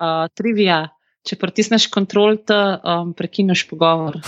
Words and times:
uh, 0.00 0.26
trivia. 0.34 0.88
Če 1.24 1.38
pritisneš 1.40 1.88
kontrol, 1.88 2.36
te 2.44 2.56
um, 2.84 3.14
prekineš 3.16 3.64
pogovor. 3.70 4.20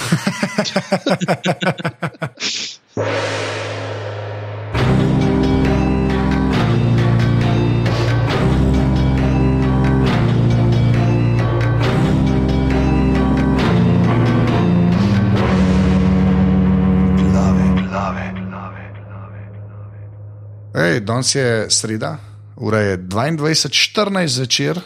Ej, 20.76 21.00
danes 21.00 21.34
je 21.34 21.70
sreda, 21.72 22.18
ura 22.56 22.78
je 22.80 22.98
22:14 22.98 24.26
zvečer, 24.28 24.80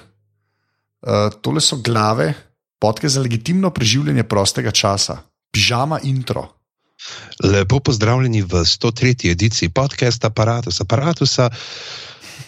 uh, 1.03 1.33
tole 1.41 1.61
so 1.61 1.77
glave, 1.77 2.35
podke 2.81 3.09
za 3.09 3.21
legitimno 3.21 3.71
preživljanje 3.71 4.23
prostega 4.23 4.71
časa, 4.71 5.19
pižama 5.53 6.01
intro. 6.03 6.49
Lepo 7.45 7.81
pozdravljeni 7.81 8.43
v 8.43 8.65
103. 8.65 9.31
ediciji 9.31 9.69
podcasta 9.69 10.27
Apparatusa. 10.27 10.85
Apparatusa 10.85 11.51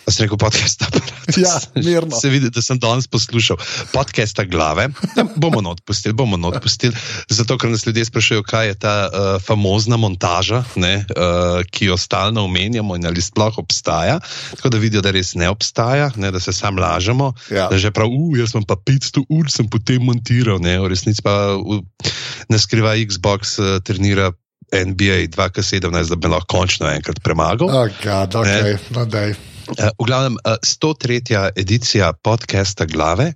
A 0.03 0.11
si 0.11 0.25
rekel 0.25 0.39
podcast 0.41 0.83
aparat? 0.83 1.37
Ja, 1.39 1.55
mirno. 1.79 2.17
Se 2.19 2.29
vidi, 2.29 2.51
da 2.51 2.63
sem 2.63 2.79
danes 2.79 3.07
poslušal 3.07 3.57
podcasta 3.93 4.45
glave. 4.45 4.89
Ja, 5.17 5.25
bomo 5.37 5.61
not 5.63 5.83
pustili, 5.87 6.15
bomo 6.17 6.37
not 6.37 6.59
pustili. 6.63 6.97
Zato, 7.31 7.59
ker 7.59 7.71
nas 7.71 7.87
ljudje 7.87 8.05
sprašujejo, 8.11 8.43
kaj 8.43 8.67
je 8.67 8.75
ta 8.83 8.95
uh, 9.07 9.43
famozna 9.43 9.97
montaža, 9.97 10.65
ne, 10.77 11.05
uh, 11.15 11.63
ki 11.71 11.93
jo 11.93 11.97
stalno 11.97 12.45
omenjamo 12.49 12.97
in 12.99 13.07
ali 13.07 13.23
sploh 13.23 13.59
obstaja. 13.63 14.19
Tako 14.57 14.73
da 14.75 14.83
vidijo, 14.83 15.05
da 15.05 15.15
res 15.15 15.35
ne 15.39 15.51
obstaja, 15.53 16.11
ne, 16.17 16.33
da 16.35 16.41
se 16.41 16.53
sam 16.53 16.79
lažemo. 16.79 17.33
Ja. 17.51 17.69
Da 17.71 17.79
že 17.79 17.95
prav, 17.95 18.11
uh, 18.11 18.35
jaz 18.39 18.57
sem 18.57 18.67
pa 18.67 18.75
500 18.75 19.27
ur 19.29 19.51
sem 19.51 19.71
potem 19.71 20.03
montiral, 20.03 20.59
ne, 20.63 20.79
v 20.83 20.91
resnici 20.91 21.23
pa 21.23 21.55
uh, 21.55 21.79
ne 22.51 22.59
skriva 22.59 22.99
Xbox 23.07 23.59
uh, 23.63 23.79
trenira. 23.85 24.33
NBA 24.73 25.29
2K17, 25.29 26.09
da 26.09 26.17
bi 26.17 26.31
lahko 26.33 26.47
končno 26.49 26.89
enkrat 26.89 27.19
premagal. 27.21 27.69
Oh, 27.69 27.89
God, 28.01 28.41
okay. 28.41 28.79
no, 28.97 29.05
daj. 29.05 29.35
Uh, 29.69 29.95
v 29.99 30.05
glavnem, 30.07 30.37
uh, 30.43 30.59
103. 30.63 31.53
edicija 31.57 32.13
podcasta 32.13 32.85
Glave. 32.85 33.33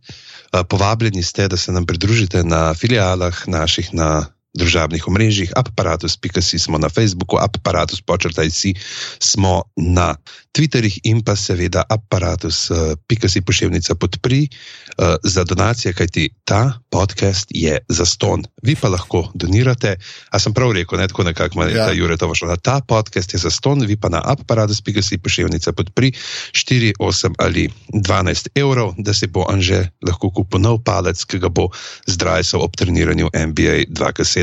Uh, 0.52 0.60
povabljeni 0.68 1.22
ste, 1.22 1.48
da 1.48 1.56
se 1.56 1.72
nam 1.72 1.86
pridružite 1.86 2.44
na 2.44 2.74
filialah 2.74 3.48
naših 3.48 3.94
na 3.94 4.26
družabnih 4.56 5.08
omrežjih, 5.08 5.52
aparatus.com 5.56 6.42
smo 6.42 6.78
na 6.78 6.88
Facebooku, 6.88 7.36
aparatus 7.36 8.00
počrtaj 8.00 8.50
si 8.50 8.74
smo 9.18 9.62
na 9.76 10.16
Twitterih 10.56 11.00
in 11.04 11.20
pa 11.20 11.36
seveda 11.36 11.84
aparatus.com 11.88 13.44
pošiljnica 13.46 13.94
podpri 13.94 14.48
uh, 14.48 15.14
za 15.24 15.44
donacije, 15.44 15.92
kajti 15.92 16.28
ta 16.44 16.78
podcast 16.90 17.46
je 17.50 17.78
za 17.88 18.06
ston. 18.06 18.44
Vi 18.62 18.76
pa 18.76 18.88
lahko 18.88 19.30
donirate, 19.34 19.96
a 20.30 20.38
sem 20.38 20.54
prav 20.54 20.72
rekel, 20.72 20.98
ne 20.98 21.08
tako 21.08 21.22
nekako, 21.22 21.62
Ja. 21.62 21.68
ja. 21.68 21.92
Jure 21.92 22.16
to 22.16 22.34
šlo. 22.34 22.56
Ta 22.56 22.80
podcast 22.80 23.34
je 23.34 23.38
za 23.38 23.50
ston, 23.50 23.86
vi 23.86 23.96
pa 23.96 24.08
na 24.08 24.22
aparatus.com 24.24 24.86
pošiljnica 25.22 25.72
podpri 25.72 26.12
4, 26.52 26.92
8 27.00 27.34
ali 27.38 27.70
12 27.92 28.48
evrov, 28.54 28.94
da 28.98 29.14
se 29.14 29.26
bo 29.26 29.44
Anže 29.48 29.88
lahko 30.06 30.30
kupil 30.30 30.60
nov 30.60 30.82
palec, 30.84 31.24
ki 31.24 31.38
ga 31.38 31.48
bo 31.48 31.68
zdrajsal 32.06 32.62
ob 32.62 32.76
treniranju 32.76 33.30
NBA 33.34 33.84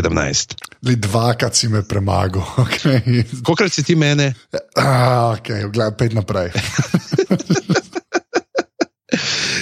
2K17. 0.03 0.55
Le 0.83 0.95
dvakrat 0.95 1.55
si 1.55 1.67
me 1.67 1.81
premagal. 1.83 2.43
Okay. 2.63 3.23
Kokrat 3.43 3.71
si 3.71 3.83
ti 3.83 3.95
mene? 3.95 4.33
Ah, 4.75 5.31
okay, 5.37 5.63
gledaj, 5.71 5.95
pet 5.97 6.13
naprej. 6.13 6.51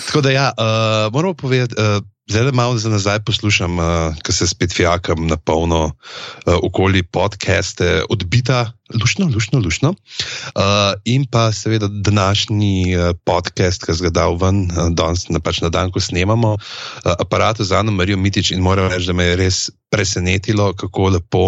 Tako 0.08 0.22
da, 0.22 0.32
ja, 0.32 0.52
uh, 0.58 1.14
moramo 1.14 1.34
povedati, 1.34 1.76
uh, 1.78 2.04
zdaj 2.32 2.52
malo 2.52 2.78
za 2.78 2.90
nazaj 2.90 3.20
poslušam, 3.28 3.80
uh, 3.80 3.86
ko 4.26 4.32
se 4.32 4.48
spet 4.48 4.74
fijakam 4.74 5.28
na 5.28 5.38
polno 5.38 5.84
uh, 5.86 6.56
okoli 6.64 7.04
podcaste, 7.04 8.04
odbita, 8.10 8.72
lušno, 9.02 9.30
lušno, 9.34 9.60
lušno. 9.60 9.90
Uh, 9.90 10.64
in 11.06 11.26
pa 11.32 11.52
seveda 11.52 11.88
današnji 11.88 12.96
uh, 12.96 13.16
podcast, 13.26 13.86
ki 13.86 13.98
ga 14.02 14.10
dal 14.10 14.38
ven, 14.40 14.64
uh, 14.72 14.90
danes 14.90 15.28
na, 15.30 15.40
pač 15.40 15.62
na 15.62 15.70
dan, 15.70 15.92
ko 15.92 16.00
snemamo, 16.00 16.54
uh, 16.56 17.14
aparatu 17.20 17.64
za 17.64 17.80
Ano 17.80 17.92
Marijo 17.92 18.18
Mitič 18.18 18.52
in 18.52 18.64
moram 18.64 18.88
reči, 18.92 19.12
da 19.12 19.14
me 19.14 19.28
je 19.28 19.36
res 19.36 19.70
presenetilo, 19.92 20.74
kako 20.74 21.10
lepo 21.18 21.46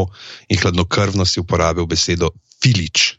in 0.50 0.60
hladnokrvno 0.60 1.26
si 1.26 1.40
uporabil 1.40 1.88
besedo 1.88 2.34
filič. 2.64 3.14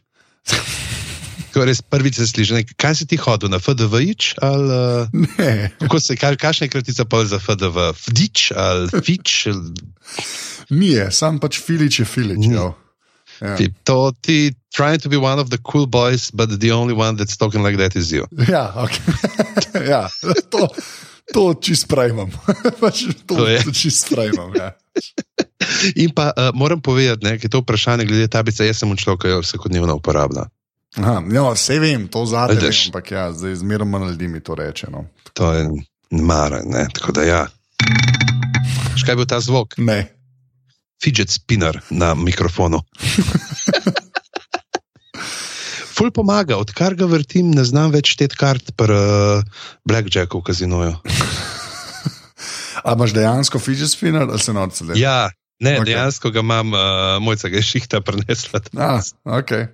Ko 1.55 1.63
res 1.63 1.79
prvič 1.79 2.19
se 2.19 2.27
sliši, 2.27 2.65
kaj 2.75 2.95
si 2.99 3.05
ti 3.07 3.15
hodil 3.15 3.47
na 3.47 3.61
FDV-ič 3.63 4.35
ali 4.43 4.67
uh, 4.67 5.07
Ne, 5.39 5.71
kako 5.79 5.99
se, 6.03 6.17
kaj, 6.19 6.35
kakšna 6.35 6.67
je 6.67 6.73
kratica 6.75 7.05
pa 7.07 7.23
za 7.23 7.39
FDV? 7.39 7.93
Fdič 7.95 8.51
ali 8.51 8.91
fič? 9.07 9.47
ni 10.75 10.91
je, 10.97 11.07
sam 11.15 11.39
pač 11.39 11.61
filič 11.63 12.03
je 12.03 12.05
filič. 12.05 12.43
Ni. 12.43 12.55
jo. 12.57 12.73
Ja. 13.43 13.55
Ti, 13.59 13.67
to 13.83 14.11
ti 14.23 14.55
trying 14.71 14.99
to 14.99 15.09
be 15.09 15.17
one 15.19 15.39
of 15.39 15.49
the 15.51 15.57
cool 15.59 15.87
boys, 15.87 16.31
but 16.31 16.47
the 16.59 16.71
only 16.71 16.93
one 16.95 17.15
that's 17.15 17.35
talking 17.35 17.63
like 17.63 17.75
that 17.77 17.95
is 17.95 18.11
you. 18.11 18.27
Ja, 18.47 18.71
okay. 18.75 19.03
ja, 19.91 20.07
to, 20.51 20.67
to 21.35 21.43
čist 21.59 21.87
sprejmem. 21.87 22.31
Pač 22.83 23.07
to 23.27 23.35
To 23.35 23.47
je. 23.47 23.59
čist 23.75 24.07
sprejmem. 24.07 24.55
Ja. 24.55 24.71
In 25.99 26.15
pa 26.15 26.31
uh, 26.31 26.55
moram 26.55 26.79
povedati, 26.79 27.23
da 27.27 27.35
je 27.35 27.51
to 27.51 27.59
vprašanje 27.59 28.07
glede 28.07 28.27
tablice, 28.31 28.63
jaz 28.67 28.79
sem 28.79 28.91
človek, 28.95 29.27
ki 29.27 29.33
jo 29.35 29.43
vsakodnevno 29.43 29.99
uporablja. 29.99 30.47
Aha, 30.95 31.23
ja, 31.31 31.43
vse 31.51 31.79
vem, 31.79 32.07
to 32.07 32.25
zadnje, 32.25 32.55
Vidiš. 32.59 32.85
ampak 32.87 33.11
ja, 33.11 33.31
zdaj 33.35 33.55
zmeraj 33.55 33.87
manj 33.87 34.09
ljudi 34.13 34.27
mi 34.27 34.39
to 34.39 34.55
reče. 34.55 34.87
No. 34.91 35.05
To 35.33 35.53
je 35.53 35.67
mara, 36.11 36.61
ne? 36.65 36.87
tako 36.93 37.11
da 37.11 37.23
ja. 37.23 37.41
Škaj 38.95 39.11
je 39.11 39.15
bil 39.15 39.25
ta 39.27 39.39
zvok? 39.39 39.75
Ne. 39.77 40.07
Fidget 41.03 41.29
spinner 41.29 41.81
na 41.89 42.13
mikrofonu. 42.15 42.79
Ful 45.95 46.11
pomaga, 46.11 46.57
odkar 46.59 46.95
ga 46.95 47.07
vrtim, 47.07 47.51
ne 47.55 47.63
znam 47.63 47.91
več 47.95 48.11
šteti 48.15 48.35
kart 48.39 48.71
pri 48.75 48.95
uh, 48.95 49.43
Blackjacku 49.87 50.39
v 50.39 50.47
kazinoju. 50.49 50.95
A 52.85 52.93
imaš 52.93 53.13
dejansko 53.15 53.59
fidget 53.59 53.89
spinner 53.89 54.27
ali 54.27 54.39
se 54.39 54.53
norce 54.53 54.83
le? 54.83 54.97
Ja, 54.99 55.29
ne, 55.59 55.77
Ok. 55.79 55.83
okay. 55.83 55.85
dejansko 55.93 56.31
ga 56.35 56.43
imam, 56.43 56.73
uh, 56.75 56.79
mojca 57.23 57.49
ga 57.49 57.57
je 57.57 57.63
šihta 57.63 58.01
prenesla. 58.01 58.59
A, 58.77 58.99
okay. 59.39 59.67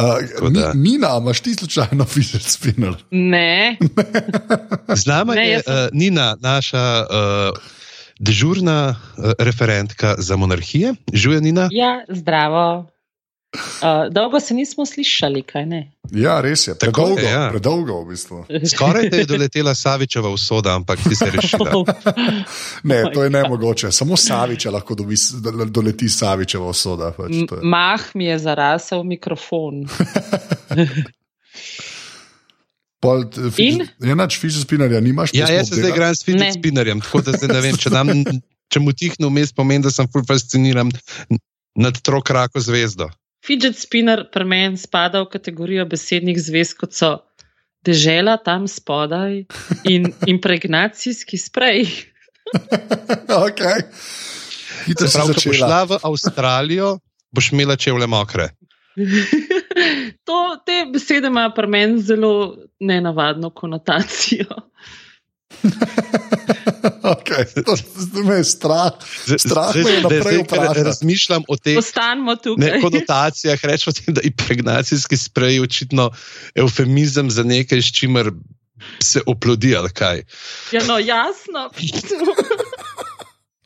Uh, 0.00 0.50
da. 0.50 0.72
Nina, 0.74 1.18
imaš 1.20 1.40
ti 1.40 1.54
slučajno 1.54 2.04
fidget 2.04 2.42
spinner? 2.42 2.94
Ne, 3.10 3.76
Z 5.00 5.06
nama 5.06 5.34
Ne, 5.34 5.48
je 5.48 5.56
uh, 5.56 5.88
Nina, 5.92 6.36
naša 6.40 7.06
uh, 7.10 7.58
dežurna 8.18 8.88
uh, 8.88 9.32
referentka 9.38 10.14
za 10.18 10.36
monarhije. 10.36 10.94
Žuje 11.12 11.40
Nina. 11.40 11.68
ja, 11.72 12.04
zdravo. 12.08 12.95
Uh, 13.56 14.06
dolgo 14.10 14.40
se 14.40 14.54
nismo 14.54 14.86
slišali, 14.86 15.42
kaj 15.42 15.66
ne? 15.66 15.80
Ja, 16.12 16.40
res 16.40 16.66
je. 16.66 16.74
Predolgo, 16.74 17.18
je, 17.18 17.26
ja. 17.26 17.48
predolgo 17.50 18.00
v 18.00 18.08
bistvu. 18.08 18.44
Skoraj 18.66 19.10
te 19.10 19.16
je 19.16 19.26
doletela 19.32 19.74
Savičeva 19.74 20.28
usoda, 20.28 20.74
ampak 20.74 20.98
ti 21.00 21.16
se 21.16 21.26
rešila. 21.26 21.72
Ne, 22.82 23.02
Oh 23.02 23.10
to 23.10 23.22
je 23.22 23.30
my 23.30 23.32
God. 23.32 23.42
nemogoče. 23.42 23.92
Samo 23.92 24.16
Saviča 24.16 24.70
lahko 24.70 24.94
dobi, 24.94 25.16
doleti 25.66 26.08
Savičeva 26.08 26.66
osoda. 26.66 27.10
Pač, 27.10 27.32
je. 27.32 27.46
Mah 27.62 28.02
mi 28.14 28.24
je 28.24 28.38
zarasel 28.38 29.02
mikrofon. 29.02 29.84
Pol, 32.96 33.24
t- 33.24 33.50
fidget- 33.52 33.92
Enač 34.02 34.38
fidget 34.38 34.62
spinnerja 34.62 35.00
nimaš. 35.00 35.30
Ja, 35.34 35.46
to 35.46 35.52
jaz 35.52 35.68
se 35.68 35.74
zdaj 35.74 35.90
igram 35.90 36.14
s 36.14 36.26
Ne. 36.26 36.52
spinnerjem, 36.52 37.00
tako 37.00 37.20
da 37.22 37.32
zdaj 37.32 37.48
ne 37.48 37.60
vem, 37.60 37.76
če, 37.76 37.90
dam, 37.90 38.08
če 38.68 38.80
mu 38.80 38.92
tihne 38.92 39.28
vmes, 39.28 39.52
pomeni, 39.52 39.84
da 39.84 39.90
sem 39.90 40.08
ful 40.08 40.24
fasciniran 40.24 40.90
nad 41.76 42.00
trokrako 42.00 42.60
zvezdo. 42.60 43.10
Fidget 43.46 43.78
spinner 43.78 44.24
pri 44.32 44.44
meni 44.44 44.76
spada 44.76 45.22
v 45.22 45.30
kategorijo 45.30 45.86
besednih 45.86 46.38
zvez, 46.40 46.74
kot 46.74 46.96
so 46.96 47.10
dežela 47.86 48.36
tam 48.42 48.66
spodaj 48.66 49.44
in 49.86 50.10
impregnacijski 50.34 51.38
sprej. 51.38 51.86
okay. 53.46 53.86
Hitro 54.86 55.08
Se 55.08 55.18
pravi, 55.18 55.34
ko 55.34 55.42
boš 55.46 55.58
šla 55.58 55.82
v 55.84 55.98
Avstralijo, 56.02 56.92
boš 57.30 57.52
imela 57.52 57.76
čevlje 57.76 58.06
mokre. 58.10 58.50
to, 60.26 60.38
te 60.66 60.86
besede 60.92 61.30
imajo 61.30 61.52
pri 61.54 61.66
meni 61.68 62.02
zelo 62.02 62.56
nenavadno 62.80 63.50
konotacijo. 63.50 64.46
okay. 67.16 67.44
To, 67.64 67.72
to 68.14 68.20
me 68.24 68.34
je 68.34 68.44
strah. 68.44 68.92
Strah 69.38 69.70
zdaj- 69.70 69.84
me 69.84 69.90
je 69.90 70.02
naprej 70.02 70.38
vprašati. 70.42 70.82
Razmišljam 70.82 71.42
o 71.48 71.56
teh 71.56 71.78
ne, 72.56 72.80
konotacijah, 72.80 73.64
rečemo, 73.64 73.92
tem, 73.92 74.14
da 74.14 74.20
je 74.20 74.26
impregnacijski 74.26 75.16
sprej 75.16 75.60
očitno 75.60 76.10
eufemizem 76.54 77.30
za 77.30 77.42
nekaj, 77.42 77.82
s 77.82 77.92
čimer 77.92 78.30
se 79.02 79.20
oplodi 79.26 79.76
ali 79.76 79.90
kaj. 79.90 80.22
Ja, 80.72 80.84
no, 80.84 80.98
jasno. 80.98 81.70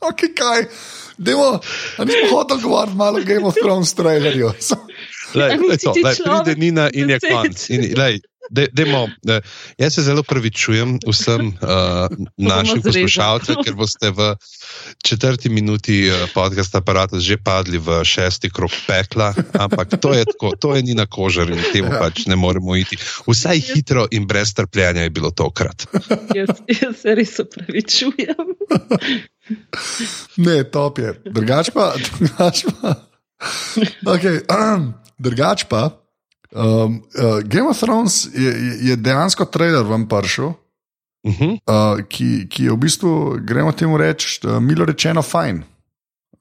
Okay, 0.01 0.33
kaj? 0.33 0.65
Demo, 1.17 1.59
nismo 1.99 2.37
hoteli 2.37 2.61
govoriti 2.61 2.97
malo 2.97 3.19
o 3.19 3.23
Game 3.23 3.45
of 3.45 3.53
Thrones 3.61 3.93
trailerju. 3.93 4.49
Lej, 5.33 5.49
lej, 5.69 5.77
to, 5.77 5.93
lej, 6.03 6.15
pride 6.25 6.55
Nina 6.57 6.89
in 6.93 7.09
je 7.09 7.19
konc. 7.19 7.69
In, 7.69 7.93
lej, 7.97 8.19
de, 8.49 8.67
dejmo, 8.73 9.07
de, 9.21 9.41
jaz 9.77 9.93
se 9.93 10.01
zelo 10.01 10.23
pravičujem 10.23 10.97
vsem 11.07 11.47
uh, 11.47 12.09
našim 12.51 12.81
poslušalcem, 12.81 13.61
ker 13.65 13.75
boste 13.75 14.11
v 14.11 14.35
četrti 15.03 15.49
minuti 15.49 16.09
uh, 16.09 16.25
podcasta 16.33 16.81
aparata 16.81 17.19
že 17.19 17.37
padli 17.37 17.77
v 17.77 18.01
šesti 18.03 18.49
krok 18.49 18.71
pekla, 18.87 19.33
ampak 19.59 19.99
to 20.01 20.13
je 20.13 20.25
tako, 20.25 20.55
to 20.59 20.75
je 20.75 20.83
ni 20.83 20.97
na 20.97 21.05
kožar 21.05 21.49
in 21.49 21.61
temu 21.73 21.93
ja. 21.93 21.99
pač 21.99 22.25
ne 22.25 22.35
moremo 22.35 22.75
iti. 22.75 22.97
Vsaj 23.27 23.59
hitro 23.59 24.07
in 24.11 24.27
brez 24.27 24.53
trpljenja 24.53 25.03
je 25.03 25.13
bilo 25.13 25.31
tokrat. 25.31 25.85
Jaz, 26.37 26.63
jaz 26.67 26.95
se 27.01 27.15
res 27.15 27.39
upravičujem. 27.39 28.47
Ne, 30.37 30.63
top 30.63 30.99
je. 31.01 31.11
Drugač 31.25 31.73
pa. 31.75 31.91
Drugač 31.97 32.63
pa. 32.71 32.93
Okay, 34.05 34.39
um, 34.55 34.93
drugač 35.19 35.65
pa. 35.67 36.00
Um, 36.51 37.03
uh, 37.15 37.39
Game 37.43 37.69
of 37.69 37.79
Thrones 37.79 38.27
je, 38.33 38.77
je 38.81 38.95
dejansko 38.95 39.45
trailer 39.45 39.85
vam 39.87 40.07
prišel, 40.07 40.45
uh 41.23 41.39
-huh. 41.39 41.51
uh, 41.51 42.03
ki, 42.09 42.47
ki 42.49 42.63
je 42.63 42.71
v 42.71 42.77
bistvu, 42.77 43.37
gremo 43.41 43.71
temu 43.71 43.97
reči, 43.97 44.39
uh, 44.47 44.59
milo 44.59 44.85
rečeno, 44.85 45.21
fajn. 45.21 45.63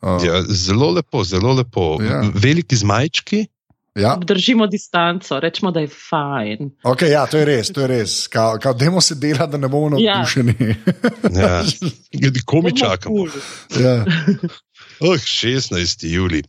Uh, 0.03 0.25
ja, 0.25 0.43
zelo 0.43 0.91
lepo, 0.91 1.25
zelo 1.25 1.53
lepo. 1.53 1.99
Ja. 2.03 2.23
Veliki 2.35 2.77
zmajčki. 2.77 3.47
Ja. 3.95 4.17
Držimo 4.17 4.67
distanco, 4.67 5.41
rečemo, 5.41 5.71
da 5.71 5.81
je 5.81 5.89
fajn. 5.89 6.71
Okay, 6.83 7.11
ja, 7.11 7.27
to 7.27 7.39
je 7.39 7.45
res, 7.45 7.73
to 7.73 7.81
je 7.81 7.87
res. 7.87 8.27
Kao, 8.27 8.59
kao 8.62 8.73
demo 8.73 9.01
se 9.01 9.15
dela, 9.15 9.47
da 9.47 9.59
ne 9.59 9.69
bomo 9.69 9.89
navdušeni. 9.89 10.55
Ja. 10.61 11.65
ja. 12.12 12.31
Komi 12.45 12.77
čakamo. 12.77 13.27
Ja. 13.81 14.05
Oh, 15.01 15.17
16. 15.17 16.07
juli. 16.07 16.43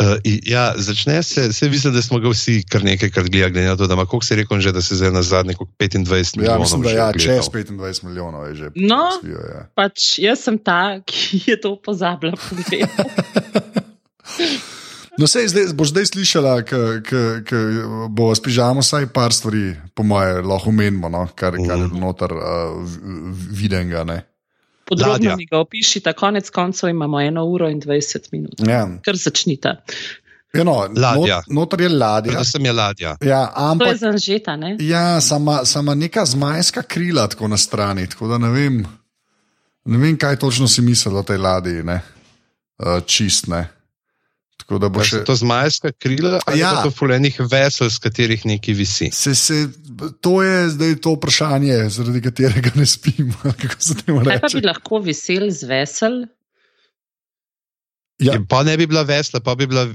Uh, 0.00 0.16
ja, 0.46 0.72
začne 0.76 1.22
se, 1.22 1.52
se 1.52 1.68
vidi, 1.68 1.90
da 1.90 2.02
smo 2.02 2.18
ga 2.18 2.28
vsi 2.32 2.62
kar 2.68 2.84
nekaj 2.84 3.10
krat 3.10 3.30
gledali, 3.30 3.66
na 3.66 3.76
to, 3.76 3.86
da 3.86 3.94
ima, 3.94 4.06
koliko 4.06 4.26
se 4.26 4.34
je 4.34 4.42
rekel, 4.42 4.60
že, 4.60 4.72
da 4.72 4.82
se 4.82 4.96
zdaj 4.96 5.10
na 5.10 5.22
zadnje 5.22 5.54
25 5.54 6.36
milijonov. 6.36 6.58
Ja, 6.58 6.58
mislim, 6.58 6.82
da 6.82 6.90
ja, 6.90 7.12
čez 7.12 7.48
25 7.48 8.04
milijonov 8.04 8.48
je 8.48 8.54
že. 8.54 8.70
No, 8.74 9.02
svijo, 9.20 9.38
ja. 9.38 9.66
pač 9.74 10.18
jaz 10.18 10.44
sem 10.44 10.58
ta, 10.58 11.00
ki 11.06 11.42
je 11.46 11.60
to 11.60 11.76
pozabila. 11.82 12.34
No, 15.14 15.28
sej, 15.30 15.46
zdaj, 15.52 15.68
boš 15.78 15.92
zdaj 15.94 16.08
slišala, 16.10 16.54
da 16.66 17.60
bo 18.10 18.32
spižamo 18.34 18.82
vsaj 18.82 19.06
par 19.14 19.32
stvari, 19.32 19.76
po 19.94 20.02
moje, 20.02 20.42
lahko 20.42 20.72
menimo, 20.74 21.08
no, 21.08 21.28
kar, 21.38 21.54
kar 21.54 21.78
je 21.78 21.86
mhm. 21.86 22.00
noter 22.02 22.34
uh, 22.34 22.42
videnega. 23.54 24.02
Podrobno 24.84 25.36
mi 25.36 25.46
ga 25.46 25.58
opišite, 25.58 26.12
konec 26.12 26.50
koncev 26.50 26.90
imamo 26.90 27.18
1 27.18 27.40
uro 27.40 27.68
in 27.70 27.80
20 27.80 28.28
minut. 28.32 28.54
Ja. 28.68 28.88
Kar 29.04 29.16
začnite. 29.16 29.76
Eno, 30.54 30.88
ladja. 30.96 31.36
Not, 31.36 31.48
notor 31.48 31.80
je 31.80 31.88
ladja. 31.88 32.38
To 32.38 32.44
sem 32.44 32.64
je 32.64 32.72
ladja. 32.72 33.16
Ja, 33.20 33.52
ampak, 33.54 33.86
to 33.86 33.92
je 33.92 33.98
zanžeta, 33.98 34.56
ne? 34.56 34.76
Ja, 34.80 35.20
sama, 35.20 35.64
sama 35.64 35.94
neka 35.94 36.24
zmajska 36.24 36.82
krila 36.82 37.26
tako 37.28 37.48
na 37.48 37.56
strani, 37.56 38.06
tako 38.08 38.28
da 38.28 38.38
ne 38.38 38.50
vem, 38.50 38.84
ne 39.84 39.98
vem 39.98 40.18
kaj 40.18 40.38
točno 40.38 40.68
si 40.68 40.82
mislil 40.82 41.16
o 41.16 41.22
tej 41.22 41.38
ladji, 41.42 41.82
uh, 41.82 41.98
čist 43.06 43.48
ne. 43.50 43.66
Tako 44.56 44.78
da 44.80 44.88
bo 44.88 45.02
še 45.04 45.20
to 45.26 45.34
zmajska 45.36 45.92
krila, 46.00 46.38
ali 46.46 46.62
ja. 46.62 46.70
pa 46.76 46.86
to 46.86 46.92
fulejnih 46.94 47.36
vesel, 47.50 47.90
z 47.90 48.00
katerih 48.00 48.46
neki 48.48 48.72
visi. 48.72 49.10
Se, 49.12 49.34
se, 49.34 49.66
to 50.24 50.38
je 50.42 50.70
zdaj 50.76 50.94
to 51.04 51.16
vprašanje, 51.18 51.76
zaradi 51.92 52.22
katerega 52.24 52.72
ne 52.78 52.86
spim. 52.88 53.34
Kaj 53.60 54.40
pa 54.40 54.52
bi 54.54 54.64
lahko 54.64 55.02
vesel 55.04 55.50
z 55.52 55.68
vesel? 55.68 56.22
Ja. 58.22 58.38
Pa 58.48 58.62
ne 58.64 58.76
bi 58.80 58.86
bila 58.86 59.02
vesla, 59.02 59.42
pa 59.44 59.56
bi 59.58 59.66
bila 59.68 59.88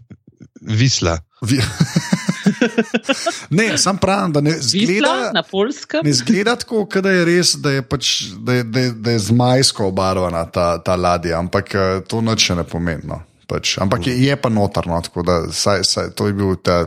visla. 0.62 1.18
Vi 1.42 1.58
ne, 3.50 3.78
sam 3.78 3.98
pravim, 3.98 4.34
da 4.34 4.42
ne 4.42 4.52
zgleda 4.60 5.32
na 5.34 5.44
polskem. 5.44 6.02
Ne 6.04 6.14
zgleda 6.14 6.56
tako, 6.56 6.86
da 7.02 7.12
je 7.12 7.26
res, 7.26 7.54
da 7.56 7.72
je, 7.72 7.82
pač, 7.82 8.22
da 8.38 8.54
je, 8.54 8.64
da 8.64 8.80
je, 8.80 8.92
da 8.92 9.12
je 9.12 9.20
zmajsko 9.20 9.88
obarvana 9.88 10.46
ta, 10.52 10.78
ta 10.84 10.96
ladja, 10.96 11.40
ampak 11.40 11.76
eh, 11.76 12.02
to 12.08 12.22
noč 12.22 12.50
ne 12.50 12.64
pomeni. 12.64 13.08
No. 13.08 13.22
Pač. 13.50 13.78
Ampak 13.82 14.08
je, 14.08 14.14
je 14.14 14.36
pa 14.38 14.50
notrno, 14.54 15.00
tako 15.02 15.24
da 15.26 15.40
saj, 15.52 15.84
saj, 15.84 16.12
to 16.14 16.28
je 16.30 16.36
bil 16.38 16.54
ta, 16.62 16.84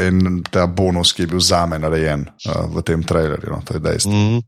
en, 0.00 0.40
ta 0.48 0.64
bonus, 0.66 1.12
ki 1.12 1.26
je 1.26 1.32
bil 1.34 1.42
za 1.44 1.66
me 1.68 1.78
narejen 1.78 2.24
uh, 2.24 2.64
v 2.72 2.84
tem 2.88 3.04
trailerju. 3.04 3.52
No, 3.52 3.60
to 3.68 3.76
je 3.76 3.84
dejstvo. 3.84 4.12
Mm 4.12 4.28
-hmm. 4.28 4.40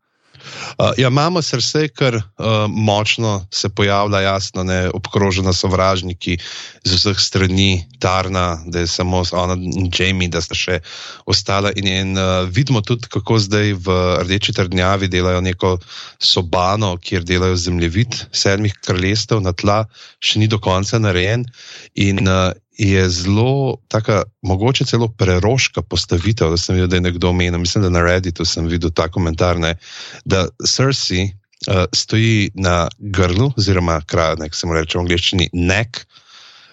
Uh, 0.79 0.93
ja, 0.99 1.09
imamo 1.09 1.43
srce, 1.43 1.87
ker 1.89 2.17
uh, 2.17 2.23
močno 2.69 3.47
se 3.51 3.69
pojavlja, 3.69 4.21
jasno, 4.21 4.65
ne, 4.65 4.91
obkrožena 4.95 5.53
sovražniki 5.53 6.39
z 6.85 6.99
vseh 6.99 7.19
strani, 7.21 7.87
Tarna, 8.03 8.59
da 8.67 8.83
je 8.83 8.87
samo 8.87 9.23
ona 9.33 9.55
in 9.55 9.91
Jamie, 9.99 10.29
da 10.29 10.41
sta 10.43 10.57
še 10.59 10.81
ostala. 11.27 11.71
In, 11.77 11.87
in 11.87 12.19
uh, 12.19 12.49
vidimo 12.51 12.81
tudi, 12.81 13.07
kako 13.13 13.39
zdaj 13.39 13.77
v 13.79 13.99
Rdeči 14.25 14.57
trdnjavi 14.57 15.09
delajo 15.09 15.41
neko 15.41 15.77
sobano, 16.19 16.97
kjer 16.99 17.25
delajo 17.25 17.57
zemljevid 17.57 18.19
sedmih 18.33 18.75
kraljestev 18.83 19.43
na 19.45 19.53
tla, 19.53 19.85
še 20.19 20.43
ni 20.43 20.51
do 20.51 20.59
konca 20.59 20.99
narejen. 20.99 21.47
In 21.95 22.27
uh, 22.27 22.51
je 22.79 23.11
zelo, 23.11 23.77
taka, 23.89 24.23
mogoče 24.43 24.85
celo 24.85 25.09
preroška 25.09 25.83
postavitev. 25.83 26.51
Da 26.51 26.57
sem 26.57 26.75
videl, 26.75 26.89
da 26.89 26.97
je 26.97 27.01
nekdo 27.01 27.29
omenil, 27.29 27.61
mislim, 27.61 27.85
da 27.85 27.91
na 27.91 28.03
Redditu 28.03 28.45
sem 28.45 28.67
videl 28.67 28.91
ta 28.91 29.09
komentar, 29.09 29.59
ne, 29.59 29.77
da 30.25 30.47
Cersei 30.67 31.25
uh, 31.25 31.85
stoji 31.93 32.51
na 32.55 32.89
grlu, 32.99 33.53
oziroma 33.57 34.01
kraj, 34.07 34.37
nek 34.41 34.55
se 34.55 34.67
mu 34.67 34.75
reče 34.75 34.99
v 34.99 35.05
angleščini, 35.05 35.49
nek, 35.53 36.05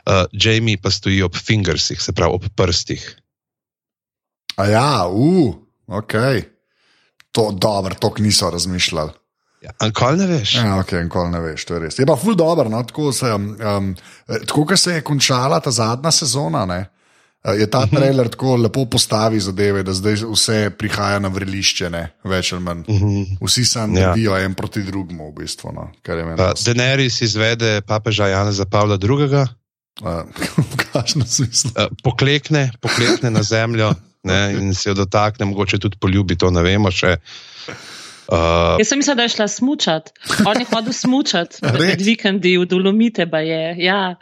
uh, 0.05 0.25
Jamie 0.31 0.79
pa 0.81 0.91
stoji 0.91 1.21
ob 1.23 1.35
fingersih, 1.35 2.01
se 2.01 2.15
pravi 2.15 2.39
ob 2.39 2.47
prstih. 2.55 3.03
A 4.55 4.67
ja, 4.67 5.07
uf, 5.07 5.55
uh, 5.87 5.99
ok. 5.99 6.15
To 7.31 7.51
dobro, 7.51 7.95
to 7.95 8.13
niso 8.17 8.49
razmišljali. 8.49 9.18
Ja, 9.61 9.73
Ankoli 9.83 10.21
ne 10.21 10.27
veš. 10.27 10.53
Ja, 10.55 10.77
okay, 10.79 11.01
ankoli 11.03 11.33
ne 11.33 11.41
veš, 11.43 11.65
to 11.67 11.75
je 11.75 11.81
res. 11.83 11.97
Je 11.99 12.07
pa 12.07 12.15
ful 12.19 12.37
dobro, 12.39 12.69
no? 12.71 12.79
tako, 12.87 13.11
se, 13.15 13.27
um, 13.33 13.89
tako 14.45 14.63
kot 14.69 14.79
se 14.79 14.95
je 14.95 15.03
končala 15.03 15.59
ta 15.59 15.71
zadnja 15.71 16.13
sezona. 16.15 16.63
Ne? 16.69 16.79
Je 17.57 17.67
ta 17.71 17.81
mhm. 17.85 17.95
trailer 17.95 18.29
tako 18.31 18.55
lepo 18.59 18.85
postavi 18.85 19.39
zadeve, 19.39 19.83
da 19.83 19.93
zdaj 19.95 20.21
vse 20.23 20.57
prihaja 20.79 21.19
na 21.23 21.31
vrelišče, 21.31 21.91
ne? 21.91 22.05
več 22.23 22.53
ali 22.55 22.63
manj. 22.63 22.85
Mhm. 22.87 23.37
Vsi 23.43 23.65
sami 23.67 23.99
ja. 23.99 24.13
vidijo 24.13 24.39
en 24.39 24.55
proti 24.55 24.83
drugemu, 24.87 25.31
v 25.31 25.41
bistvu. 25.41 25.75
No? 25.75 25.89
Denerys 26.63 27.21
izvede 27.27 27.81
papeža 27.87 28.31
Jana 28.31 28.55
za 28.55 28.65
Pavla 28.65 28.95
II. 28.95 29.43
Uh, 29.99 30.23
v 30.71 30.83
kakšnem 30.85 31.27
smislu? 31.27 31.75
Uh, 31.75 31.91
poklekne, 32.03 32.69
poklekne 32.79 33.31
na 33.35 33.43
zemljo 33.43 33.91
ne, 34.23 34.39
in 34.55 34.71
se 34.75 34.87
jo 34.87 34.95
dotakne, 34.95 35.47
mogoče 35.51 35.79
tudi 35.79 35.99
poljubi, 35.99 36.39
to 36.39 36.47
ne 36.51 36.63
vemo 36.63 36.91
še. 36.91 37.17
Uh, 37.19 37.47
Jaz 38.79 38.91
sem 38.91 38.99
mislil, 39.01 39.17
da 39.17 39.25
je 39.25 39.33
šla 39.33 39.47
smučati. 39.47 40.11
On 40.45 40.59
je 40.59 40.67
hodil 40.69 40.93
smučati 40.93 41.63
med 41.79 42.01
vikendi 42.01 42.57
v 42.57 42.67
Dolomite. 42.69 43.25
Ja. 43.77 44.15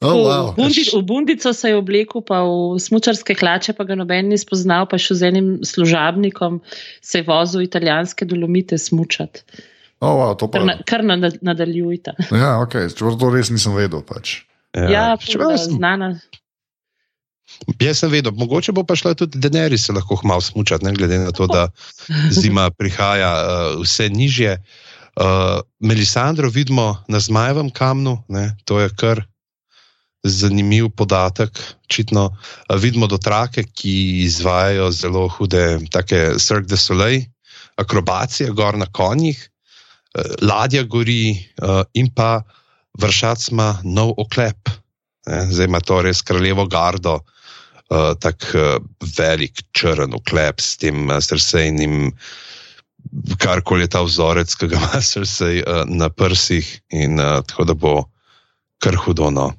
Oh, 0.00 0.14
wow. 0.14 0.52
v, 0.52 0.56
bundi, 0.56 0.84
v 0.94 1.02
Bundico 1.02 1.52
se 1.52 1.72
je 1.72 1.76
oblekel, 1.76 2.22
pa 2.22 2.44
v 2.46 2.78
smočarske 2.78 3.34
hlače, 3.34 3.74
pa 3.74 3.82
ga 3.82 3.96
noben 3.98 4.30
ni 4.30 4.38
spoznal, 4.38 4.86
pa 4.86 4.94
še 4.94 5.16
z 5.18 5.32
enim 5.32 5.48
služabnikom 5.66 6.60
se 7.02 7.18
je 7.18 7.26
vozil 7.26 7.64
v 7.64 7.66
italijanske 7.66 8.28
dolomite 8.30 8.78
smučati. 8.78 9.42
Oh, 9.98 10.14
wow, 10.14 10.36
pa... 10.38 10.46
Kar, 10.54 10.62
na, 10.62 10.76
kar 10.86 11.02
na, 11.02 11.18
nadaljujte. 11.18 12.14
Ja, 12.30 12.60
ok, 12.62 12.78
to 12.94 13.30
res 13.34 13.50
nisem 13.50 13.74
vedel. 13.74 14.06
Pač. 14.06 14.44
Ja, 14.70 14.86
ja 14.86 15.06
čeprav 15.18 15.58
sem 15.58 15.80
znana. 15.80 16.14
Jaz 17.80 18.02
sem 18.02 18.10
vedel, 18.12 18.32
mogoče 18.36 18.72
bo 18.76 18.84
pa 18.86 18.96
šla 18.96 19.14
tudi 19.18 19.40
Denerys 19.40 19.86
se 19.86 19.92
lahko 19.92 20.18
malo 20.24 20.40
smučati, 20.44 20.84
ne 20.84 20.92
glede 20.92 21.18
na 21.18 21.32
to, 21.32 21.46
da 21.46 21.68
zima 22.40 22.70
prihaja 22.70 23.32
uh, 23.34 23.82
vse 23.82 24.08
nižje. 24.08 24.58
Uh, 25.18 25.60
Melisandro 25.80 26.50
vidimo 26.50 27.02
na 27.08 27.20
zmajevem 27.20 27.70
kamnu, 27.70 28.22
ne, 28.28 28.52
to 28.64 28.80
je 28.80 28.90
kar 28.96 29.24
zanimiv 30.22 30.90
podatek. 30.96 31.58
Čitno, 31.86 32.28
uh, 32.30 32.76
vidimo 32.78 33.06
dotrake, 33.06 33.64
ki 33.64 34.24
izvajajo 34.28 34.90
zelo 34.92 35.26
hude, 35.28 35.80
take 35.90 36.38
Cirque 36.38 36.68
du 36.70 36.76
Soleil, 36.76 37.26
akrobacije, 37.76 38.52
gor 38.54 38.78
na 38.78 38.86
konjih, 38.86 39.40
uh, 39.40 40.36
ladja 40.42 40.84
gori 40.84 41.32
uh, 41.62 41.82
in 41.94 42.12
pa 42.14 42.42
vršac 42.98 43.48
ima 43.50 43.72
nov 43.84 44.14
oklep. 44.18 44.70
Ne, 45.28 45.42
zdaj 45.50 45.66
ima 45.66 45.80
to 45.80 46.00
res 46.02 46.22
kraljevo 46.22 46.66
gardo, 46.66 47.18
uh, 47.90 47.96
uh, 47.96 48.12
tako 48.20 48.58
uh, 48.58 48.82
velik 49.18 49.62
črn 49.72 50.14
oklep 50.14 50.60
s 50.60 50.76
tem 50.76 51.08
uh, 51.08 51.20
srsejnim, 51.24 52.12
karkoli 53.40 53.86
je 53.86 53.92
ta 53.96 54.02
vzorec, 54.04 54.54
ki 54.54 54.68
ga 54.68 54.80
ima 54.82 55.00
srsej 55.02 55.62
uh, 55.62 55.82
na 55.88 56.10
prsih, 56.12 56.68
in 56.92 57.20
uh, 57.20 57.40
tako 57.46 57.64
da 57.64 57.74
bo 57.74 57.94
kar 58.82 58.96
hudono. 58.96 59.52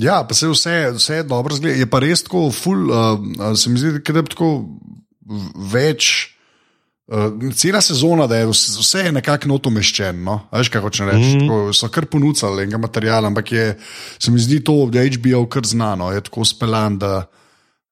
Ja, 0.00 0.22
pa 0.24 0.34
se 0.34 0.48
vse, 0.48 0.92
vse 0.96 1.20
je 1.20 1.28
dobro 1.28 1.56
zgleda. 1.56 1.76
Je 1.76 1.88
pa 1.88 2.00
res 2.00 2.22
tako, 2.24 2.46
ful, 2.52 2.88
uh, 2.88 3.56
se 3.56 3.70
mi 3.70 3.80
zdi, 3.80 3.98
da 4.00 4.20
je 4.20 4.28
tako 4.32 4.52
več. 5.72 6.28
Uh, 7.12 7.34
cela 7.58 7.80
sezona, 7.84 8.24
da 8.30 8.38
je 8.38 8.46
vse 8.48 9.10
nekako 9.12 9.50
notomeščeno. 9.50 10.22
No? 10.24 10.36
Veš, 10.54 10.70
kaj 10.72 10.80
hočeš 10.80 11.06
reči? 11.10 11.34
Mm 11.36 11.48
-hmm. 11.48 11.72
So 11.76 11.90
kar 11.92 12.06
ponudili 12.06 12.62
enega 12.62 12.78
materiala, 12.78 13.28
ampak 13.28 13.52
je, 13.52 13.78
se 14.18 14.30
mi 14.30 14.40
zdi 14.40 14.62
to, 14.64 14.86
da 14.86 15.02
je 15.02 15.10
HBO 15.18 15.46
kar 15.46 15.66
znano, 15.66 16.12
je 16.12 16.20
tako 16.20 16.44
speljan, 16.44 16.98
da 16.98 17.26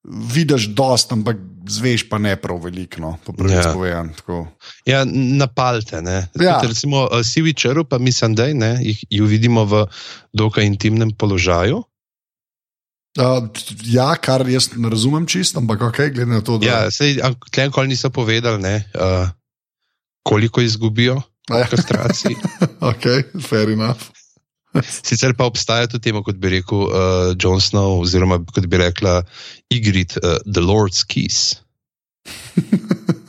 vidiš 0.04 0.66
dost, 0.74 1.12
ampak 1.12 1.36
zveš 1.68 2.08
pa 2.08 2.18
ne 2.18 2.36
prav 2.36 2.62
veliko, 2.64 3.00
no, 3.00 3.18
po 3.24 3.32
prvi 3.32 3.52
Ja. 3.54 3.72
povedan. 3.72 4.14
Tako. 4.16 4.46
Ja, 4.86 5.04
napalte. 5.12 6.02
Ne? 6.02 6.28
Ja. 6.40 6.60
Tudi, 6.60 6.72
recimo, 6.72 7.04
uh, 7.04 7.20
sivi 7.24 7.54
črv, 7.54 7.84
pa 7.84 7.98
mislim, 7.98 8.34
da 8.34 8.46
jih 8.46 9.04
ju 9.10 9.26
vidimo 9.26 9.64
v 9.64 9.86
dokaj 10.32 10.64
intimnem 10.64 11.12
položaju. 11.12 11.84
Uh, 13.18 13.48
ja, 13.84 14.14
kar 14.16 14.48
jaz 14.48 14.70
ne 14.76 14.88
razumem 14.88 15.26
čisto, 15.26 15.58
ampak 15.58 15.82
ok, 15.82 15.96
glede 16.14 16.30
na 16.30 16.40
to, 16.40 16.58
da 16.58 16.66
Ja, 16.66 16.90
sej, 16.90 17.18
tle 17.50 17.66
nikoli 17.66 17.88
niso 17.88 18.10
povedali, 18.10 18.62
ne, 18.62 18.84
uh, 18.94 19.28
koliko 20.22 20.60
izgubijo 20.60 21.22
ja. 21.50 21.66
kastraciji. 21.66 22.36
ok, 22.90 23.04
fair 23.42 23.70
enough. 23.70 24.14
Sicer 25.08 25.34
pa 25.38 25.48
obstaja 25.50 25.88
tudi 25.90 26.08
temu, 26.08 26.22
kot 26.26 26.38
bi 26.40 26.52
rekel 26.56 26.86
uh, 26.86 27.32
Jon 27.34 27.60
Snow, 27.60 28.00
oziroma 28.04 28.38
kot 28.54 28.66
bi 28.70 28.80
rekla 28.80 29.20
Igrit, 29.72 30.16
uh, 30.22 30.38
The 30.46 30.62
Lord's 30.64 31.04
Kiss. 31.04 31.58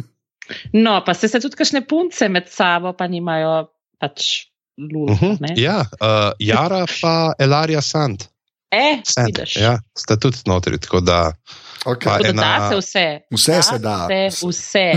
No, 0.74 1.01
pa 1.05 1.13
se, 1.13 1.29
se 1.31 1.39
tudi 1.39 1.55
kakšne 1.60 1.83
punce 1.88 2.27
med 2.31 2.50
sabo, 2.51 2.93
pa 2.98 3.07
nimajo 3.07 3.71
pač 4.01 4.48
lul. 4.77 5.12
Uh 5.12 5.21
-huh. 5.21 5.38
ne? 5.39 5.53
Ja, 5.55 5.86
uh, 6.01 6.31
Jara 6.39 6.86
pa 7.01 7.33
Elarija 7.39 7.81
Sand. 7.81 8.24
E, 8.71 9.01
Sand. 9.03 9.27
vidiš. 9.27 9.55
Ja, 9.55 9.79
sta 9.98 10.17
tudi 10.17 10.38
notri. 10.45 10.79
Tako 10.79 11.00
da, 11.00 11.33
Okay. 11.81 12.05
Tako 12.05 12.23
da 12.23 12.29
ena- 12.29 12.59
da 12.59 12.69
se 12.69 12.77
vse. 12.77 13.19
Vse 13.31 13.61
se 13.63 13.79
da. 13.79 14.07
Se 14.07 14.47
vse. 14.47 14.93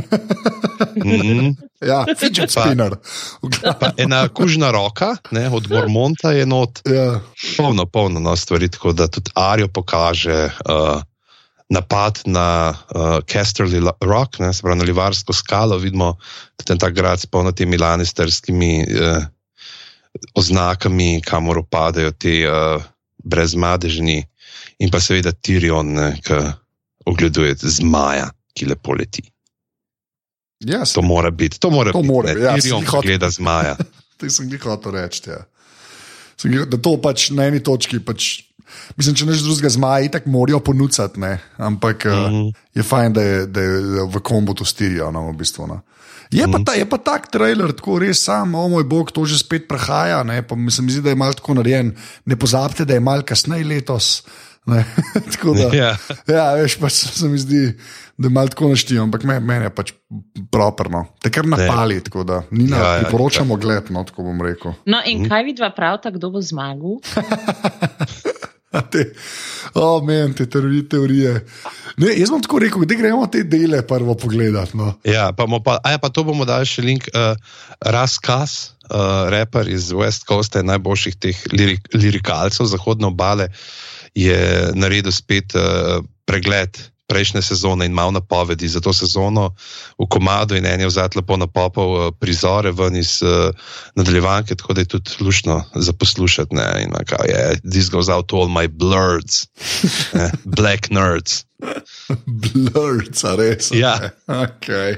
mm, 0.96 1.56
Ja, 1.80 2.04
fidget 2.20 2.50
spinner. 2.50 2.96
pa 3.80 3.90
ena 3.96 4.28
kužna 4.28 4.70
roka, 4.70 5.16
ne, 5.30 5.48
od 5.48 5.70
Mormonta 5.70 6.32
je 6.32 6.46
not, 6.46 6.80
Ja. 6.84 7.20
polno, 7.56 7.86
polno 7.86 8.20
no, 8.20 8.36
stvari, 8.36 8.68
tako 8.68 8.92
da 8.92 9.06
tudi 9.06 9.30
Arijo 9.34 9.68
pokaže. 9.68 10.44
Uh, 10.64 11.02
Napad 11.68 12.20
na 12.26 12.70
uh, 12.94 13.00
Casterly 13.24 13.80
Rock, 14.00 14.38
ne, 14.38 14.52
se 14.52 14.62
pravi 14.62 14.78
na 14.78 14.84
Livarsko 14.84 15.32
skalo, 15.32 15.78
vidimo 15.78 16.16
tudi 16.56 16.78
ta 16.78 16.90
grad 16.90 17.20
s 17.20 17.26
polno 17.26 17.52
temi 17.52 17.78
lanisterskimi 17.78 18.84
uh, 18.84 19.24
oznakami, 20.34 21.20
kamor 21.22 21.58
opadajo 21.58 22.10
ti 22.10 22.44
uh, 22.46 22.82
brezmadežni, 23.18 24.24
in 24.78 24.90
pa 24.90 25.00
seveda 25.00 25.32
Tirion, 25.32 25.96
ki 26.22 26.34
ogleduje 27.06 27.54
zmaja, 27.58 28.30
ki 28.54 28.66
lepo 28.66 28.92
leti. 28.92 29.22
Ja, 30.60 30.84
To 30.84 31.02
mora 31.02 31.30
biti, 31.30 31.58
to 31.60 31.70
mora 31.70 31.92
To 31.92 32.00
biti. 32.00 32.08
mora 32.08 32.32
ne, 32.34 32.40
ja, 32.40 32.54
ki 32.56 32.70
hotel- 32.70 33.02
gleda 33.02 33.30
zmaja. 33.30 33.76
To 34.18 34.30
sem 34.30 34.46
jih 34.48 34.62
hotel 34.62 34.92
reči. 34.92 35.26
Ja. 35.26 35.42
Sem 36.36 36.54
Da 36.64 36.78
to 36.78 36.96
pač 36.96 37.30
na 37.30 37.44
eni 37.44 37.58
točki, 37.60 37.98
pač, 37.98 38.44
mislim, 38.96 39.14
če 39.14 39.26
neč 39.26 39.42
drugega 39.42 39.68
zmaja, 39.68 40.08
tako 40.10 40.30
morajo 40.30 40.60
ponuditi, 40.60 41.02
ampak 41.58 42.04
mm 42.04 42.10
Mhm. 42.10 42.34
-hmm. 42.34 42.52
je 42.74 42.82
fajn, 42.82 43.12
da 43.12 43.22
je, 43.22 43.46
da 43.46 43.60
je 43.60 43.70
v 44.06 44.20
kombu 44.20 44.54
to 44.54 44.64
stirijo. 44.64 45.10
No, 45.10 45.28
v 45.28 45.36
bistvu, 45.36 45.66
no. 45.66 45.82
Je 46.30 46.46
Mhm. 46.46 46.52
pa, 46.52 46.58
ta, 46.64 46.72
je 46.74 46.86
pa 46.86 46.98
tak 46.98 47.30
trailer, 47.30 47.72
tako 47.72 47.98
res 47.98 48.22
sam, 48.22 48.54
o 48.54 48.68
moj 48.68 48.84
bog, 48.84 49.10
to 49.12 49.24
že 49.26 49.38
spet 49.38 49.68
prehaja. 49.68 50.22
Ne, 50.22 50.42
pa 50.42 50.54
mi 50.54 50.70
se 50.70 50.82
mi 50.82 50.92
zdi, 50.92 51.02
da 51.02 51.08
je 51.10 51.14
malo 51.16 51.32
tako 51.34 51.54
narejen. 51.54 51.94
Ne 52.24 52.36
pozabite, 52.36 52.84
da 52.84 52.94
je 52.94 53.00
malo 53.00 53.22
kasneje 53.22 53.64
letos. 53.64 54.22
Ne, 54.66 54.84
tako 55.32 55.54
da, 55.54 55.68
Ja. 55.76 55.90
ja, 56.26 56.44
veš, 56.56 56.78
pač 56.80 56.92
se 57.12 57.28
mi 57.28 57.38
zdi, 57.38 57.66
da 58.16 58.26
je 58.26 58.32
malo 58.32 58.48
tako 58.48 58.70
naštijo, 58.72 59.02
ampak 59.02 59.26
meni 59.28 59.44
men 59.44 59.62
je 59.62 59.70
pač 59.70 59.92
properno. 60.50 61.04
Te 61.20 61.28
kar 61.30 61.44
napali, 61.44 61.98
tako 62.00 62.24
da 62.24 62.42
ni 62.50 62.64
na, 62.64 62.76
Ja, 62.76 62.82
ja, 62.82 62.94
ja, 62.94 63.02
priporočamo 63.02 63.56
gled, 63.56 63.90
no, 63.92 64.04
tako 64.04 64.24
bom 64.24 64.40
rekel. 64.40 64.72
No, 64.86 65.02
in 65.04 65.28
kaj 65.28 65.44
vidva 65.44 65.68
pravta, 65.76 66.10
kdo 66.10 66.30
bo 66.30 66.40
zmagal? 66.40 66.96
A 68.74 68.80
Te, 68.82 69.04
o, 69.74 70.00
men, 70.02 70.32
te 70.34 70.46
teorije. 70.50 70.88
teorije. 70.88 71.32
Ne, 71.96 72.08
jaz 72.18 72.30
bom 72.30 72.42
tako 72.42 72.58
rekel, 72.58 72.82
da 72.84 72.96
gremo 72.98 73.26
te 73.30 73.44
dele 73.46 73.84
prvo 73.86 74.16
pogledati. 74.18 74.74
No. 74.76 74.96
Ja, 75.06 75.28
pa, 75.32 75.46
pa, 75.64 75.76
a 75.78 75.92
ja, 75.94 75.98
pa 76.02 76.10
to 76.10 76.24
bomo 76.26 76.42
dali 76.44 76.66
še 76.66 76.82
link. 76.82 77.06
Uh, 77.14 77.38
Raskaz, 77.78 78.74
uh, 78.88 79.28
raper 79.30 79.70
iz 79.70 79.92
West 79.94 80.26
Coasta, 80.26 80.64
najboljših 80.66 81.14
teh 81.22 81.38
lirik, 81.54 81.86
lirikalcev 81.94 82.66
zahodne 82.66 83.12
obale, 83.12 83.46
je 84.14 84.70
naredil 84.74 85.12
spet 85.12 85.54
uh, 85.54 86.04
pregled 86.24 86.78
prejšnje 87.06 87.42
sezone 87.42 87.86
in 87.86 87.92
malo 87.92 88.10
napovedi 88.10 88.68
za 88.68 88.80
to 88.80 88.92
sezono 88.92 89.52
v 89.98 90.06
komadu, 90.08 90.56
in 90.56 90.66
en 90.66 90.80
je 90.80 90.88
vzet 90.88 91.16
lepo 91.16 91.36
napopal 91.36 91.90
uh, 91.92 92.12
prizore 92.18 92.72
ven 92.72 92.96
iz 92.96 93.20
uh, 93.22 93.52
nadaljevanke, 93.94 94.54
tako 94.54 94.72
da 94.72 94.80
je 94.80 94.92
tudi 94.96 95.10
lušno 95.20 95.64
za 95.74 95.92
poslušati. 95.92 96.54
Ne, 96.54 96.68
in 96.82 96.92
kao, 97.06 97.26
yeah, 97.28 97.60
this 97.60 97.90
goes 97.90 98.08
out 98.08 98.26
to 98.26 98.36
all 98.36 98.48
my 98.48 98.68
blurs, 98.68 99.46
ne, 100.18 100.30
black 100.44 100.90
nerds. 100.90 101.44
Blurred, 102.26 103.16
a 103.24 103.36
res. 103.36 103.70
Ja. 103.72 103.98
Okay. 104.26 104.96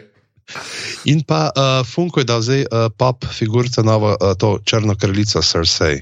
In 1.05 1.25
pa 1.27 1.51
uh, 1.51 1.83
Funko 1.83 2.23
je 2.23 2.25
dal 2.25 2.43
zdaj 2.43 2.63
uh, 2.71 2.87
pop 2.95 3.27
figurico, 3.27 3.83
novo, 3.83 4.15
uh, 4.15 4.35
to 4.39 4.59
črno 4.63 4.95
kraljico 4.95 5.43
Cersei. 5.43 6.01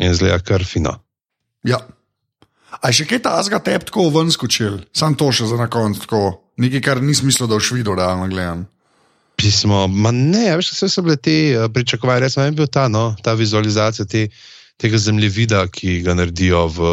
In 0.00 0.14
zgleda 0.14 0.38
kar 0.40 0.64
fino. 0.64 0.96
Ja. 1.66 1.80
A 2.78 2.90
je 2.90 3.00
še 3.00 3.08
kaj 3.10 3.22
ta 3.24 3.38
azga 3.40 3.58
tep 3.64 3.88
tako 3.88 4.10
ven 4.14 4.30
skočil, 4.30 4.82
sam 4.94 5.16
to 5.18 5.30
še 5.32 5.48
za 5.48 5.56
na 5.58 5.66
koncu, 5.72 6.04
tako 6.04 6.22
nekaj, 6.60 6.82
kar 6.84 7.00
nisem 7.02 7.30
mislil, 7.30 7.48
da 7.48 7.56
boš 7.56 7.72
videl, 7.74 7.96
realno 7.98 8.28
gledam. 8.30 8.66
Pismo, 9.38 9.86
ma 9.88 10.10
ne, 10.14 10.50
veš, 10.58 10.72
vse 10.74 10.88
so 10.90 11.04
bile 11.06 11.16
te 11.16 11.36
uh, 11.54 11.68
pričakovanja, 11.70 12.26
res 12.26 12.36
meni 12.36 12.52
je 12.52 12.58
bil 12.58 12.70
ta, 12.70 12.88
no, 12.90 13.12
ta 13.22 13.36
vizualizacija 13.38 14.06
te, 14.10 14.26
tega 14.78 14.98
zemljevida, 14.98 15.62
ki 15.70 16.00
ga 16.06 16.16
naredijo 16.18 16.64
v 16.74 16.90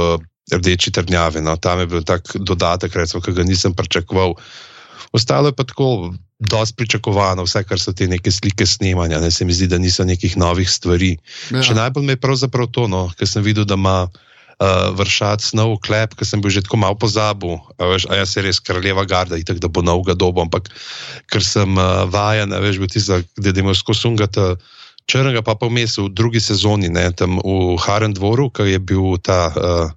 rdeči 0.53 0.93
trdnjavi. 0.93 1.41
No. 1.41 1.57
Tam 1.57 1.81
je 1.81 1.89
bil 1.89 2.05
tak 2.05 2.29
dodatek, 2.37 2.95
recimo, 2.95 3.21
ki 3.21 3.33
ga 3.33 3.45
nisem 3.45 3.73
pričakoval. 3.73 4.37
Ostalo 5.13 5.49
je 5.49 5.57
pa 5.57 5.63
tako. 5.65 6.13
Dosti 6.35 6.75
pričakovano, 6.75 7.45
vse 7.47 7.61
kar 7.63 7.79
so 7.79 7.93
te 7.95 8.09
neke 8.11 8.27
slike 8.27 8.65
snemanja, 8.67 9.21
ne, 9.23 9.29
se 9.31 9.45
mi 9.47 9.53
zdi, 9.55 9.69
da 9.71 9.77
niso 9.79 10.03
nekih 10.03 10.33
novih 10.35 10.67
stvari. 10.67 11.13
Ja. 11.47 11.61
Še 11.63 11.77
najbolj 11.77 12.03
me 12.03 12.17
je 12.17 12.19
pravzaprav 12.19 12.67
to, 12.75 12.89
no, 12.91 13.05
ker 13.15 13.29
sem 13.29 13.39
videl, 13.45 13.63
da 13.63 13.77
ima 13.79 14.09
uh, 14.59 14.91
vršac 14.95 15.43
nov 15.57 15.79
klep, 15.83 16.15
ker 16.15 16.27
sem 16.27 16.41
bil 16.43 16.53
že 16.53 16.63
tako 16.65 16.79
malo 16.81 16.97
pozabil. 16.99 17.57
A, 17.79 17.89
veš, 17.91 18.07
a 18.11 18.21
jaz 18.21 18.35
se 18.35 18.43
res 18.45 18.61
kraljeva 18.63 19.05
garda, 19.09 19.39
itak 19.39 19.59
da 19.63 19.67
bo 19.67 19.83
novega 19.85 20.15
dobo, 20.17 20.43
ampak 20.45 20.71
ker 21.31 21.43
sem 21.43 21.77
uh, 21.77 22.05
vajen, 22.11 22.55
veš, 22.63 22.79
bil 22.79 22.91
ti 22.91 23.03
za, 23.03 23.21
da 23.37 23.53
imaš 23.55 23.83
skozi 23.83 24.07
sungata 24.07 24.55
črnega, 25.09 25.43
pa 25.45 25.55
pa 25.59 25.69
vmes 25.69 25.99
v 25.99 26.09
drugi 26.09 26.41
sezoni, 26.41 26.89
ne, 26.89 27.11
tam 27.13 27.37
v 27.43 27.75
Haren 27.83 28.15
dvoru, 28.15 28.49
ki 28.49 28.75
je 28.75 28.79
bil 28.79 29.19
ta. 29.21 29.51
Uh, 29.53 29.93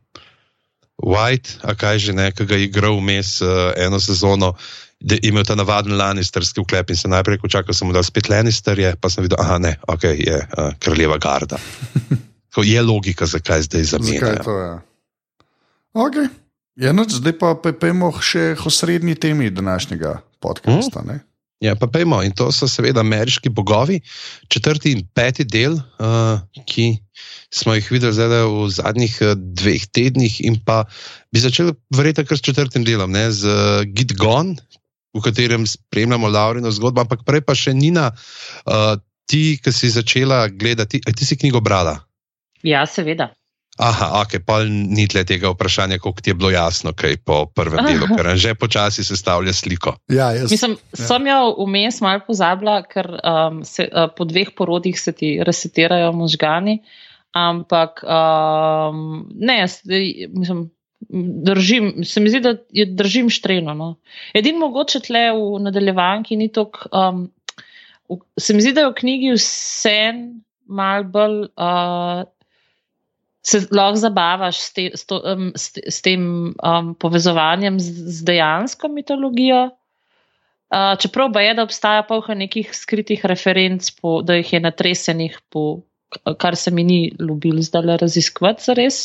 White, 0.99 1.62
a 1.62 1.79
kaj 1.79 2.11
že 2.11 2.11
ne, 2.11 2.35
ki 2.35 2.43
ga 2.43 2.59
je 2.59 2.67
igral 2.67 2.99
vmes 2.99 3.38
uh, 3.38 3.71
eno 3.79 4.03
sezono, 4.03 4.59
da 4.99 5.15
je 5.15 5.31
imel 5.31 5.47
ta 5.47 5.55
navaden 5.55 5.95
Lannisterski 5.95 6.59
vklep 6.59 6.91
in 6.91 6.99
se 6.99 7.07
najprej 7.07 7.38
čakal, 7.47 7.71
sem 7.71 7.87
mu 7.87 7.95
dal 7.95 8.03
spet 8.03 8.27
Lannisterje, 8.27 8.97
pa 8.99 9.07
sem 9.07 9.23
videl, 9.23 9.38
aha, 9.38 9.62
ne, 9.62 9.77
ok, 9.87 10.05
je 10.19 10.43
uh, 10.43 10.75
kraljeva 10.83 11.23
garda. 11.23 11.62
Tako 12.49 12.64
je 12.64 12.83
logika, 12.83 13.26
zakaj 13.26 13.62
zdaj 13.62 13.85
Zakaj 13.85 14.07
zamenjajo. 14.07 14.45
to 14.45 14.59
je? 14.59 14.71
Okay. 15.95 16.28
Ja, 16.78 16.93
noč, 16.95 17.19
zdaj 17.19 17.35
pa 17.40 17.57
pojmo 17.59 18.12
še 18.23 18.52
o 18.62 18.71
srednji 18.71 19.17
temi 19.19 19.50
današnjega 19.50 20.21
podcasta. 20.38 21.02
Mm. 21.02 21.19
Ja, 21.59 21.75
pa 21.75 21.88
pejmo, 21.90 22.21
in 22.23 22.31
to 22.38 22.52
so 22.55 22.69
seveda 22.71 23.02
ameriški 23.02 23.50
bogovi, 23.50 23.99
četrti 24.47 24.93
in 24.95 25.02
peti 25.14 25.43
del, 25.43 25.75
uh, 25.75 26.38
ki 26.71 27.00
smo 27.50 27.75
jih 27.75 27.88
videli 27.90 28.14
zdaj 28.14 28.47
v 28.47 28.69
zadnjih 28.71 29.17
uh, 29.26 29.35
dveh 29.35 29.88
tednih, 29.90 30.38
in 30.47 30.61
pa 30.62 30.85
bi 31.35 31.43
začeli 31.43 31.75
verjetno 31.90 32.28
kar 32.31 32.38
s 32.38 32.47
četrtim 32.47 32.87
delom, 32.87 33.11
ne, 33.11 33.26
z 33.35 33.50
uh, 33.50 33.83
Git 33.90 34.14
Gone, 34.14 34.55
v 35.11 35.25
katerem 35.25 35.67
spremljamo 35.67 36.31
Laurino 36.31 36.71
zgodbo, 36.71 37.02
ampak 37.02 37.26
prej 37.26 37.43
pa 37.43 37.59
še 37.59 37.75
Nina, 37.75 38.12
uh, 38.14 38.95
ti, 39.26 39.59
ki 39.59 39.75
si 39.75 39.90
začela 39.90 40.47
gledati, 40.47 41.02
ti 41.02 41.26
si 41.26 41.35
knjigo 41.43 41.59
brala. 41.59 41.99
Ja, 42.62 42.87
seveda. 42.87 43.33
Aha, 43.79 44.25
ok, 44.25 44.41
pa 44.43 44.57
ni 44.67 45.05
tle 45.07 45.23
tega 45.23 45.53
vprašanja, 45.53 46.00
koliko 46.03 46.23
ti 46.23 46.33
je 46.33 46.35
bilo 46.35 46.50
jasno, 46.50 46.91
kaj 46.99 47.21
po 47.23 47.45
prvem 47.47 47.79
delu, 47.87 48.09
ker 48.19 48.33
že 48.35 48.57
počasi 48.59 49.05
sestavlja 49.07 49.53
sliko. 49.55 49.95
Ja, 50.11 50.33
jaz, 50.35 50.50
Mislim, 50.50 50.75
sem 50.99 51.27
jo 51.31 51.37
vmes 51.62 52.00
malo 52.03 52.25
pozabila, 52.27 52.81
ker 52.83 53.07
um, 53.23 53.61
se, 53.62 53.87
uh, 53.87 54.09
po 54.11 54.27
dveh 54.27 54.50
porodih 54.59 54.99
se 54.99 55.15
ti 55.15 55.37
resetirajo 55.47 56.11
možgani. 56.12 56.81
Ampak 57.38 58.03
um, 58.03 59.29
ne, 59.38 59.61
jaz, 59.61 59.77
mislim, 59.87 60.65
držim, 61.47 61.93
se 62.03 62.21
mi 62.21 62.33
zdi, 62.33 62.41
da 62.43 62.57
je 62.75 62.87
držim 62.99 63.29
štreno. 63.31 63.77
No. 63.79 63.93
Edino 64.35 64.65
mogoče 64.65 65.05
tle 65.07 65.29
v 65.37 65.61
nadaljevanki 65.69 66.41
ni 66.41 66.49
tako. 66.50 66.91
Um, 66.91 67.23
v- 68.11 68.25
se 68.43 68.59
mi 68.59 68.65
zdi, 68.65 68.75
da 68.75 68.88
je 68.88 68.91
v 68.91 68.99
knjigi 68.99 69.31
vse 69.37 70.00
mal 70.67 71.07
bolj. 71.07 71.47
Uh, 71.55 72.27
Se 73.49 73.61
lahko 73.73 73.97
zabavaš 74.02 74.59
s, 74.61 74.73
te, 74.76 74.85
s, 74.95 75.07
to, 75.09 75.19
um, 75.25 75.50
s, 75.57 75.78
s 75.88 76.02
tem 76.05 76.23
um, 76.52 76.95
povezovanjem 77.00 77.78
z, 77.81 77.93
z 78.19 78.25
dejansko 78.28 78.88
mitologijo. 78.93 79.61
Uh, 80.69 80.93
čeprav 81.00 81.31
pa 81.33 81.40
je, 81.40 81.55
da 81.57 81.64
obstaja 81.64 82.02
polka 82.05 82.35
nekih 82.37 82.69
skritih 82.76 83.23
referenc, 83.25 83.87
po, 84.02 84.19
da 84.23 84.35
jih 84.37 84.50
je 84.52 84.61
natresenih, 84.61 85.38
po, 85.49 85.62
kar 86.37 86.57
se 86.61 86.71
mi 86.71 86.85
ni 86.85 86.99
ljubilo 87.21 87.62
zdaj 87.64 87.97
raziskovati 88.02 88.64
za 88.67 88.75
res. 88.76 88.99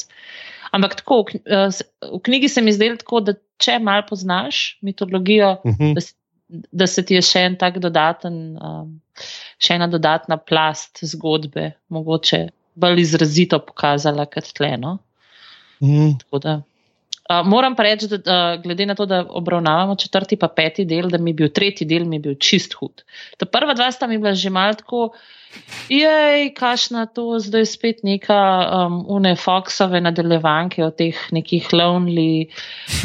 Ampak 0.74 0.98
tako, 1.00 1.22
v, 1.30 1.38
s- 1.72 1.86
v 2.02 2.20
knjigi 2.26 2.50
se 2.50 2.62
mi 2.62 2.74
zdelo 2.76 2.98
tako, 3.00 3.22
da 3.22 3.34
če 3.64 3.78
malo 3.80 4.04
poznaš 4.10 4.78
mitologijo, 4.82 5.54
Uh 5.64 5.72
-huh. 5.72 5.94
da, 5.96 6.02
da 6.72 6.88
se 6.88 7.06
ti 7.06 7.16
je 7.16 7.22
še 7.22 7.40
en 7.40 7.56
tak 7.56 7.80
dodaten, 7.80 8.58
um, 8.58 9.00
še 9.58 9.74
ena 9.78 9.88
dodatna 9.88 10.38
plast 10.38 11.00
zgodbe, 11.02 11.72
mogoče 11.90 12.50
bolj 12.75 13.01
izrazito 13.01 13.60
pokazala 13.60 14.25
kot 14.25 14.53
tleno. 14.58 14.98
Mm. 15.82 16.13
Tako 16.22 16.39
da, 16.39 16.62
Uh, 17.24 17.39
moram 17.48 17.72
pa 17.75 17.86
reči, 17.88 18.08
da 18.12 18.18
uh, 18.20 18.62
glede 18.62 18.84
na 18.86 18.96
to, 19.00 19.06
da 19.08 19.22
obravnavamo 19.30 19.96
četrti 19.96 20.36
pa 20.36 20.50
peti 20.51 20.84
del, 20.86 21.08
da 21.08 21.18
mi 21.18 21.32
je 21.32 21.34
bil 21.39 21.50
tretji 21.56 21.88
del 21.88 22.03
mi 22.06 22.18
je 22.18 22.20
bil 22.20 22.36
čist 22.36 22.75
hud. 22.75 23.06
Ta 23.39 23.48
prva 23.48 23.74
dva 23.74 23.88
sta 23.96 24.10
mi 24.12 24.18
bila 24.18 24.34
že 24.36 24.50
malo 24.51 24.75
tako, 24.75 25.13
jej, 25.88 26.50
kašna 26.58 27.06
to, 27.06 27.39
zdaj 27.39 27.65
spet 27.72 28.03
neka 28.03 28.42
um, 28.68 29.00
une 29.08 29.36
Foxove 29.39 30.03
nadaljevanke 30.03 30.84
o 30.84 30.92
teh 30.92 31.15
nekih 31.32 31.72
lonely, 31.72 32.50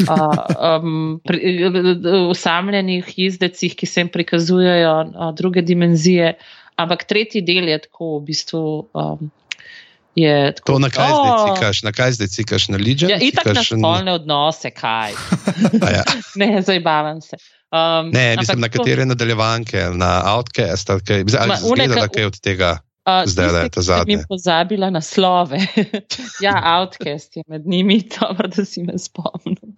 uh, 0.03 0.35
um, 0.83 1.21
pri, 1.23 1.71
usamljenih 2.27 3.15
jezdecih, 3.15 3.75
ki 3.75 3.87
se 3.87 4.03
jim 4.03 4.11
prikazujejo 4.11 4.95
uh, 5.07 5.31
druge 5.31 5.63
dimenzije. 5.63 6.35
Ampak 6.75 7.07
tretji 7.07 7.39
del 7.41 7.71
je 7.71 7.83
tako 7.87 8.17
v 8.17 8.25
bistvu. 8.33 8.65
Um, 8.93 9.31
je 10.15 10.55
tako, 10.55 10.65
To 10.67 10.79
na 10.79 10.89
kaj 10.89 11.09
zdaj 11.09 11.31
"O, 11.31 11.45
cikaš, 11.47 11.83
na 11.83 11.91
kaj 11.91 12.11
zdaj 12.11 12.27
cikaš, 12.29 12.67
na 12.67 12.77
Legion? 12.77 13.09
Ja, 13.09 13.17
itak 13.17 13.45
na 13.45 13.53
Cikaš 13.53 13.67
spolne 13.69 14.11
odnose, 14.13 14.69
kaj. 14.71 15.11
Ja. 15.95 16.03
ne, 16.35 16.61
zabavam 16.61 17.21
se. 17.21 17.37
Um, 17.69 18.09
Ne, 18.09 18.35
mislim, 18.35 18.55
ampak 18.55 18.57
na 18.57 18.67
tako, 18.67 18.77
katere 18.79 19.05
nadaljevanke, 19.05 19.77
na 19.93 20.11
Outcast, 20.27 20.89
ali 20.89 21.01
kaj, 21.01 21.23
Ma, 21.39 21.55
izgledala 21.55 22.01
ka- 22.01 22.13
kaj 22.13 22.25
od 22.25 22.39
tega. 22.39 22.77
uh, 23.05 23.23
zdaj, 23.25 23.47
da 23.47 23.59
je 23.59 23.63
ta 23.65 23.69
ki 23.71 23.75
sem 23.75 23.83
zadnje. 23.85 24.13
jim 24.13 24.23
pozabila 24.27 24.89
naslove. 24.89 25.59
ja, 26.41 26.53
Outcast 26.75 27.37
je 27.37 27.43
med 27.47 27.67
njimi, 27.67 28.01
dobro, 28.15 28.47
da 28.47 28.65
si 28.65 28.83
me 28.83 28.93
spomnil. 28.95 29.69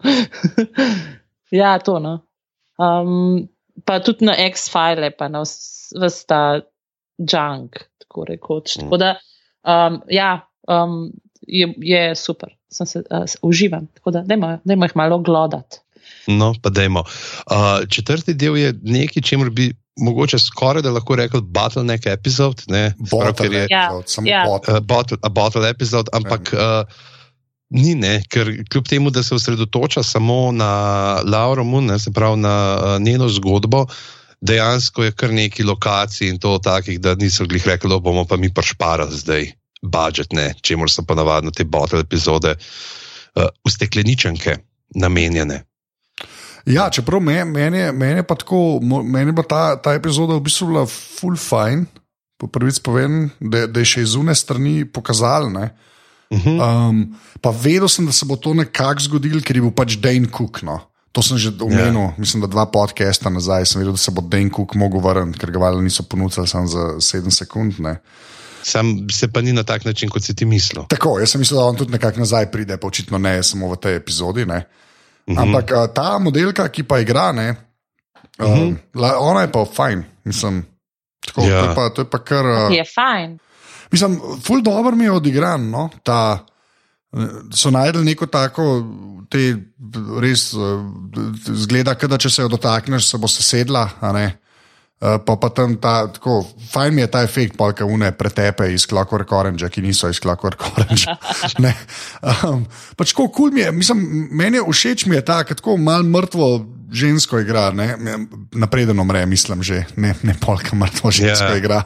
ja, 1.51 1.79
to 1.79 1.99
no. 1.99 2.19
Um, 2.77 3.47
pa 3.85 3.99
tudi 3.99 4.25
na 4.25 4.35
X-file, 4.39 5.11
pa 5.11 5.27
na 5.27 5.39
vs- 5.39 5.67
ves 5.95 6.25
ta 6.25 6.61
junk, 7.19 7.71
tako 7.99 8.25
rekoč. 8.25 8.73
Tako 8.75 8.97
da, 8.97 9.15
um, 9.63 10.01
ja, 10.09 10.47
um, 10.67 11.11
je, 11.47 11.73
je 11.77 12.15
super, 12.15 12.49
sem 12.71 12.87
se 12.87 13.03
uh, 13.11 13.25
uživam. 13.41 13.87
Tako 13.93 14.11
da, 14.11 14.21
dajmo, 14.21 14.57
dajmo 14.63 14.85
jih 14.85 14.95
malo 14.95 15.19
glodati. 15.19 15.77
No, 16.27 16.53
pa 16.61 16.69
dajmo. 16.69 16.99
Uh, 16.99 17.87
četrti 17.89 18.33
del 18.33 18.57
je 18.57 18.73
nekaj, 18.81 19.21
čemu 19.23 19.49
bi 19.49 19.71
mogoče 19.99 20.39
skoraj 20.39 20.81
da 20.81 20.91
lahko 20.91 21.15
rekel 21.15 21.41
Bottleneck 21.41 22.05
epizod. 22.05 22.63
Ne, 22.67 22.93
ker 23.37 23.53
je 23.53 23.67
Ja, 23.69 23.89
samo 24.05 24.27
ja. 24.27 24.43
bottle. 24.45 24.73
uh, 24.73 24.79
bottle, 24.79 25.17
a 25.21 25.29
bottle 25.29 25.69
epizod, 25.69 26.09
ampak 26.13 26.53
uh, 26.53 26.85
ni 27.69 27.95
ne, 27.95 28.21
ker 28.29 28.51
kljub 28.71 28.87
temu, 28.87 29.09
da 29.09 29.23
se 29.23 29.35
osredotoča 29.35 30.03
samo 30.03 30.51
na 30.51 30.71
Lauro 31.25 31.63
Moon, 31.63 31.85
ne, 31.85 31.99
se 31.99 32.11
pravi 32.11 32.37
na 32.37 32.55
uh, 32.77 33.01
njeno 33.01 33.29
zgodbo. 33.29 33.85
Dejansko 34.41 35.03
je 35.03 35.11
kar 35.11 35.33
nekaj 35.33 35.65
lokacij 35.65 36.29
in 36.29 36.39
to 36.39 36.57
takih, 36.57 36.99
da 36.99 37.15
niso 37.15 37.45
glih 37.45 37.67
rekli, 37.67 37.89
da 37.89 37.99
bomo 37.99 38.25
pa 38.25 38.37
mi 38.37 38.53
pršparali 38.53 39.17
zdaj 39.17 39.51
budžet, 39.81 40.33
ne, 40.33 40.53
čemu 40.61 40.89
so 40.89 41.05
pa 41.05 41.15
navadno 41.15 41.51
te 41.51 41.63
bottle 41.63 41.99
epizode, 41.99 42.55
uh, 43.35 43.49
ustekleničenke 43.65 44.57
namenjene. 44.95 45.63
Ja, 46.65 46.89
čeprav 46.89 47.21
me- 47.21 47.45
meni 47.45 47.77
je, 47.77 47.91
meni 47.91 48.19
je 48.19 48.23
pa 48.23 48.35
tako, 48.35 48.79
meni 48.81 49.31
bila 49.31 49.47
ta, 49.47 49.75
ta 49.81 49.93
epizoda 49.93 50.37
v 50.37 50.45
bistvu 50.45 50.67
bila 50.67 50.85
full 50.85 51.37
fine. 51.37 51.85
Po 52.37 52.47
prvič 52.47 52.81
povem, 52.81 53.29
da, 53.39 53.67
da 53.67 53.79
je 53.79 53.85
še 53.85 54.01
iz 54.01 54.15
une 54.17 54.33
strani 54.35 54.85
pokazal. 54.85 55.49
Ne. 55.53 55.69
Uh 56.29 56.39
-huh. 56.39 56.89
Um, 56.89 57.17
pa 57.41 57.49
vedel 57.49 57.87
sem, 57.87 58.05
da 58.05 58.11
se 58.11 58.25
bo 58.25 58.35
to 58.35 58.53
nekako 58.53 58.99
zgodilo, 58.99 59.41
ker 59.41 59.55
je 59.55 59.61
bil 59.61 59.71
pač 59.71 59.97
Dane 59.97 60.27
Cook. 60.37 60.61
No. 60.61 60.79
To 61.11 61.19
sem 61.19 61.35
že 61.37 61.51
omenil, 61.59 62.07
yeah. 62.07 62.17
mislim, 62.17 62.41
da 62.41 62.47
dva 62.47 62.65
podcasta 62.71 63.29
nazaj 63.29 63.65
sem 63.65 63.81
vedel, 63.83 63.93
da 63.93 63.99
se 63.99 64.11
bo 64.11 64.23
Cook 64.55 64.75
mogel 64.75 64.99
vrniti, 65.03 65.39
ker 65.39 65.51
ga 65.51 65.59
valjda 65.59 65.81
niso 65.81 66.03
ponudili 66.03 66.47
samo 66.47 66.67
za 66.67 66.79
7 67.03 67.29
sekund. 67.31 67.79
Ne. 67.79 67.99
Sam 68.63 69.09
se 69.11 69.27
pa 69.27 69.41
ni 69.41 69.53
na 69.53 69.63
tak 69.63 69.85
način, 69.85 70.09
kot 70.09 70.23
si 70.23 70.35
ti 70.35 70.45
mislil. 70.45 70.85
Tako, 70.87 71.19
jaz 71.19 71.31
sem 71.31 71.41
mislil, 71.41 71.59
da 71.59 71.65
on 71.65 71.75
tudi 71.75 71.91
nekako 71.91 72.19
nazaj 72.19 72.51
pride, 72.51 72.77
pa 72.77 72.87
očitno 72.87 73.17
ne 73.17 73.43
samo 73.43 73.67
v 73.73 73.75
tej 73.75 73.95
epizodi. 73.95 74.45
Ne. 74.45 74.63
Mhm. 75.29 75.37
Ampak 75.37 75.71
uh, 75.71 75.87
ta 75.93 76.19
modelka, 76.19 76.69
ki 76.69 76.83
pa 76.83 76.99
igra, 76.99 77.31
ne, 77.31 77.49
uh, 78.39 78.45
uh 78.45 78.57
Mhm. 78.57 78.75
-huh. 78.93 79.15
ona 79.19 79.41
je 79.41 79.51
pa 79.51 79.65
fajn. 79.65 80.03
Mislim, 80.23 80.65
tako, 81.25 81.41
Ja. 81.41 81.61
to, 81.61 81.69
je 81.69 81.75
pa, 81.75 81.89
to 81.89 82.01
je 82.01 82.09
pa 82.09 82.19
kar. 82.23 82.45
Uh, 82.45 82.71
Je 82.71 82.83
fajn. 82.95 83.39
Mislim, 83.91 84.21
ful 84.43 84.61
dobro 84.61 84.95
mi 84.95 85.03
je 85.03 85.11
odigran. 85.11 85.69
No, 85.69 85.89
ta, 86.03 86.39
eh, 86.41 86.50
so 87.53 87.71
najdel 87.71 88.05
neko 88.07 88.27
tako, 88.31 88.67
te 89.31 89.55
res 90.23 90.51
eh, 90.53 90.85
zgleda, 91.65 91.95
da 91.95 92.19
če 92.19 92.29
se 92.29 92.45
jo 92.45 92.51
dotakneš, 92.51 93.09
se 93.09 93.19
bo 93.19 93.31
sesedla. 93.31 93.89
Eh, 94.01 94.31
Pa, 95.01 95.33
pa 95.33 95.49
tam 95.49 95.79
ta, 95.81 96.05
tako, 96.13 96.43
fajn 96.69 96.93
mi 96.93 97.01
je 97.01 97.07
ta 97.09 97.23
efekt, 97.25 97.55
polka 97.57 97.87
une 97.89 98.11
pretepe 98.13 98.67
iz 98.69 98.83
Clockwork 98.85 99.31
Orange, 99.33 99.65
ki 99.73 99.81
niso 99.81 100.05
iz 100.13 100.19
Clockwork 100.21 100.61
Orange. 100.61 101.09
Ne. 101.65 101.73
um, 102.45 102.61
pač 102.93 103.09
tako 103.09 103.25
kul 103.33 103.49
cool 103.49 103.55
mi 103.55 103.63
je, 103.63 103.71
mislim, 103.73 104.03
meni 104.29 104.59
je 104.59 104.67
všeč 104.69 105.07
mi 105.09 105.17
je 105.17 105.23
ta, 105.25 105.39
ki 105.41 105.57
tako 105.57 105.79
malo 105.81 106.05
mrtvo 106.05 106.51
žensko 106.93 107.41
igra, 107.41 107.71
ne? 107.73 107.95
napreden 108.53 108.99
umre, 108.99 109.25
mislim 109.25 109.63
že, 109.65 109.85
ne, 109.95 110.13
ne 110.21 110.35
polka 110.37 110.77
mrtvo 110.77 111.09
žensko 111.09 111.49
Ja. 111.49 111.55
yeah. 111.55 111.57
igra. 111.57 111.81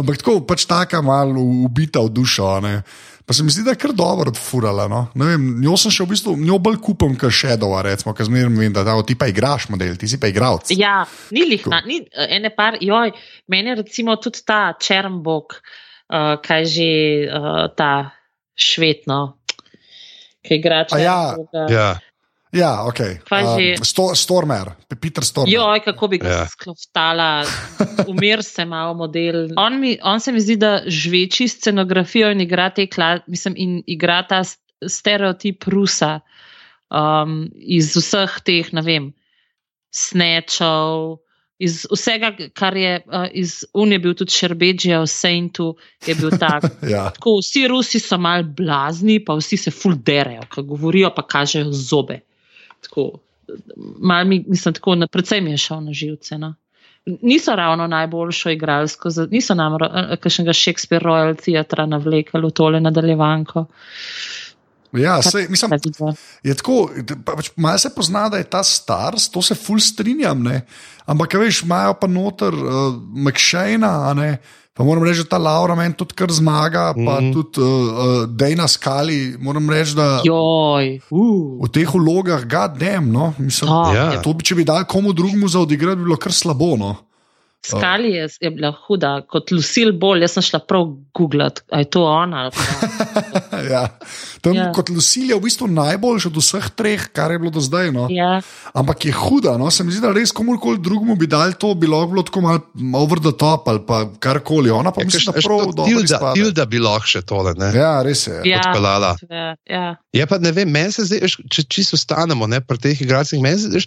Ampak 0.00 0.24
tako 0.24 0.40
pač 0.48 0.64
taka 0.64 1.02
malo 1.04 1.44
ubita 1.68 2.00
v 2.00 2.16
dušo. 2.16 2.60
Ne? 2.64 2.80
Pa 3.26 3.32
se 3.32 3.42
mi 3.42 3.50
zdi, 3.50 3.62
da 3.64 3.72
je 3.72 3.80
kar 3.80 3.92
dobro 3.96 4.28
odfurala. 4.28 4.88
No? 4.88 5.06
Ne 5.14 5.26
Vem, 5.26 5.44
njo 5.62 5.76
sem 5.80 5.92
še 5.94 6.04
v 6.04 6.12
bistvu, 6.12 6.34
njo 6.36 6.58
bolj 6.60 6.76
kupam, 6.84 7.14
kot 7.16 7.32
Shadowa, 7.32 7.80
recimo, 7.86 8.12
ker 8.16 8.28
zmeraj 8.28 8.52
vem, 8.52 8.72
da 8.74 8.84
da, 8.84 8.96
ti 9.06 9.16
pa 9.16 9.30
igraš 9.32 9.70
model, 9.72 9.96
ti 10.00 10.08
si 10.10 10.20
pa 10.20 10.28
igralec. 10.28 10.72
Ja, 10.76 10.98
ni 11.32 11.46
lihna, 11.48 11.80
ni 11.88 12.02
eh, 12.04 12.36
ene 12.36 12.52
par, 12.52 12.76
joj, 12.84 13.14
meni 13.48 13.72
je 13.72 13.78
recimo 13.80 14.18
tudi 14.20 14.44
ta 14.44 14.74
Črnbog, 14.76 15.56
uh, 15.56 16.34
kaj 16.44 16.68
že 16.68 16.90
uh, 17.30 17.64
ta 17.76 17.92
švetno, 18.54 19.22
ki 20.44 20.60
igra 20.60 20.84
A 20.92 21.00
ja. 21.00 21.20
Ja. 21.72 21.88
Ja, 22.54 22.86
ok. 22.86 23.00
Že? 23.26 23.82
Sto, 23.82 24.14
Stormer, 24.14 24.70
Peter 25.00 25.24
Stormer. 25.26 25.50
Joj, 25.50 25.80
kako 25.84 26.08
bi 26.08 26.18
ga 26.22 26.28
Ja. 26.28 26.38
ja. 26.44 26.46
skloftala, 26.46 27.44
umir 28.10 28.42
se 28.46 28.64
malo 28.64 28.94
model. 28.94 29.48
On, 29.58 29.80
mi, 29.80 29.98
on 30.02 30.20
se 30.20 30.32
mi 30.32 30.40
zdi, 30.40 30.56
da 30.56 30.82
žveči 30.86 31.48
scenografijo 31.48 32.30
in 32.30 32.40
igra, 32.40 32.70
te, 32.70 32.86
mislim, 33.26 33.54
in 33.56 33.82
igra 33.86 34.22
ta 34.22 34.42
stereotip 34.86 35.66
Rusa 35.66 36.20
um, 36.94 37.50
iz 37.58 37.96
vseh 37.96 38.38
teh, 38.46 38.70
ne 38.72 38.82
vem, 38.82 39.12
snečov. 39.90 41.20
Iz 41.58 41.84
vsega, 41.86 42.32
kar 42.50 42.74
je 42.76 42.98
uh, 43.06 43.28
iz 43.30 43.62
Unije 43.78 43.98
bil 44.02 44.14
tudi 44.18 44.34
Šerbeđija, 44.34 45.00
v 45.04 45.06
Saintu 45.06 45.76
je 46.06 46.14
bil 46.18 46.34
tak. 46.38 46.66
Ja. 46.94 47.08
Tako, 47.14 47.38
vsi 47.42 47.66
Rusi 47.70 48.00
so 48.02 48.18
mal 48.18 48.42
blazni, 48.42 49.20
pa 49.24 49.38
vsi 49.38 49.56
se 49.56 49.70
fulderejo, 49.70 50.42
ko 50.50 50.62
govorijo, 50.62 51.12
pa 51.14 51.22
kažejo 51.22 51.70
zobe. 51.72 52.20
Tako, 52.84 53.10
mal 53.98 54.26
mi, 54.26 54.44
mislim, 54.48 54.74
tako, 54.74 54.96
predvsem 55.12 55.44
mi 55.44 55.50
je 55.50 55.62
šel 55.66 55.80
na 55.84 55.92
živce. 55.92 56.38
No. 56.38 56.54
Niso 57.04 57.54
ravno 57.56 57.86
najboljšo 57.86 58.50
igralsko, 58.50 59.10
niso 59.30 59.54
nam 59.54 59.76
ro- 59.76 60.16
kakšnega 60.20 60.52
Shakespeare 60.56 61.04
Royal 61.04 61.36
Theatra 61.36 61.86
navlekali 61.86 62.48
v 62.48 62.50
tole 62.50 62.80
nadaljevanko. 62.80 63.66
Ja, 64.94 65.18
sej, 65.20 65.46
mislim, 65.48 65.70
je 66.42 66.54
tako, 66.54 66.88
pa- 67.20 67.34
pač 67.34 67.50
malo 67.56 67.78
se 67.78 67.90
pozna, 67.90 68.28
da 68.28 68.36
je 68.36 68.44
ta 68.44 68.62
star, 68.62 69.14
to 69.28 69.42
se 69.42 69.54
ful 69.54 69.78
strinjam, 69.78 70.42
ne? 70.42 70.62
ampak 71.04 71.34
veš, 71.34 71.62
imajo 71.62 71.94
pa 71.94 72.06
noter 72.06 72.54
uh, 72.54 72.94
McShane, 73.14 73.82
a 73.82 74.14
ne. 74.14 74.38
Pa 74.72 74.82
moram 74.82 75.04
reči, 75.04 75.22
da 75.22 75.28
ta 75.28 75.38
Laura 75.38 75.74
meni 75.74 75.94
tudi 75.94 76.14
kar 76.14 76.26
zmaga, 76.28 76.94
pa 76.96 77.20
Mhm. 77.20 77.32
tudi 77.32 77.58
uh, 77.58 77.66
uh, 77.66 78.26
Dejna 78.28 78.66
Skali. 78.66 79.36
Moram 79.38 79.70
reči, 79.70 79.94
da 79.94 80.18
Joj, 80.24 80.98
uh, 81.10 81.60
v 81.60 81.68
teh 81.68 81.86
vlogah, 81.88 82.42
gadem, 82.44 83.06
no, 83.06 83.34
mislim, 83.38 83.68
to, 83.68 83.92
Ja. 83.92 84.18
to 84.18 84.32
bi, 84.32 84.42
če 84.42 84.54
bi 84.54 84.64
dal 84.64 84.82
komu 84.84 85.12
drugemu 85.12 85.46
za 85.46 85.60
odigrati, 85.60 85.96
bi 85.96 86.04
bilo 86.04 86.16
kar 86.16 86.32
slabo. 86.32 86.74
No. 86.76 86.96
Skali 87.64 88.10
je, 88.12 88.28
je 88.40 88.50
bila 88.50 88.74
huda, 88.76 89.22
kot 89.24 89.48
Lucille 89.50 89.92
Ball. 89.92 90.20
Jaz 90.20 90.32
sem 90.32 90.44
šla 90.44 90.58
prav 90.60 90.84
googlat, 91.12 91.62
ali 91.70 91.82
je 91.82 91.90
to 91.90 92.02
ona. 92.04 92.50
ja. 93.72 93.88
Tam, 94.40 94.52
ja. 94.52 94.62
Ja. 94.62 94.72
Kot 94.72 94.88
Lucille 94.88 95.32
je 95.32 95.38
v 95.38 95.42
bistvu 95.42 95.68
najboljši 95.68 96.28
od 96.28 96.36
vseh 96.36 96.66
treh, 96.70 97.06
kar 97.08 97.32
je 97.32 97.38
bilo 97.38 97.50
do 97.50 97.60
zdaj. 97.60 97.88
No. 97.90 98.06
Ja, 98.10 98.40
Ampak 98.72 99.04
je 99.04 99.12
huda, 99.12 99.56
no? 99.56 99.70
se 99.70 99.84
mi 99.84 99.92
zdi, 99.92 100.00
da 100.00 100.12
res 100.12 100.32
komorkoli 100.32 100.78
drugemu 100.78 101.16
bi 101.16 101.26
dal 101.26 101.52
to, 101.54 101.72
bi 101.74 101.86
lahko 101.86 102.10
bilo 102.10 102.22
tako 102.22 102.40
malo 102.40 102.60
over 102.94 103.18
the 103.18 103.32
top 103.32 103.68
ali 103.68 103.80
pa 103.80 104.04
karkoli. 104.18 104.70
Ona 104.70 104.92
pa 104.92 105.00
Ja, 105.00 105.06
mislim, 105.06 105.24
da 105.24 105.32
kakšna- 105.32 105.48
prav 105.48 105.64
dobro 105.66 105.84
Tilda, 105.86 106.04
izpade. 106.04 106.34
Tilda 106.34 106.64
bi 106.66 106.78
lahko 106.78 107.06
še 107.06 107.22
tole. 107.22 107.54
Ne? 107.56 107.72
Ja, 107.72 108.02
res 108.02 108.26
je. 108.26 108.40
ja, 108.44 108.60
Odpeljala. 108.60 109.16
ja, 109.30 109.56
ja. 109.64 109.86
Je 110.12 110.26
pa 110.26 110.38
ne 110.38 110.52
vem, 110.52 110.68
meni 110.68 110.92
se 110.92 111.04
zdi, 111.04 111.20
če 111.48 111.64
čisto 111.64 111.96
ostanemo 111.96 112.46
ne, 112.46 112.60
pri 112.60 112.78
teh 112.78 113.00
igralcih, 113.00 113.40
meni 113.40 113.58
se 113.58 113.70
zdi, 113.70 113.84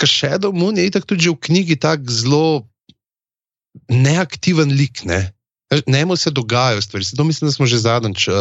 da 0.00 0.06
Shadow 0.06 0.52
Moon 0.52 0.76
je 0.76 0.86
itak 0.86 1.04
tudi 1.06 1.28
v 1.28 1.36
knjigi 1.36 1.76
tako 1.76 2.08
zelo 2.10 2.44
neaktiven 3.88 4.72
lik. 4.76 5.04
Ne? 5.04 5.32
Njemu 5.86 6.16
se 6.16 6.30
dogajajo 6.30 6.82
stvari. 6.82 7.04
Zato 7.04 7.24
mislim, 7.24 7.48
da 7.48 7.52
smo 7.52 7.66
že 7.66 7.78
zadnjič 7.78 8.28
uh, 8.28 8.34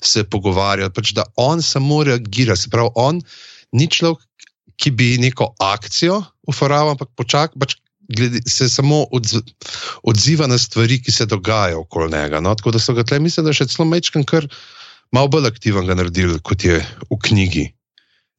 se 0.00 0.24
pogovarjali, 0.24 0.92
pač, 0.92 1.12
da 1.16 1.24
on 1.36 1.62
samo 1.62 2.04
reagira. 2.04 2.56
Se 2.56 2.70
pravi, 2.70 2.90
on 2.94 3.22
ni 3.72 3.88
človek, 3.90 4.24
ki 4.76 4.90
bi 4.92 5.16
neko 5.18 5.54
akcijo 5.60 6.20
uporabil, 6.46 6.92
ampak 6.92 7.08
počak, 7.16 7.56
pač 7.58 7.78
glede, 8.08 8.42
se 8.46 8.68
samo 8.68 9.06
odz, 9.12 9.38
odziva 10.02 10.46
na 10.46 10.58
stvari, 10.58 11.00
ki 11.02 11.12
se 11.12 11.26
dogajajo 11.26 11.80
okoli 11.80 12.12
njega. 12.12 12.40
No? 12.40 12.54
Tako 12.54 12.76
da 12.76 12.78
so 12.78 12.94
ga 12.94 13.04
tle, 13.04 13.18
mislim, 13.20 13.46
da 13.46 13.56
še 13.56 13.68
celo 13.72 13.88
mečkam 13.88 14.24
kar 14.24 14.46
malo 15.14 15.32
bolj 15.32 15.48
aktiven 15.48 15.88
naredili, 15.88 16.38
kot 16.44 16.64
je 16.64 16.78
v 17.10 17.18
knjigi. 17.22 17.70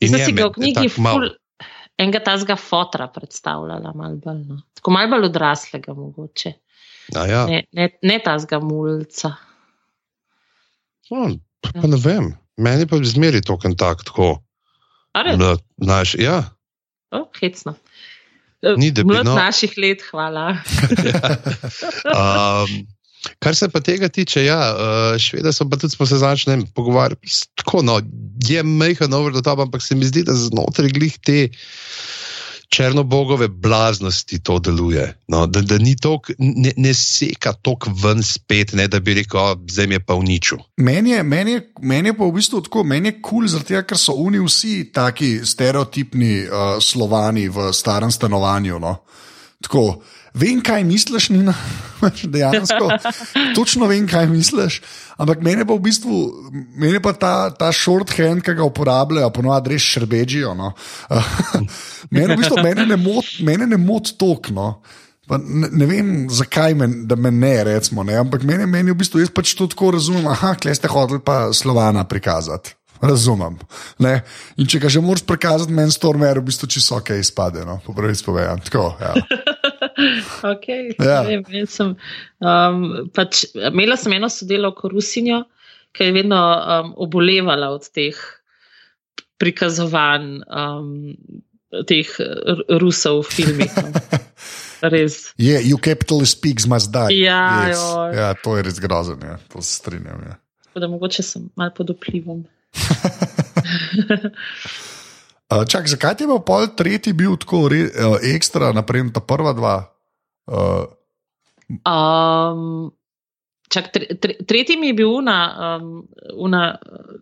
In 0.06 0.13
Zdaj 0.13 0.26
si 0.26 0.38
ga 0.38 0.47
v 0.47 0.56
knjigi 0.60 0.89
ful, 0.93 1.32
enega 1.98 2.20
tazga 2.24 2.56
fotra 2.56 3.08
predstavljala, 3.08 3.94
malo 3.96 4.16
bolj, 4.24 4.42
no? 4.48 4.62
tako 4.74 4.92
malo 4.92 5.10
bolj 5.16 5.30
odraslega 5.30 5.94
mogoče. 5.94 6.54
Ja. 7.16 7.46
Ne, 7.48 7.64
ne, 7.72 7.90
ne 8.02 8.20
tazga 8.24 8.60
mulca. 8.60 9.34
No, 11.10 11.30
pa, 11.64 11.72
pa 11.82 11.88
ne 11.88 11.98
vem, 12.04 12.34
meni 12.60 12.88
pa 12.88 13.00
zmeri 13.04 13.42
to 13.42 13.58
kontakt 13.58 14.10
tako. 14.12 14.38
Na, 15.18 15.56
naš, 15.78 16.16
ja. 16.20 16.44
Oh, 17.12 17.26
hecno. 17.40 17.74
Ni 18.78 18.92
debelo. 18.92 19.20
Od 19.20 19.26
naših 19.26 19.74
let, 19.78 20.04
hvala. 20.12 20.50
um, 22.18 22.74
kar 23.40 23.56
se 23.56 23.70
pa 23.70 23.80
tega 23.80 24.10
tiče, 24.10 24.44
ja, 24.46 24.60
uh, 24.74 25.18
švede 25.22 25.54
so 25.54 25.66
pa 25.70 25.78
tudi 25.78 25.96
smo 25.96 26.06
se 26.06 26.18
začeli 26.18 26.66
pogovarjati. 26.76 27.28
Tako, 27.56 27.82
no, 27.82 28.02
je 28.43 28.63
majhen 28.63 29.13
over 29.13 29.34
the 29.34 29.41
top, 29.41 29.60
ampak 29.60 29.82
se 29.82 29.95
mi 29.95 30.06
zdi, 30.06 30.23
da 30.28 30.36
znotraj 30.36 30.91
glih 30.93 31.17
te 31.19 31.47
črnobogove 32.69 33.47
blaznosti 33.47 34.39
to 34.43 34.60
deluje. 34.60 35.17
No, 35.28 35.47
da, 35.47 35.62
da 35.62 35.78
ni 35.78 35.95
to, 35.95 36.19
ne, 36.38 36.71
ne 36.78 36.93
seka 36.93 37.54
tok 37.54 37.88
ven 38.04 38.23
spet, 38.23 38.73
ne, 38.73 38.88
da 38.88 39.00
bi 39.00 39.13
rekel, 39.21 39.56
zdaj 39.71 39.93
je 39.95 40.00
pa 40.00 40.17
v 40.19 40.28
niču. 40.28 40.58
Meni 40.78 41.15
je, 41.15 41.23
meni, 41.23 41.52
je, 41.52 41.63
meni 41.82 42.12
je 42.12 42.17
pa 42.17 42.28
v 42.28 42.36
bistvu 42.36 42.62
tako, 42.67 42.84
meni 42.84 43.13
je 43.13 43.21
kul, 43.21 43.47
cool, 43.47 43.84
ker 43.88 44.00
so 44.00 44.17
oni 44.19 44.43
vsi 44.43 44.91
taki 44.93 45.39
stereotipni 45.45 46.34
uh, 46.43 46.76
slovani 46.84 47.47
v 47.50 47.71
starem 47.73 48.12
stanovanju. 48.12 48.80
No. 48.84 48.97
Tako, 49.63 50.02
vem, 50.38 50.62
kaj 50.63 50.84
misliš, 50.88 51.30
Nina, 51.34 51.54
dejansko. 52.34 52.89
Točno 53.56 53.89
vem, 53.89 54.08
kaj 54.08 54.30
misliš. 54.32 54.82
Ampak 55.17 55.41
meni 55.41 55.65
pa 55.65 55.73
v 55.73 55.82
bistvu, 55.88 56.19
meni 56.78 57.02
pa 57.02 57.13
ta, 57.17 57.34
ta 57.50 57.71
shorthand, 57.73 58.45
ki 58.45 58.56
ga 58.60 58.67
uporabljajo, 58.67 59.32
ponovadi 59.34 59.73
res 59.73 59.88
šrbežijo. 59.95 60.54
No. 60.58 60.71
meni 62.13 62.36
v 62.36 62.39
bistvu 62.43 62.62
mene 62.62 62.86
ne 62.86 62.97
moti 63.02 63.43
mot 63.82 64.13
tok. 64.19 64.52
No. 64.54 64.69
Ne, 65.28 65.67
ne 65.71 65.86
vem, 65.89 66.12
zakaj 66.32 66.76
men, 66.80 67.02
me 67.19 67.32
ne, 67.32 67.56
recimo, 67.67 68.04
ne. 68.08 68.15
ampak 68.15 68.45
meni, 68.47 68.63
meni 68.69 68.93
v 68.93 69.02
bistvu 69.02 69.19
jaz 69.19 69.32
pač 69.34 69.58
to 69.60 69.67
tako 69.67 69.91
razumem. 69.97 70.28
Aha, 70.32 70.54
klej 70.56 70.80
ste 70.80 70.91
hoteli 70.91 71.19
pa 71.19 71.50
slovana 71.52 72.06
prikazati. 72.08 72.78
Razumem. 73.02 73.58
Ne? 74.04 74.22
In 74.58 74.70
če 74.70 74.82
ga 74.84 74.92
že 74.92 75.02
moraš 75.04 75.26
prikazati, 75.28 75.74
meni 75.74 75.94
stormer 75.94 76.40
v 76.40 76.48
bistvu 76.50 76.70
čisto 76.72 76.98
ok 76.98 77.14
izpade. 77.20 77.66
No? 77.68 77.80
Po 77.86 77.96
prvi 77.98 78.16
spovedan. 78.18 78.62
Tako, 78.66 78.90
ja. 79.02 79.14
okay. 80.54 80.94
ja. 80.98 81.22
vem, 81.28 81.44
sem, 81.70 81.94
um, 82.42 82.88
pač, 83.14 83.46
imela 83.56 83.98
sem 84.00 84.18
eno 84.18 84.30
sodelovko 84.32 84.92
Rusinjo, 84.94 85.44
ki 85.96 86.10
je 86.10 86.16
vedno 86.16 86.38
um, 86.38 86.94
obolevala 87.08 87.72
od 87.74 87.90
teh 87.94 88.18
prikazovanj 89.38 90.42
um, 90.46 91.14
teh 91.86 92.10
Rusov 92.82 93.26
v 93.28 93.30
filmih. 93.38 93.74
No. 93.78 93.92
Res. 94.94 95.34
Je, 95.42 95.58
yeah, 95.58 95.62
you 95.62 95.78
capitalist 95.82 96.42
pigs 96.42 96.68
must 96.70 96.94
die. 96.94 97.26
Ja, 97.26 97.66
yes. 97.70 97.82
ja 98.14 98.28
to 98.38 98.58
je 98.58 98.68
res 98.68 98.78
grozno, 98.78 99.18
ja. 99.26 99.38
to 99.50 99.62
se 99.62 99.82
strinjam. 99.82 100.22
Ja. 100.22 100.38
Da, 100.78 100.86
mogoče 100.86 101.26
sem 101.26 101.48
malo 101.58 101.74
pod 101.74 101.90
vplivom. 101.96 102.46
Čak, 105.48 105.88
zakaj 105.88 106.20
je 106.20 106.28
bil 106.28 106.44
pol 106.44 106.68
tretji 106.76 107.16
bil 107.16 107.38
tako 107.40 107.70
re, 107.72 107.88
uh, 107.88 108.20
ekstra, 108.20 108.74
naprimer 108.76 109.16
ta 109.16 109.24
prva 109.24 109.56
dva? 109.56 109.76
Uh. 110.44 110.92
Um, 111.88 112.92
čak, 113.72 113.92
tre, 113.96 114.12
tre, 114.20 114.36
tretji 114.44 114.76
mi 114.76 114.92
je 114.92 114.98
bil 115.00 115.08
una, 115.08 115.38
um, 115.80 116.04
una 116.36 116.76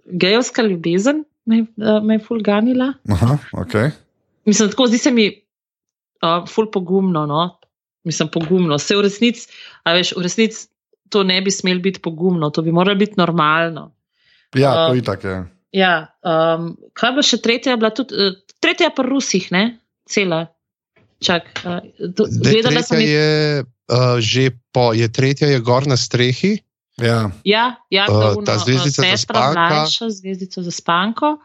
gejovska 0.10 0.66
ljubezen, 0.66 1.22
me, 1.46 1.68
uh, 1.78 2.02
me 2.02 2.18
je 2.18 2.26
fulganila. 2.26 2.94
Aha, 3.14 3.38
okay. 3.62 3.94
Mislim, 4.46 4.74
tako 4.74 4.90
zdi 4.90 4.98
se 4.98 5.12
mi 5.14 5.30
uh, 5.30 6.50
ful 6.50 6.72
pogumno. 6.74 7.26
No? 7.30 7.60
Mislim, 8.04 8.30
pogumno. 8.34 8.78
Vse 8.82 8.98
v 8.98 9.06
resnici, 9.06 9.50
a 9.86 9.94
veš, 9.98 10.16
v 10.18 10.26
resnici 10.26 10.68
to 11.14 11.24
ne 11.24 11.38
bi 11.42 11.54
smel 11.54 11.80
biti 11.82 12.02
pogumno, 12.02 12.50
to 12.50 12.66
bi 12.66 12.74
moralo 12.74 12.98
biti 12.98 13.22
normalno. 13.22 13.92
Ja, 14.56 14.90
to 14.90 14.98
je 14.98 15.04
tako. 15.06 15.36
Ja, 15.76 16.16
um, 16.24 16.74
kaj 16.96 17.16
bo 17.18 17.24
še 17.26 17.42
tretja, 17.44 17.76
bila 17.80 17.92
tudi 17.92 18.16
uh, 18.16 18.36
tretja 18.64 18.92
pa 18.96 19.04
Rusih, 19.04 19.50
ne, 19.52 19.66
cela. 20.08 20.46
Čak, 21.24 21.52
uh, 21.68 21.84
do, 22.00 22.28
gledala 22.40 22.84
sem 22.86 23.04
jih. 23.04 23.12
Je 23.12 23.32
uh, 23.92 24.18
že 24.24 24.56
po, 24.72 24.94
je 24.96 25.08
tretja, 25.12 25.50
je 25.52 25.60
gor 25.60 25.88
na 25.88 26.00
strehi. 26.00 26.60
Ja, 26.96 27.28
ja, 27.44 27.76
ja 27.92 28.08
uh, 28.08 28.40
ta 28.48 28.56
zvezdica 28.56 29.04
za 29.04 29.18
spanko. 29.20 30.08
Zvezdica 30.08 30.64
za 30.64 30.72
spanko. 30.72 31.36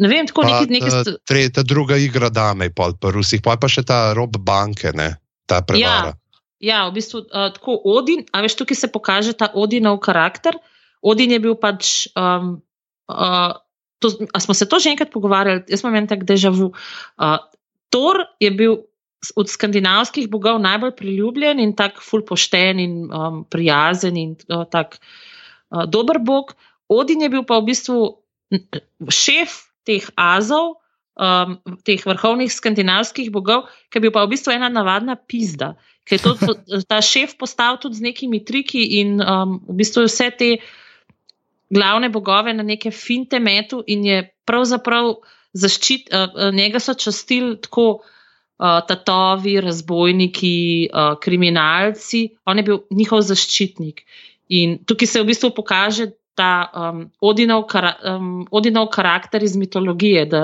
Ne 0.00 0.08
vem, 0.08 0.26
tako 0.26 0.48
neki 0.48 0.72
neki 0.72 0.90
stvari. 0.90 1.18
Tretja, 1.28 1.62
druga 1.62 2.00
igra 2.00 2.32
dame, 2.32 2.70
pol 2.72 2.96
pa 2.96 3.12
Rusih, 3.14 3.44
pa 3.44 3.60
pa 3.60 3.68
še 3.68 3.84
ta 3.86 4.16
rob 4.16 4.40
banke, 4.40 4.90
ne, 4.96 5.12
ta 5.46 5.60
prevara. 5.60 6.16
Ja, 6.16 6.40
ja 6.64 6.78
v 6.88 6.96
bistvu 6.96 7.28
uh, 7.28 7.52
tako 7.54 7.76
Odin, 7.94 8.24
a 8.32 8.40
veš, 8.42 8.56
tukaj 8.64 8.80
se 8.80 8.88
pokaže 8.88 9.36
ta 9.36 9.52
Odinov 9.52 10.00
karakter. 10.02 10.56
Odin 11.04 11.36
je 11.36 11.40
bil 11.44 11.58
pač. 11.60 12.08
Um, 12.16 12.62
Uh, 13.04 13.52
to, 13.98 14.08
smo 14.40 14.54
se 14.54 14.68
to 14.68 14.78
že 14.78 14.90
enkrat 14.90 15.12
pogovarjali, 15.12 15.64
jaz 15.68 15.84
imam 15.84 15.96
en 16.00 16.08
tak 16.08 16.24
državu. 16.24 16.72
Uh, 17.20 17.36
Thor 17.92 18.24
je 18.40 18.50
bil 18.50 18.76
od 19.36 19.48
skandinavskih 19.48 20.28
bogov 20.28 20.58
najbolj 20.60 20.92
priljubljen 20.96 21.60
in 21.60 21.72
tako 21.76 22.00
fulpošten 22.04 22.80
in 22.80 22.94
um, 23.08 23.44
prijazen 23.44 24.16
in 24.16 24.36
uh, 24.48 24.64
tako 24.68 25.00
uh, 25.00 25.84
dober 25.88 26.18
bog. 26.20 26.52
Odin 26.88 27.22
je 27.22 27.28
bil 27.32 27.44
pa 27.44 27.58
v 27.60 27.70
bistvu 27.72 27.98
šef 29.08 29.56
teh 29.88 30.04
azov, 30.16 30.76
um, 31.16 31.56
teh 31.84 32.04
vrhovnih 32.04 32.52
skandinavskih 32.52 33.32
bogov, 33.32 33.68
ki 33.88 34.00
je 34.00 34.04
bil 34.04 34.12
pa 34.12 34.24
v 34.24 34.34
bistvu 34.36 34.52
ena 34.56 34.68
navadna 34.68 35.16
pizda. 35.16 35.74
Ker 36.04 36.20
je 36.20 36.24
to, 36.24 36.56
ta 36.90 37.00
šef 37.00 37.36
postal 37.40 37.80
tudi 37.80 38.00
z 38.00 38.12
nekimi 38.12 38.44
triki 38.44 39.00
in 39.00 39.20
um, 39.24 39.60
v 39.64 39.80
bistvu 39.80 40.04
vse 40.04 40.28
te 40.36 40.50
glavne 41.70 42.10
bogove 42.12 42.54
na 42.54 42.62
neke 42.62 42.90
finte 42.90 43.38
metu 43.40 43.82
in 43.86 44.04
je 44.04 44.18
pravzaprav 44.46 45.14
zaščit, 45.52 46.10
uh, 46.12 46.50
njega 46.54 46.80
so 46.80 46.94
častili 46.94 47.56
tako 47.60 47.86
uh, 48.00 48.80
tatovi, 48.88 49.60
razbojniki, 49.60 50.88
uh, 50.90 51.14
kriminalci, 51.22 52.28
on 52.44 52.58
je 52.58 52.66
bil 52.66 52.82
njihov 52.90 53.22
zaščitnik. 53.22 54.04
In 54.48 54.78
tukaj 54.84 55.08
se 55.08 55.22
v 55.22 55.30
bistvu 55.30 55.54
pokaže 55.56 56.10
ta 56.34 56.70
um, 56.74 57.06
Odinov, 57.20 57.66
kara, 57.70 57.94
um, 58.16 58.42
Odinov 58.50 58.90
karakter 58.92 59.42
iz 59.42 59.56
mitologije. 59.56 60.26
Da, 60.26 60.42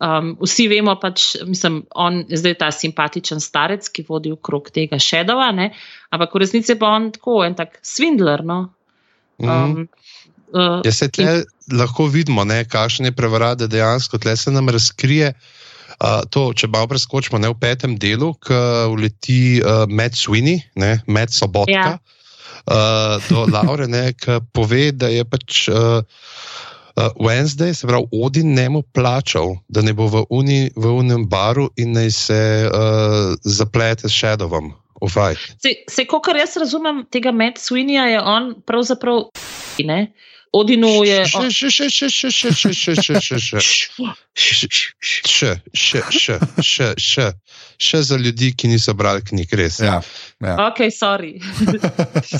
um, 0.00 0.32
vsi 0.40 0.66
vemo, 0.72 0.96
pač, 1.00 1.34
mislim, 1.46 1.82
on 1.94 2.24
je 2.28 2.40
zdaj 2.40 2.56
ta 2.64 2.70
simpatičen 2.74 3.40
starec, 3.40 3.88
ki 3.92 4.06
vodi 4.08 4.32
v 4.32 4.40
krog 4.42 4.70
tega 4.74 4.98
šedova, 4.98 5.50
ne? 5.56 5.70
ampak 6.10 6.34
v 6.34 6.44
resnici 6.44 6.76
pa 6.80 6.94
on 6.96 7.10
tako 7.14 7.42
en 7.44 7.56
tak 7.58 7.78
svindler. 7.86 8.44
No? 8.44 8.60
Um, 9.38 9.48
mm. 9.50 9.88
Uh, 10.50 10.80
ja, 10.84 10.92
se 10.92 11.08
tle 11.08 11.40
in... 11.40 11.44
lahko 11.78 12.08
vidimo, 12.10 12.44
kakšne 12.68 13.12
prevarade 13.12 13.68
dejansko 13.70 14.18
tle 14.18 14.36
se 14.36 14.50
nam 14.50 14.68
razkrije. 14.68 15.34
Uh, 16.00 16.22
to, 16.30 16.52
če 16.56 16.70
malo 16.72 16.88
preskočimo 16.88 17.38
ne, 17.38 17.50
v 17.52 17.58
petem 17.60 17.98
delu, 18.00 18.32
ki 18.40 18.56
uleti 18.88 19.60
uh, 19.60 19.84
Matt 19.86 20.16
Sweeney, 20.16 20.62
ne, 20.80 20.96
Matt 21.06 21.34
Sobotka, 21.36 21.98
ja. 21.98 21.98
uh, 22.64 23.20
do 23.28 23.44
Laure, 23.52 23.86
ki 24.16 24.40
pove, 24.56 24.90
da 24.96 25.10
je 25.12 25.26
pač 25.28 25.66
uh, 25.68 26.00
uh, 26.96 27.10
Wednesday, 27.20 27.74
se 27.76 27.86
pravi, 27.86 28.08
Odin 28.12 28.54
ne 28.54 28.68
mu 28.68 28.82
plačal, 28.82 29.58
da 29.68 29.84
ne 29.84 29.92
bo 29.92 30.08
v, 30.08 30.24
uni, 30.30 30.70
v 30.76 30.94
unem 31.02 31.28
baru 31.28 31.68
in 31.76 31.92
naj 31.92 32.10
se 32.10 32.40
uh, 32.64 33.36
zaplete 33.44 34.08
s 34.08 34.16
Shadowom. 34.16 34.72
Se, 35.00 35.70
se 35.88 36.04
kot 36.04 36.28
jaz 36.36 36.56
razumem 36.60 37.06
tega 37.10 37.32
Matt 37.32 37.60
Sweeneya, 37.60 38.04
je 38.12 38.20
on 38.20 38.54
pravzaprav 38.68 39.30
ne. 39.84 40.12
Odinu 40.52 41.04
je. 41.06 41.18
Še, 41.30 41.46
še, 41.54 41.68
še, 41.70 41.88
še, 41.88 42.08
še, 42.10 42.30
še, 42.34 42.50
še, 42.50 42.94
še, 42.98 43.18
še, 43.22 43.38
še, 43.38 43.60
še, 43.62 44.60
še, 45.22 45.52
še, 45.70 46.02
še, 46.10 46.38
še, 46.58 46.88
še, 46.98 47.26
še 47.78 48.00
za 48.02 48.18
ljudi, 48.18 48.50
ki 48.58 48.72
niso 48.72 48.94
brali 48.98 49.22
knjig, 49.22 49.54
res. 49.54 49.78
Ja, 49.78 50.00
ja. 50.42 50.56
Ok, 50.66 50.90
sorry. 50.90 51.38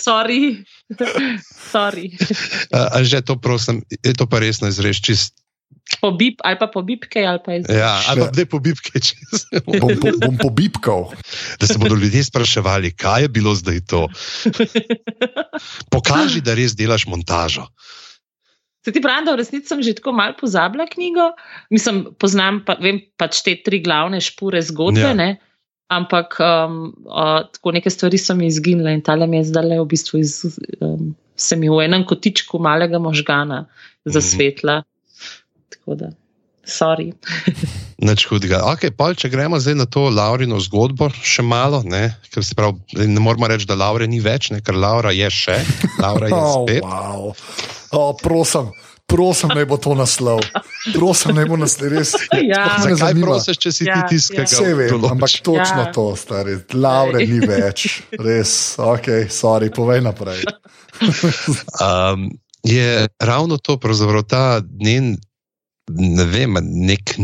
sorry. 0.06 0.58
sorry. 1.70 2.10
A, 2.74 2.98
a 2.98 3.04
že 3.06 3.22
to 3.22 3.38
prosim, 3.38 3.86
je 4.02 4.14
to 4.18 4.26
pa 4.26 4.42
resno 4.42 4.66
izreč 4.66 4.98
čist. 5.06 5.38
Pobip, 6.00 6.40
ali 6.44 6.56
pa 6.60 6.66
pobipke, 6.70 7.22
ali 7.26 7.40
pa 7.44 7.56
izreč. 7.58 7.76
Ja, 7.76 7.92
ali 8.08 8.24
pa 8.24 8.30
ne 8.36 8.46
pobipke, 8.48 9.00
če 9.02 9.14
se 9.36 9.60
bom, 9.66 9.92
bom, 10.00 10.18
bom 10.22 10.36
pobipkal. 10.40 11.10
Da 11.60 11.68
se 11.68 11.76
bodo 11.80 11.98
ljudje 11.98 12.24
spraševali, 12.30 12.94
kaj 12.96 13.26
je 13.26 13.28
bilo 13.28 13.54
zdaj 13.58 13.80
to. 13.90 14.06
Pokaži, 15.92 16.40
da 16.44 16.54
res 16.56 16.76
delaš 16.78 17.06
montažo. 17.10 17.66
Se 18.80 18.92
ti 18.92 19.02
pravi, 19.04 19.26
da 19.26 19.34
v 19.36 19.42
resnici 19.42 19.68
sem 19.68 19.82
že 19.84 19.98
tako 19.98 20.14
malo 20.16 20.32
pozabila 20.40 20.86
knjigo, 20.88 21.32
mislim, 21.68 22.06
poznam 22.16 22.62
pa, 22.64 22.78
vem, 22.80 23.02
pač 23.20 23.42
te 23.44 23.58
tri 23.60 23.82
glavne 23.84 24.22
špore 24.24 24.62
zgodbe, 24.64 25.04
Ja. 25.04 25.12
ja. 25.12 25.34
ampak 25.92 26.38
um, 26.40 26.94
uh, 27.04 27.44
tako 27.52 27.74
neke 27.76 27.90
stvari 27.92 28.16
so 28.18 28.34
mi 28.38 28.48
izginile 28.48 28.94
in 28.96 29.02
tale 29.04 29.26
mi 29.26 29.42
je 29.42 29.50
zdaj 29.52 29.76
v 29.82 29.84
bistvu 29.90 30.22
iz, 30.22 30.46
um, 30.80 31.12
se 31.36 31.56
mi 31.60 31.68
v 31.68 31.82
enem 31.84 32.06
kotičku 32.08 32.58
malega 32.58 32.98
možgana 32.98 33.66
zasvetla. 34.08 34.80
Tako 35.90 35.98
da, 35.98 36.10
sorry. 36.62 37.10
Nič 38.06 38.30
hudega. 38.30 38.62
Okay, 38.70 38.90
pol, 38.90 39.10
če 39.12 39.26
gremo 39.26 39.58
zdaj 39.58 39.74
na 39.74 39.86
to 39.86 40.06
Laurino 40.06 40.54
zgodbo, 40.56 41.08
še 41.10 41.42
malo, 41.42 41.82
ne, 41.82 42.14
ker 42.30 42.40
se 42.40 42.54
pravi, 42.54 42.78
ne 43.02 43.18
moramo 43.18 43.44
reči, 43.44 43.66
da 43.66 43.74
Laure 43.74 44.06
ni 44.06 44.22
več, 44.22 44.50
ne, 44.50 44.60
ker 44.60 44.72
Laura 44.72 45.10
je 45.10 45.26
še, 45.28 45.56
Laura 45.98 46.28
je 46.28 46.36
Oh, 46.38 46.62
spet. 46.62 46.80
wow. 46.80 47.34
oh, 47.90 48.12
prosim, 48.16 48.70
prosim, 49.04 49.50
naj 49.50 49.66
bo 49.66 49.76
to 49.76 49.96
naslov. 49.98 50.46
Prosim, 50.94 51.34
naj 51.34 51.44
bo 51.44 51.58
naslov 51.58 51.90
res. 51.90 52.14
Ja. 52.40 52.78
ne 52.78 52.86
Zakaj 52.86 53.00
zanima. 53.02 53.26
prosiš, 53.26 53.58
če 53.58 53.70
si 53.72 53.82
ti 53.82 53.90
Ja, 53.90 54.06
tisti, 54.06 54.32
ki 54.32 54.38
ja. 54.38 54.46
Vse 54.46 54.70
vem, 54.70 54.88
določiš? 54.90 55.10
ampak 55.10 55.30
točno 55.42 55.82
Ja. 55.82 55.90
to, 55.90 56.06
stari. 56.14 56.54
Laure 56.72 57.26
ni 57.26 57.42
več, 57.42 57.88
res. 58.14 58.54
Ok, 58.78 59.10
sorry, 59.28 59.68
povej 59.70 60.00
naprej. 60.02 60.46
Um, 61.76 62.30
je 62.62 62.86
ravno 63.18 63.56
to, 63.58 63.76
pravzaprav 63.76 64.22
ta 64.22 64.44
njen, 64.78 65.16
ne 65.96 66.26
vem, 66.30 66.58
nek, 66.62 67.14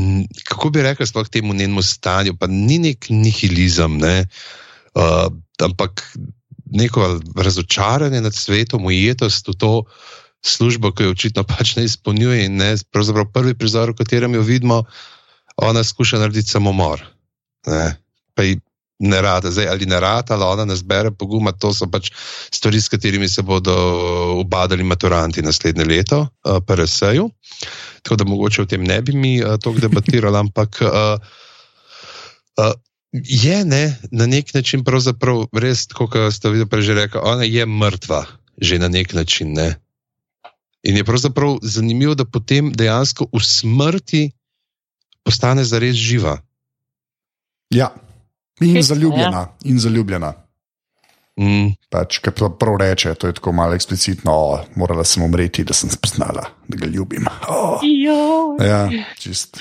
kako 0.48 0.70
bi 0.74 0.84
rekel, 0.86 1.06
sploh 1.08 1.28
temu 1.28 1.54
njenemu 1.54 1.82
stanju, 1.82 2.36
pa 2.38 2.48
ni 2.50 2.78
nek 2.82 3.08
nihilizem, 3.10 3.98
ne, 4.02 4.16
uh, 4.94 5.26
ampak 5.62 6.02
neko 6.66 7.20
razočaranje 7.36 8.20
nad 8.20 8.34
svetom, 8.34 8.88
ujetost 8.90 9.48
v 9.48 9.54
to 9.54 9.72
službo, 10.46 10.92
ki 10.92 11.06
jo 11.06 11.14
očitno 11.14 11.44
pač 11.46 11.76
ne 11.76 11.86
izpolnjuje. 11.86 12.46
In 12.46 12.58
ne, 12.60 12.74
pravzaprav 12.92 13.30
prvi 13.34 13.54
prizor, 13.58 13.92
v 13.94 14.02
katerem 14.02 14.34
jo 14.34 14.42
vidimo, 14.46 14.82
ona 15.56 15.84
skuša 15.84 16.20
narediti 16.22 16.50
samomor. 16.50 17.02
Ne, 17.66 17.96
pa 18.34 18.46
ji 18.46 18.60
ne 18.98 19.20
rada, 19.22 19.50
zdaj 19.50 19.68
ali 19.68 19.86
ne 19.86 20.00
rada, 20.00 20.34
ali 20.34 20.44
ona 20.44 20.64
ne 20.64 20.76
zbere 20.76 21.10
poguma, 21.10 21.52
to 21.52 21.72
so 21.74 21.88
pač 21.90 22.10
stvari, 22.54 22.80
s 22.80 22.88
katerimi 22.88 23.28
se 23.28 23.42
bodo 23.42 23.74
ubadali 24.40 24.84
maturanti 24.84 25.42
naslednje 25.42 25.84
leto, 25.84 26.20
uh, 26.44 26.58
PRS-ju. 26.66 27.28
Tako 28.02 28.16
da 28.16 28.24
mogoče 28.24 28.62
o 28.62 28.66
tem 28.70 28.84
ne 28.84 29.00
bi 29.02 29.12
mi 29.12 29.36
uh, 29.42 29.58
toliko 29.60 29.88
debatirali, 29.88 30.38
ampak 30.38 30.80
uh, 30.80 31.20
uh, 32.56 32.72
je 33.12 33.64
ne, 33.64 33.98
na 34.10 34.26
nek 34.26 34.54
način 34.54 34.84
pravzaprav 34.84 35.46
res, 35.52 35.86
kot 35.92 36.16
ste 36.32 36.50
videli 36.50 36.68
prej 36.68 36.88
že 36.88 36.94
rekli, 36.94 37.20
ona 37.22 37.44
je 37.44 37.66
mrtva, 37.66 38.24
že 38.60 38.78
na 38.78 38.88
nek 38.88 39.12
način. 39.14 39.52
Ne? 39.52 39.76
In 40.86 40.96
je 40.96 41.04
pravzaprav 41.04 41.58
zanimivo, 41.62 42.14
da 42.14 42.24
potem 42.24 42.72
dejansko 42.72 43.28
v 43.32 43.44
smrti 43.44 44.30
postane 45.24 45.64
zares 45.64 45.96
živa. 45.96 46.38
Ja, 47.74 47.90
in 48.60 48.82
zaljubljena. 48.82 49.46
In 49.64 49.78
zaljubljena. 49.78 50.32
Mm. 51.36 51.74
Pač, 51.92 52.18
kaj 52.24 52.32
to 52.32 52.48
prav 52.56 52.78
reče, 52.80 53.12
to 53.14 53.28
je 53.28 53.36
tako 53.36 53.52
malo 53.52 53.76
eksplicitno, 53.76 54.32
o, 54.32 54.60
morala 54.80 55.04
sem 55.04 55.22
umreti, 55.22 55.64
da 55.68 55.74
sem 55.76 55.90
spoznala, 55.92 56.46
da 56.68 56.78
ga 56.80 56.88
ljubim. 56.88 57.26
Oh. 57.48 57.80
Jo. 57.84 58.56
Ja, 58.64 58.88
čist. 59.20 59.60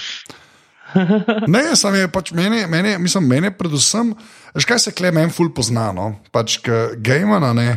Ne, 1.47 1.75
sam 1.75 1.95
je 1.95 2.08
pač 2.08 2.31
meni, 2.31 2.62
meni, 2.71 2.93
mislim, 2.97 3.27
meni 3.27 3.51
predvsem, 3.51 4.13
veš 4.55 4.67
kaj 4.69 4.79
se 4.79 4.93
kle 4.95 5.12
meni 5.12 5.34
ful 5.36 5.49
poznano, 5.51 6.13
pač 6.31 6.62
Gejmana, 7.03 7.51
ne, 7.53 7.67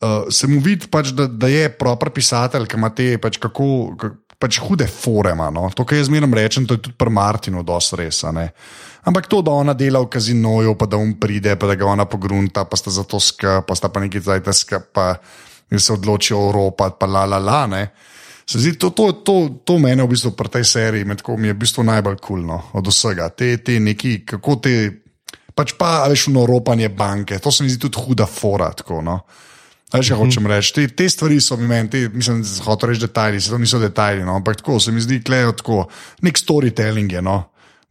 uh, 0.00 0.30
se 0.32 0.48
mu 0.48 0.62
vidi, 0.64 0.88
pač, 0.88 1.12
da, 1.12 1.26
da 1.28 1.50
je 1.52 1.68
proper 1.76 2.08
pisatelj, 2.16 2.64
ki 2.72 2.80
ima 2.80 2.88
te 2.96 3.10
pač 3.20 3.36
kako. 3.42 3.68
ka- 4.00 4.14
Pač 4.38 4.58
hude 4.60 4.86
forema. 4.90 5.48
No? 5.50 5.68
To, 5.72 5.86
kar 5.88 5.98
jaz 5.98 6.10
zmerno 6.10 6.28
rečem, 6.36 6.66
to 6.68 6.76
je 6.76 6.82
tudi 6.88 6.96
pri 6.98 7.12
Martinu, 7.12 7.62
dosti 7.64 7.96
res. 8.02 8.24
a 8.24 8.32
ne. 8.36 8.50
Ampak 9.06 9.30
to, 9.30 9.40
da 9.42 9.54
ona 9.54 9.72
dela 9.72 10.02
v 10.02 10.10
kazinoju, 10.10 10.74
pa 10.74 10.86
da 10.90 10.98
um 10.98 11.14
pride, 11.14 11.54
pa 11.56 11.70
da 11.70 11.74
ga 11.78 11.86
ona 11.86 12.04
pogrunta, 12.10 12.66
pa 12.66 12.76
sta 12.76 12.90
za 12.90 13.06
to 13.06 13.20
skrb, 13.22 13.64
pa 13.64 13.74
sta 13.78 13.88
pa 13.88 14.02
neki 14.02 14.20
zdaj 14.20 14.42
ta 14.42 14.52
skrb, 14.52 14.90
pa 14.92 15.14
se 15.70 15.92
odločijo 15.92 16.40
Evropa, 16.48 16.90
pa 16.90 17.06
la 17.06 17.24
la 17.24 17.38
la. 17.38 17.66
Ne? 17.66 17.82
Se 18.46 18.58
zdi, 18.58 18.76
to, 18.78 18.90
to, 18.90 19.12
to, 19.26 19.62
to 19.64 19.78
mene 19.78 20.04
v 20.06 20.10
bistvu 20.14 20.30
pri 20.38 20.48
tej 20.58 20.64
seriji 20.64 21.06
med 21.06 21.22
ko 21.22 21.34
mi 21.34 21.50
je 21.50 21.54
v 21.54 21.62
bistvu 21.62 21.82
najbolj 21.82 22.18
kulno 22.22 22.60
cool, 22.60 22.78
od 22.78 22.90
vsega. 22.90 23.30
Te, 23.34 23.56
te 23.58 23.80
neki, 23.82 24.20
kako 24.22 24.58
te, 24.62 24.74
pač 25.54 25.74
pa 25.78 26.06
veš, 26.06 26.28
no, 26.34 26.46
ropanje 26.46 26.88
banke, 26.94 27.38
to 27.42 27.50
se 27.50 27.66
mi 27.66 27.70
zdi 27.70 27.88
tudi 27.88 27.98
huda 27.98 28.26
fora. 28.26 28.70
Tako, 28.70 29.02
no. 29.02 29.18
Veš, 29.94 30.08
kaj 30.10 30.18
hočem 30.18 30.48
reči, 30.50 30.72
te, 30.74 30.84
te 30.98 31.06
stvari 31.06 31.36
so 31.40 31.56
mi 31.60 31.68
meni, 31.70 31.90
te, 31.90 32.00
mislim, 32.10 32.40
da 32.42 32.64
hočeš 32.66 32.88
reči 32.90 33.04
detajli, 33.04 33.40
se 33.40 33.52
to 33.52 33.58
niso 33.62 33.78
detajli, 33.78 34.24
no, 34.26 34.34
ampak 34.40 34.58
tako 34.58 34.80
se 34.82 34.92
mi 34.92 35.00
zdi, 35.00 35.20
klejo 35.22 35.52
tako, 35.60 35.84
nek 36.26 36.40
storytelling 36.40 37.12
je. 37.12 37.22
No. 37.22 37.36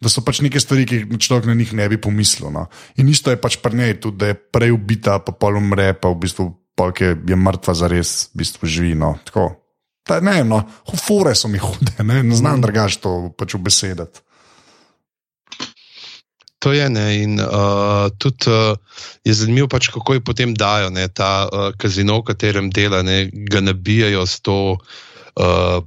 Da 0.03 0.11
so 0.11 0.21
pač 0.27 0.41
neke 0.43 0.59
stvari, 0.59 0.83
ki 0.85 0.97
jih 1.05 1.19
človek 1.23 1.47
na 1.47 1.55
njih 1.55 1.71
ne 1.73 1.87
bi 1.89 1.97
pomislil. 2.01 2.51
No. 2.51 2.65
In 2.99 3.07
isto 3.09 3.31
je 3.31 3.39
pač 3.39 3.61
pri 3.63 3.79
njej, 3.79 3.95
tudi 4.03 4.19
da 4.19 4.33
je 4.33 4.35
prej 4.35 4.75
ubita, 4.75 5.21
pa 5.23 5.31
pol 5.31 5.61
umre, 5.61 5.93
pa 5.95 6.11
v 6.11 6.19
bistvu 6.25 6.49
polk 6.75 6.99
je, 6.99 7.15
je 7.15 7.37
mrtva 7.39 7.77
za 7.79 7.87
res, 7.87 8.27
v 8.33 8.43
bistvu 8.43 8.67
živi. 8.67 8.97
No. 8.99 9.15
Tako. 9.23 9.53
Ta, 10.05 10.19
ne, 10.21 10.43
no, 10.45 10.59
fore 10.99 11.31
so 11.33 11.49
mi 11.49 11.57
hude, 11.57 11.95
ne, 12.03 12.19
ne 12.21 12.35
znam 12.35 12.59
mm. 12.59 12.67
drugače 12.67 12.99
to 13.01 13.13
pač 13.39 13.55
obesedati. 13.57 14.21
To 16.65 16.73
je 16.73 16.89
ne. 16.89 17.21
In 17.21 17.37
uh, 17.37 18.09
tudi 18.17 18.49
uh, 18.49 18.73
je 19.21 19.33
zanimivo, 19.37 19.69
pač, 19.69 19.91
kako 19.93 20.17
jo 20.17 20.21
potem 20.25 20.55
dajo 20.57 20.89
ne, 20.89 21.05
ta 21.13 21.45
uh, 21.45 21.69
kazino, 21.77 22.17
v 22.23 22.31
katerem 22.33 22.71
dela, 22.73 23.03
ne, 23.05 23.29
ga 23.29 23.61
nabijajo 23.61 24.23
s 24.25 24.41
to 24.41 24.55
uh, 24.73 25.77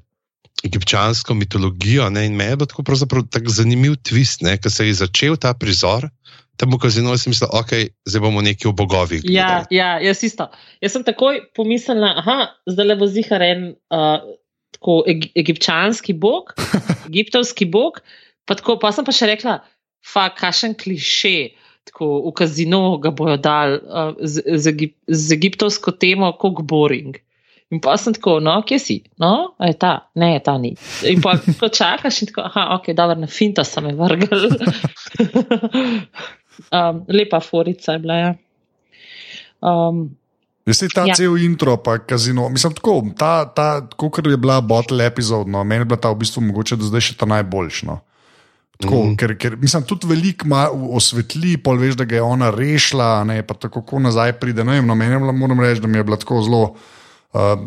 egipčansko 0.63 1.35
mitologijo. 1.35 2.07
Ne, 2.15 2.29
in 2.31 2.39
meni 2.39 2.55
je 2.55 2.61
bilo 2.63 2.71
tako 2.71 2.85
pravzaprav 2.87 3.27
tak 3.27 3.51
zanimiv 3.51 3.99
twist, 4.07 4.47
ki 4.47 4.71
se 4.71 4.87
je 4.87 4.95
začel 5.03 5.35
ta 5.35 5.51
prizor. 5.51 6.07
Tam 6.59 6.71
v 6.71 6.79
kazino 6.79 7.11
sem 7.19 7.35
mislil, 7.35 7.51
ok, 7.55 7.75
zdaj 8.07 8.23
bomo 8.23 8.43
neki 8.43 8.71
v 8.71 8.75
bogovih. 8.79 9.27
Ja, 9.27 9.67
gledali. 9.67 9.79
ja, 9.79 9.91
jaz 10.03 10.23
isto. 10.27 10.47
Jaz 10.79 10.95
sem 10.95 11.03
takoj 11.07 11.43
pomislila, 11.59 12.23
da 12.23 12.55
zdaj 12.71 12.87
le 12.87 12.97
bo 13.03 13.11
zihar 13.11 13.43
en 13.43 13.75
uh, 13.95 14.23
tako 14.79 15.03
eg 15.11 15.27
egipčanski 15.39 16.15
bog, 16.15 16.55
egiptovski 17.11 17.67
bog. 17.67 17.99
Pa, 18.47 18.57
tako, 18.57 18.79
pa 18.81 18.95
sem 18.95 19.05
pa 19.05 19.13
še 19.13 19.27
rekla, 19.29 19.59
fa, 20.13 20.29
kakšen 20.35 20.77
kliše. 20.79 21.55
Tako, 21.89 22.29
v 22.29 22.35
kazino 22.37 22.99
ga 23.01 23.13
bojo 23.17 23.39
dal 23.41 23.79
uh, 23.79 24.13
z, 24.21 24.45
z, 24.45 24.75
Egip, 24.75 24.95
z 25.09 25.33
egiptovsko 25.39 25.97
temo, 25.97 26.33
kot 26.37 26.61
boring. 26.69 27.17
In 27.69 27.81
pa 27.85 27.99
sem 28.01 28.15
tako, 28.17 28.39
no, 28.41 28.55
kje 28.65 28.79
si? 28.81 28.97
No, 29.21 29.53
je 29.61 29.75
ta, 29.77 30.09
ne, 30.17 30.31
ta 30.45 30.57
ni. 30.61 30.73
In 31.09 31.21
pa 31.25 31.37
ko 31.61 31.69
čakaš, 31.69 32.23
in 32.25 32.31
tako, 32.31 32.47
aha, 32.49 32.69
ok, 32.79 32.93
dobro, 32.97 33.17
na 33.21 33.29
finta 33.29 33.65
sem 33.65 33.85
me 33.85 33.93
vrgel. 33.97 34.49
um, 36.77 37.03
lepa 37.09 37.41
forica 37.45 37.97
je 37.97 38.05
bila. 38.05 38.17
Ja. 38.23 38.33
Um, 39.61 40.09
Jaz 40.69 40.81
se 40.81 40.89
ta 40.93 41.07
ja. 41.07 41.13
Ja. 41.13 41.15
cel 41.17 41.37
intro, 41.41 41.77
pa 41.81 41.99
kazino. 41.99 42.49
Mislim, 42.49 42.75
tako, 42.77 43.01
ta, 43.17 43.45
ta, 43.53 43.89
kot 43.97 44.27
je 44.27 44.37
bila 44.37 44.61
bottle 44.61 45.07
epizod, 45.07 45.49
no, 45.49 45.65
meni 45.65 45.85
je 45.85 45.93
bila 45.93 46.01
ta 46.01 46.13
v 46.13 46.21
bistvu 46.25 46.45
mogoče 46.49 46.77
do 46.77 46.89
zdaj 46.89 47.05
še 47.09 47.17
ta 47.21 47.29
najboljša. 47.29 47.89
No. 47.89 48.01
Tako, 48.79 48.99
mm 49.05 49.17
ker, 49.19 49.35
ker 49.35 49.57
mislim, 49.59 49.83
tudi 49.91 50.07
veliko 50.07 50.47
osvetli, 50.95 51.57
pol 51.59 51.81
veš, 51.83 51.97
da 51.99 52.05
ga 52.07 52.21
je 52.21 52.23
ona 52.23 52.53
rešila, 52.55 53.25
ne, 53.27 53.41
pa 53.43 53.57
tako 53.59 53.83
kako 53.83 54.05
nazaj 54.07 54.37
pride. 54.39 54.63
Ne 54.65 54.79
vem, 54.79 54.87
no, 54.87 54.95
meni 54.95 55.19
moram 55.19 55.61
reči, 55.61 55.83
da 55.83 55.91
mi 55.91 55.99
je 55.99 56.05
bila 56.07 56.17
tako 56.17 56.43
zelo. 56.47 56.63
Uh, 57.35 57.59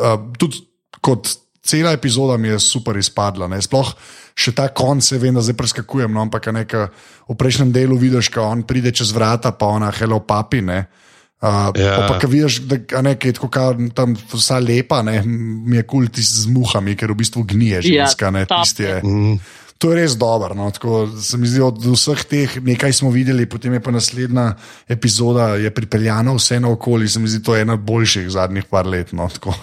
uh, 0.00 0.14
tudi 0.40 0.64
kot 1.04 1.28
cela 1.66 1.92
epizoda 1.92 2.38
mi 2.40 2.48
je 2.48 2.60
super 2.62 2.96
izpadla. 2.96 3.50
Ne. 3.52 3.60
Sploh 3.62 3.92
še 4.36 4.52
ta 4.56 4.68
konc, 4.72 5.04
se 5.04 5.18
vem, 5.20 5.36
da 5.36 5.44
zdaj 5.44 5.56
preskakujem, 5.58 6.12
no, 6.12 6.24
ampak 6.24 6.48
a 6.48 6.56
ne, 6.56 6.64
ka 6.68 6.88
v 7.28 7.36
prejšnjem 7.36 7.72
delu 7.74 7.96
vidiš, 8.00 8.30
ko 8.32 8.48
on 8.48 8.64
pride 8.68 8.92
čez 8.96 9.12
vrata, 9.16 9.52
pa 9.56 9.68
ona 9.76 9.92
hello 9.96 10.22
papi. 10.24 10.64
Ne. 10.64 10.86
Uh, 10.86 11.02
Ja. 11.44 11.68
ja. 11.76 11.96
Pa, 12.08 12.16
ki 12.16 12.30
vidiš, 12.32 12.54
da 12.64 13.02
ne, 13.04 13.12
je 13.12 13.32
tako, 13.36 13.50
kao, 13.52 13.74
tam 13.94 14.14
vsa 14.32 14.56
lepa, 14.56 15.02
ne, 15.04 15.20
mi 15.22 15.76
je 15.76 15.82
kul 15.84 16.08
ti 16.08 16.24
z 16.24 16.48
muhami, 16.48 16.96
ker 16.96 17.12
v 17.12 17.18
bistvu 17.20 17.44
gnije 17.44 17.82
ženska. 17.84 18.30
ne, 18.32 18.46
tisti 18.48 18.86
je. 18.88 18.94
Mm. 19.04 19.36
To 19.78 19.92
je 19.92 19.96
res 20.00 20.16
dobro. 20.16 20.54
No? 20.56 20.70
Tako, 20.70 21.04
se 21.20 21.38
mi 21.38 21.48
zdi, 21.48 21.60
od 21.60 21.82
vseh 21.84 22.24
teh 22.24 22.56
nekaj 22.64 22.92
smo 22.96 23.10
videli, 23.12 23.48
potem 23.48 23.76
je 23.76 23.82
pa 23.84 23.92
naslednja 23.92 24.46
epizoda 24.88 25.54
je 25.60 25.70
pripeljana 25.74 26.32
vse 26.36 26.60
naokoli. 26.60 27.08
Se 27.08 27.20
mi 27.20 27.28
zdi, 27.28 27.42
to 27.44 27.56
je 27.56 27.66
ena 27.66 27.76
boljših 27.76 28.30
zadnjih 28.32 28.64
par 28.70 28.88
let. 28.88 29.12
No? 29.12 29.28
Tako, 29.28 29.54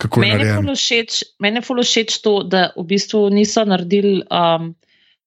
kako 0.00 0.22
je 0.22 0.32
Mene 0.32 0.48
je 0.48 0.76
všeč, 0.76 1.22
mene 1.38 1.60
je 1.60 1.66
ful 1.66 1.82
všeč 1.84 2.20
to, 2.24 2.40
da 2.42 2.70
v 2.76 2.86
bistvu 2.94 3.26
niso 3.34 3.64
naredili 3.68 4.22
um, 4.30 4.72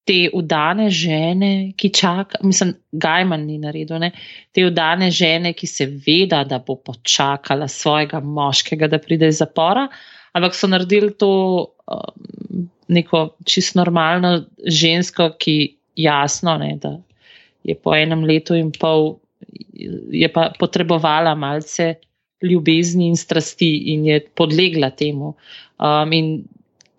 te 0.03 0.27
udane 0.33 0.89
žene, 0.89 1.73
ki 1.77 1.89
čaka, 1.95 2.41
mislim, 2.43 2.73
Gajman 2.91 3.45
ni 3.47 3.57
naredil, 3.61 4.01
ne? 4.01 4.11
te 4.51 4.65
udane 4.67 5.11
žene, 5.11 5.53
ki 5.53 5.67
se 5.67 5.87
veda, 5.87 6.43
da 6.43 6.59
bo 6.59 6.75
počakala 6.75 7.69
svojega 7.71 8.19
moškega, 8.19 8.89
da 8.91 8.99
pride 8.99 9.29
iz 9.31 9.39
zapora, 9.39 9.87
ampak 10.33 10.57
so 10.57 10.67
naredili 10.67 11.13
to 11.15 11.31
um, 11.87 12.67
neko 12.93 13.25
čisto 13.49 13.81
normalno 13.81 14.37
žensko, 14.65 15.33
ki 15.39 15.57
jasno, 15.99 16.57
ne, 16.61 16.75
da 16.81 16.97
je 17.63 17.75
po 17.75 17.95
enem 17.95 18.25
letu 18.27 18.57
in 18.59 18.71
pol 18.75 19.15
je 20.11 20.27
pa 20.31 20.51
potrebovala 20.59 21.35
malce 21.35 21.95
ljubezni 22.43 23.07
in 23.07 23.17
strasti 23.17 23.71
in 23.93 24.05
je 24.05 24.19
podlegla 24.35 24.89
temu. 24.89 25.33
Um, 25.79 26.13
in 26.13 26.29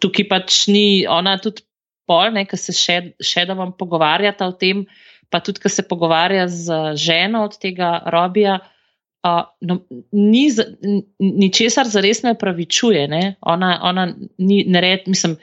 tukaj 0.01 0.29
pač 0.29 0.65
ni, 0.73 1.05
ona 1.09 1.37
tudi 1.41 1.65
pol, 2.09 2.33
ne, 2.37 2.45
ki 2.49 2.59
se 2.61 2.75
še, 2.77 2.99
še 3.25 3.47
da 3.49 3.57
vam 3.59 3.73
pogovarjata 3.77 4.49
o 4.49 4.55
tem, 4.57 4.85
pa 5.33 5.41
tudi, 5.45 5.63
ki 5.63 5.73
se 5.73 5.85
pogovarja 5.89 6.47
z 6.49 6.81
ženo 7.01 7.45
od 7.49 7.59
tega 7.61 7.99
robija. 8.13 8.61
Uh, 9.25 9.47
no, 9.65 9.79
ni 10.13 10.47
ničesar 11.19 11.89
za 11.89 12.03
res 12.05 12.21
ne 12.25 12.35
pravičuje. 12.37 13.07
Ne? 13.09 13.23
Ona, 13.41 13.79
ona 13.89 14.11
ni, 14.37 14.65
ne 14.69 14.83
reče, 14.85 15.09
mislim, 15.13 15.39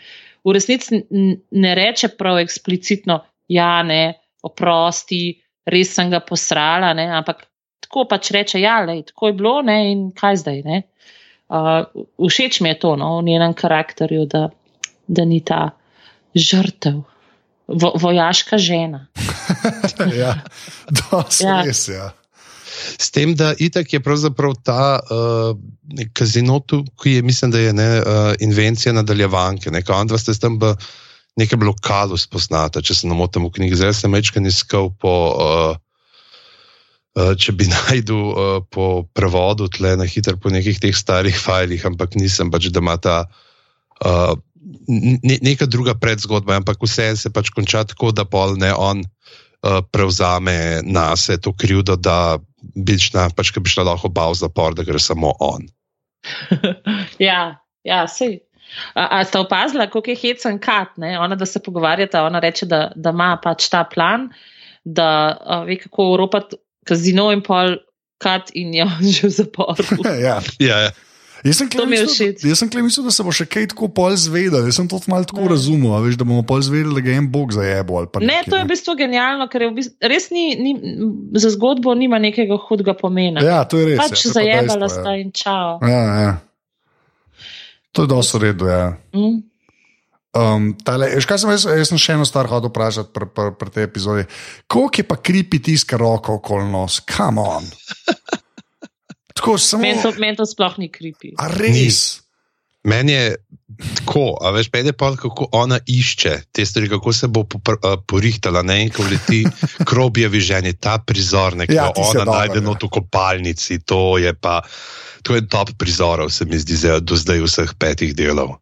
v 0.45 0.55
resnici 0.55 1.03
ne 1.51 1.75
reče 1.75 2.13
prav 2.17 2.39
eksplicitno, 2.41 3.19
ja, 3.51 3.81
ne, 3.83 4.03
oprosti, 4.43 5.35
res 5.69 5.93
sem 5.95 6.09
ga 6.11 6.21
posrala, 6.25 6.93
ne? 6.97 7.05
ampak 7.19 7.45
tako 7.85 8.07
pač 8.09 8.31
reče, 8.33 8.61
ja, 8.61 8.79
le, 8.85 9.01
tako 9.07 9.31
je 9.31 9.37
bilo 9.37 9.59
ne? 9.65 9.77
in 9.91 10.07
kaj 10.17 10.41
zdaj. 10.43 10.63
Uh, 11.51 11.83
všeč 12.17 12.61
mi 12.63 12.71
je 12.71 12.79
to 12.79 12.95
no, 12.95 13.17
v 13.19 13.27
njenem 13.27 13.53
karakterju, 13.57 14.25
da, 14.31 14.47
da 15.07 15.27
ni 15.27 15.41
ta 15.45 15.73
žrtev, 16.35 17.01
vo, 17.67 17.91
vojaška 17.99 18.57
žena. 18.57 19.05
ja, 20.21 20.37
to 20.95 21.25
je 21.27 21.47
ja. 21.47 21.61
res. 21.67 21.85
Ja. 21.91 22.11
S 22.99 23.11
tem, 23.11 23.35
da 23.35 23.53
itak 23.57 23.93
je 23.93 23.99
pravzaprav 24.03 24.55
ta 24.63 24.99
uh, 24.99 25.53
kazino, 26.13 26.59
ki 27.01 27.17
je, 27.17 27.21
mislim, 27.21 27.51
da 27.51 27.59
je 27.59 27.73
ne, 27.73 27.89
uh, 27.99 28.33
invencija 28.39 28.93
nadaljevanke. 28.93 29.71
Neka 29.71 29.95
andva 29.95 30.19
ste 30.21 30.35
tam 30.39 30.59
v 30.61 30.73
nekem 31.39 31.63
lokalu 31.63 32.17
spoznata, 32.17 32.81
če 32.81 33.01
se 33.01 33.07
ne 33.07 33.17
motim 33.17 33.45
v 33.47 33.53
knjigi. 33.55 33.79
Zdaj 33.81 33.95
sem 34.01 34.13
večkrat 34.17 34.51
iskal 34.51 34.91
po. 34.99 35.15
Uh, 35.37 35.79
Če 37.11 37.51
bi 37.59 37.65
najdel 37.75 38.15
uh, 38.15 38.51
po 38.71 39.03
prevodu 39.11 39.65
tle 39.67 39.97
na 39.99 40.05
hitro 40.07 40.37
po 40.39 40.47
nekih 40.47 40.77
teh 40.79 40.95
starih 40.95 41.35
filih, 41.35 41.83
ampak 41.83 42.15
nisem 42.15 42.47
pač, 42.47 42.69
da 42.71 42.79
ima 42.79 42.95
ta 42.95 43.25
uh, 43.99 44.31
ne, 44.87 45.37
neka 45.41 45.65
druga 45.65 45.95
predzgodba, 45.99 46.55
ampak 46.55 46.79
vse 46.83 47.15
se 47.15 47.29
pač 47.33 47.51
konča 47.51 47.83
tako, 47.83 48.11
da 48.15 48.25
pol 48.25 48.55
ne 48.55 48.71
on 48.71 49.03
uh, 49.03 49.81
prevzame 49.91 50.81
na 50.85 51.11
sebe 51.15 51.41
to 51.41 51.53
krivdo, 51.53 51.95
da 51.95 52.39
bi 52.61 52.97
šla, 52.99 53.29
pač, 53.35 53.51
bi 53.57 53.69
šla 53.69 53.85
lahko 53.91 54.11
bal 54.13 54.35
zapor, 54.37 54.75
da 54.77 54.85
gre 54.87 54.99
samo 55.01 55.33
on. 55.39 55.67
ja, 57.29 57.57
ja, 57.87 58.05
sej. 58.07 58.39
A, 58.95 59.19
a 59.19 59.23
ste 59.27 59.39
opazili, 59.41 59.87
kako 59.91 60.13
je 60.13 60.19
hecen 60.21 60.59
kat, 60.59 60.95
ne? 61.01 61.17
ona 61.19 61.35
da 61.35 61.45
se 61.45 61.59
pogovarjata, 61.59 62.23
ona 62.23 62.39
reče, 62.39 62.65
da, 62.65 62.91
da 62.95 63.11
ima 63.11 63.33
pač 63.43 63.67
ta 63.69 63.83
plan, 63.83 64.29
da 64.83 65.37
a, 65.41 65.63
ve, 65.67 65.75
kako 65.81 66.11
uropati 66.13 66.59
kazino 66.87 67.31
in 67.35 67.43
pol 67.43 67.75
kat 68.21 68.53
in 68.53 68.73
je 68.73 68.87
že 69.19 69.27
v 69.27 69.31
zaporu. 69.31 70.03
ja, 70.27 70.39
ja. 70.59 70.77
ja. 70.87 70.91
Jaz 71.41 71.57
sem 71.57 71.69
klem 72.69 72.85
mislil, 72.85 73.05
da 73.07 73.11
se 73.13 73.23
bo 73.25 73.33
še 73.33 73.47
kaj 73.49 73.71
tako 73.71 73.89
pol 73.89 74.13
zvedel. 74.19 74.67
Jaz 74.69 74.77
sem 74.77 74.89
to 74.89 74.99
malo 75.09 75.25
tako 75.25 75.47
razumel, 75.49 75.95
veš, 76.05 76.19
da 76.19 76.27
bomo 76.27 76.43
pol 76.45 76.61
zvedeli, 76.61 76.93
da 76.93 77.01
ga 77.01 77.09
je 77.13 77.21
en 77.23 77.29
bog 77.33 77.55
zajebal. 77.55 78.05
Ne, 78.21 78.27
nekaj, 78.29 78.49
to 78.51 78.59
je 78.59 78.65
v 78.65 78.69
bistvu 78.69 78.95
genialno, 78.99 79.47
ker 79.49 79.65
v 79.65 79.73
bistvu, 79.79 80.11
res 80.11 80.29
ni, 80.33 80.45
ni, 80.61 80.75
za 81.41 81.49
zgodbo 81.55 81.95
nima 81.97 82.21
nekega 82.21 82.59
hudega 82.67 82.93
pomena. 82.97 83.41
Ja, 83.45 83.63
to 83.65 83.81
je 83.81 83.89
res. 83.89 84.01
Pač 84.03 84.27
ja, 84.27 84.35
zajebala 84.37 84.85
ja. 84.85 84.93
sta 84.93 85.15
in 85.17 85.33
čau. 85.33 85.79
Ja, 85.81 86.03
ja. 86.21 86.33
To 87.97 88.05
je 88.05 88.11
dosto 88.13 88.39
redo, 88.39 88.69
ja. 88.69 88.93
Mm. 89.17 89.41
Um, 90.31 90.69
tale, 90.79 91.09
sem 91.19 91.49
jaz, 91.51 91.65
jaz 91.67 91.89
sem 91.89 91.99
še 91.99 92.13
eno 92.15 92.23
stvar 92.23 92.47
hodil 92.47 92.71
vprašati 92.71 93.11
pri 93.11 93.27
pr, 93.35 93.49
pr, 93.59 93.73
tej 93.73 93.83
epizodi. 93.89 94.23
Koliko 94.63 95.01
je 95.01 95.07
pa 95.09 95.17
kripi 95.19 95.59
tiska 95.59 95.99
roko 95.99 96.37
okoli 96.39 96.69
nos? 96.71 97.01
Come 97.03 97.43
on! 97.43 97.67
Tako, 99.41 99.57
samo... 99.57 99.81
Meni 99.81 100.01
to, 100.01 100.11
men 100.21 100.37
to 100.37 100.45
sploh 100.45 100.77
ni 100.77 100.91
kripi. 100.93 101.33
A 101.41 101.49
res? 101.49 102.21
Meni 102.85 103.13
je 103.13 103.35
tako, 103.97 104.37
a 104.41 104.51
veš, 104.53 104.69
pede 104.73 104.93
pa 104.93 105.11
kako 105.17 105.47
ona 105.57 105.79
išče 105.85 106.33
te 106.53 106.65
stvari, 106.65 106.89
kako 106.89 107.13
se 107.13 107.27
bo 107.27 107.43
porihtala, 108.07 108.61
ne 108.61 108.79
in 108.85 108.89
ko 108.93 109.05
leti 109.05 109.43
krobjevi 109.89 110.41
ženi, 110.41 110.73
ta 110.73 110.97
prizor, 111.05 111.57
nekaj 111.57 111.75
ja, 111.75 111.89
ona 111.95 112.25
najde 112.25 112.61
ja. 112.61 112.69
v 112.69 112.89
kopalnici, 112.89 113.79
to 113.85 114.17
je 114.21 114.33
pa, 114.33 114.61
to 115.21 115.37
je 115.37 115.45
top 115.49 115.73
prizorov, 115.77 116.29
se 116.29 116.45
mi 116.45 116.57
zdi, 116.57 116.77
do 117.01 117.17
zdaj 117.17 117.41
vseh 117.45 117.73
petih 117.77 118.15
delov. 118.17 118.57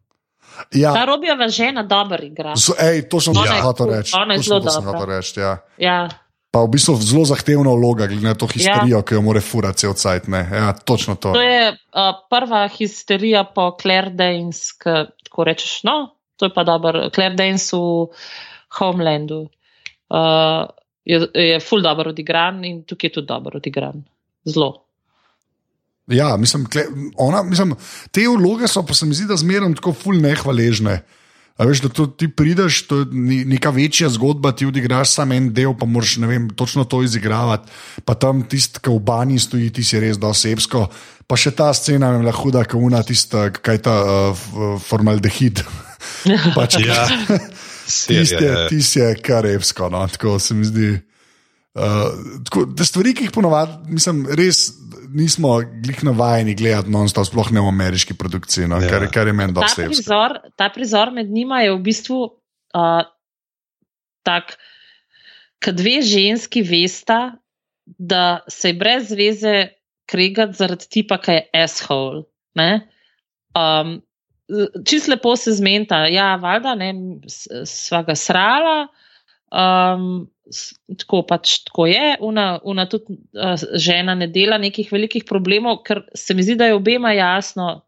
Ja. 0.76 0.92
Ta 0.94 1.04
robjeva 1.04 1.48
žena 1.48 1.82
dobro 1.82 2.24
igra. 2.24 2.56
Z, 2.56 2.76
ej, 2.78 3.08
to 3.08 3.20
sem 3.20 3.34
ja. 3.34 3.62
hotel 3.64 3.88
reči. 3.88 4.12
Ona 4.16 4.36
je 4.36 4.42
zelo 4.44 4.60
dobra. 4.60 5.20
Ja. 5.36 5.56
Ja. 5.78 6.08
Pa 6.50 6.64
v 6.66 6.74
bistvu 6.74 6.98
zelo 6.98 7.22
zahtevna 7.30 7.70
vloga, 7.78 8.08
glede 8.10 8.26
na 8.26 8.34
to 8.34 8.48
histerijo, 8.50 8.98
ja. 8.98 9.06
ki 9.06 9.14
jo 9.14 9.22
mora 9.22 9.38
furati 9.38 9.84
cel 9.84 9.94
cajt. 9.94 10.26
Ja, 10.34 10.72
točno 10.74 11.14
to. 11.14 11.30
To 11.36 11.42
je 11.42 11.70
uh, 11.70 12.10
prva 12.26 12.64
histerija 12.68 13.44
po 13.54 13.70
Claire 13.78 14.10
Danes, 14.10 14.72
ki 14.74 15.06
tako 15.28 15.46
rečeš. 15.46 15.84
No, 15.86 16.16
to 16.36 16.50
je 16.50 16.54
pa 16.54 16.66
dobro. 16.66 17.06
Claire 17.14 17.38
Danes 17.38 17.70
v 17.70 18.10
Homelandu 18.80 19.44
uh, 19.46 20.66
je, 21.06 21.22
je 21.34 21.62
full 21.62 21.86
dobro 21.86 22.10
odigran 22.10 22.64
in 22.66 22.82
tukaj 22.82 23.12
je 23.12 23.14
tudi 23.20 23.30
dobro 23.30 23.62
odigran. 23.62 24.02
Zelo. 24.44 24.74
Ja, 26.10 26.34
mislim, 26.36 26.66
ona, 27.14 27.44
mislim, 27.46 27.76
te 28.10 28.26
vloge 28.26 28.66
so 28.66 28.82
pa 28.82 28.94
se 28.94 29.06
mi 29.06 29.14
zdi, 29.14 29.28
da 29.30 29.38
zmeraj 29.38 29.78
tako 29.78 29.94
full 29.94 30.18
nehvaležne. 30.18 30.98
Uh, 30.98 31.19
A 31.60 31.66
veš, 31.68 31.82
da 31.84 32.06
ti 32.16 32.28
prideš, 32.32 32.86
to 32.88 33.02
je 33.02 33.06
neka 33.44 33.70
večja 33.70 34.08
zgodba, 34.08 34.54
ti 34.56 34.64
odigraš 34.66 35.10
samo 35.12 35.36
en 35.36 35.50
del, 35.52 35.74
pa 35.76 35.84
moraš 35.86 36.16
vem, 36.24 36.48
točno 36.56 36.86
to 36.88 37.02
izigravati. 37.04 37.68
Pa 38.04 38.14
tam 38.16 38.40
tisti, 38.48 38.80
ki 38.80 38.94
v 38.94 39.02
banji 39.04 39.38
stoji, 39.38 39.68
ti 39.76 39.84
si 39.84 40.00
res 40.00 40.16
dosebsko. 40.16 40.86
Pa 41.28 41.36
še 41.36 41.52
ta 41.52 41.68
scena 41.76 42.14
je 42.14 42.22
bila 42.22 42.32
huda, 42.32 42.64
kot 42.64 42.80
una, 42.80 43.02
tista, 43.04 43.50
kaj 43.52 43.82
ta 43.84 43.98
uh, 44.00 44.80
formaldehid. 44.80 45.60
pač, 46.56 46.80
ja, 46.80 47.04
ti 48.72 48.80
si 48.80 48.98
je 48.98 49.12
karevsko, 49.20 49.92
no, 49.92 50.06
tako 50.08 50.38
se 50.40 50.56
mi 50.56 50.64
zdi. 50.64 50.94
Uh, 51.70 52.10
tako, 52.48 52.64
stvari, 52.82 53.12
ki 53.14 53.28
jih 53.28 53.34
ponovadi, 53.34 53.76
mislim, 53.94 54.24
res 54.34 54.72
nismo 55.14 55.52
glih 55.84 56.00
navajeni 56.06 56.56
gledati 56.58 56.90
non-stop, 56.90 57.28
sploh 57.28 57.52
ne 57.54 57.62
v 57.62 57.70
ameriški 57.70 58.16
produkciji, 58.18 58.66
no, 58.70 58.80
ja. 58.82 58.90
kar, 58.90 59.06
kar 59.14 59.30
je 59.30 59.34
meni 59.38 59.54
dosti 59.54 59.86
všeč. 59.86 60.10
Ta 60.58 60.66
prizor 60.74 61.12
med 61.14 61.30
njima 61.30 61.62
je 61.62 61.70
v 61.76 61.78
bistvu 61.86 62.18
uh, 62.26 63.04
tak, 64.26 64.56
da 65.62 65.74
dve 65.76 66.00
ženski 66.02 66.64
vesta, 66.66 67.20
da 67.86 68.40
se 68.50 68.72
je 68.72 68.78
brez 68.80 69.14
veze 69.14 69.56
kregati 70.10 70.58
zaradi 70.58 70.88
tipa, 70.90 71.20
ki 71.22 71.38
je 71.38 71.64
asshole. 71.64 72.24
Um, 73.54 74.00
Čist 74.82 75.06
lepo 75.06 75.36
se 75.38 75.54
zmenta, 75.54 76.02
ja, 76.10 76.34
valjda, 76.42 76.74
ne, 76.74 76.90
sva 77.70 78.02
ga 78.02 78.16
srala. 78.18 78.88
Um, 79.50 80.26
tako 80.98 81.22
pač 81.28 81.60
tako 81.66 81.86
je, 81.86 82.16
una, 82.26 82.58
una 82.64 82.86
tudi 82.90 83.16
uh, 83.38 83.54
žena 83.78 84.16
ne 84.18 84.26
dela 84.30 84.58
nekih 84.58 84.90
velikih 84.92 85.24
problemov, 85.28 85.82
ker 85.86 86.02
se 86.14 86.34
mi 86.34 86.44
zdi, 86.46 86.58
da 86.58 86.70
je 86.70 86.78
obema 86.78 87.12
jasno, 87.14 87.82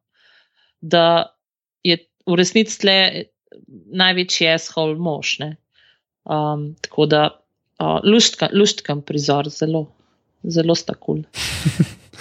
da 0.80 1.34
je 1.82 1.98
v 2.26 2.38
resnici 2.38 2.78
tle 2.84 2.98
največji 4.02 4.52
eshol 4.54 4.94
mož. 5.02 5.36
Um, 6.22 6.72
tako 6.86 7.06
da 7.10 7.24
uh, 7.82 7.98
luštkam 8.06 9.02
prizor, 9.06 9.50
zelo, 9.50 9.88
zelo 10.42 10.78
stakul. 10.78 11.24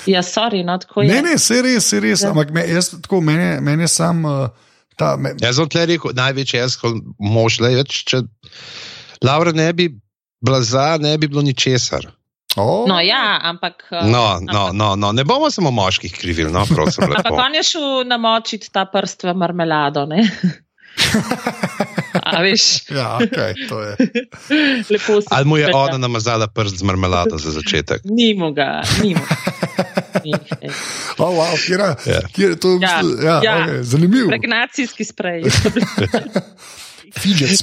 Ja, 0.10 0.24
sorry, 0.26 0.64
no, 0.66 0.80
tako 0.82 1.04
je. 1.04 1.12
Ne, 1.12 1.22
ne, 1.22 1.38
se 1.38 1.60
res, 1.62 1.86
se 1.92 2.00
res, 2.02 2.24
ja. 2.24 2.32
ampak 2.32 2.50
me, 2.56 2.64
jaz, 2.66 2.88
tako, 3.04 3.20
meni 3.22 3.84
je 3.84 3.90
sam. 3.92 4.24
Uh, 4.26 4.72
ta, 4.98 5.14
me... 5.18 5.36
Jaz 5.42 5.60
sem 5.60 5.70
tle 5.70 5.86
rekel, 5.92 6.16
največji 6.18 6.62
eshol 6.64 6.96
mož, 7.22 7.60
le 7.62 7.76
več, 7.78 8.00
če 8.10 8.24
Laura 9.22 9.54
ne 9.54 9.68
bi 9.78 9.92
blaza, 10.42 10.98
ne 11.02 11.18
bi 11.18 11.28
bilo 11.28 11.42
ničesar. 11.42 12.08
Oh. 12.56 12.88
No, 12.88 13.00
ja, 13.00 13.40
ampak. 13.42 13.88
Uh, 13.92 14.12
no, 14.12 14.12
no, 14.12 14.38
ampak, 14.38 14.74
no, 14.74 14.96
no, 14.96 15.12
ne 15.12 15.24
bomo 15.24 15.52
samo 15.52 15.72
moških 15.72 16.14
krivili, 16.14 16.52
no, 16.52 16.66
prosim. 16.66 17.04
ampak 17.04 17.32
on 17.32 17.56
je 17.56 17.64
šel 17.64 18.04
namočiti 18.08 18.72
ta 18.72 18.86
prst 18.86 19.24
v 19.24 19.34
marmelado. 19.34 20.08
A 22.24 22.42
veš? 22.42 22.62
ja, 22.98 23.20
okay, 23.22 23.54
to 23.70 23.82
je. 23.82 23.96
Ali 25.36 25.46
mu 25.46 25.58
je 25.58 25.70
ona 25.74 25.98
namazala 25.98 26.48
prst 26.48 26.78
z 26.78 26.84
marmelado 26.84 27.38
za 27.38 27.52
začetek? 27.52 28.02
Nimo 28.04 28.52
ga, 28.52 28.82
nimo. 29.04 29.20
oh, 31.18 31.38
wow, 31.38 31.66
kjera, 31.66 31.96
yeah. 32.06 32.22
Ja. 32.22 32.28
kjera, 32.36 32.56
to, 32.56 32.78
ja, 32.82 33.02
ja, 33.24 33.40
ja. 33.44 33.68
Okay, 33.68 33.82
zanimivo. 33.82 34.32
Regnacijski 34.32 35.06
sprej. 35.06 35.44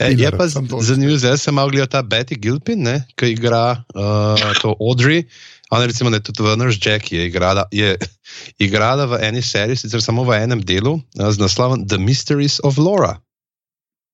E, 0.01 0.13
je 0.17 0.31
pa 0.31 0.47
zanimivo, 0.81 1.19
zdaj 1.19 1.39
sem 1.39 1.55
malo 1.55 1.73
gledal 1.73 1.89
ta 1.89 2.03
Betty 2.03 2.37
Gilpin, 2.37 2.83
ne, 2.83 2.97
ki 3.17 3.33
igra 3.33 3.81
uh, 3.95 4.53
to 4.61 4.77
Audrey. 4.81 5.25
Ona, 5.71 5.87
recimo, 5.87 6.11
ne, 6.11 6.21
tudi 6.21 6.43
Vners 6.43 6.77
Jack 6.81 7.13
je 7.13 7.27
igrala, 7.27 7.65
je 7.73 7.97
igrala 8.67 9.07
v 9.07 9.21
eni 9.25 9.43
seriji, 9.43 9.77
sicer 9.85 10.03
samo 10.05 10.25
v 10.25 10.37
enem 10.41 10.61
delu, 10.65 10.97
uh, 10.97 11.31
z 11.33 11.41
naslovom 11.41 11.89
The 11.89 11.99
Mysteries 11.99 12.61
of 12.65 12.79
Laura. 12.79 13.21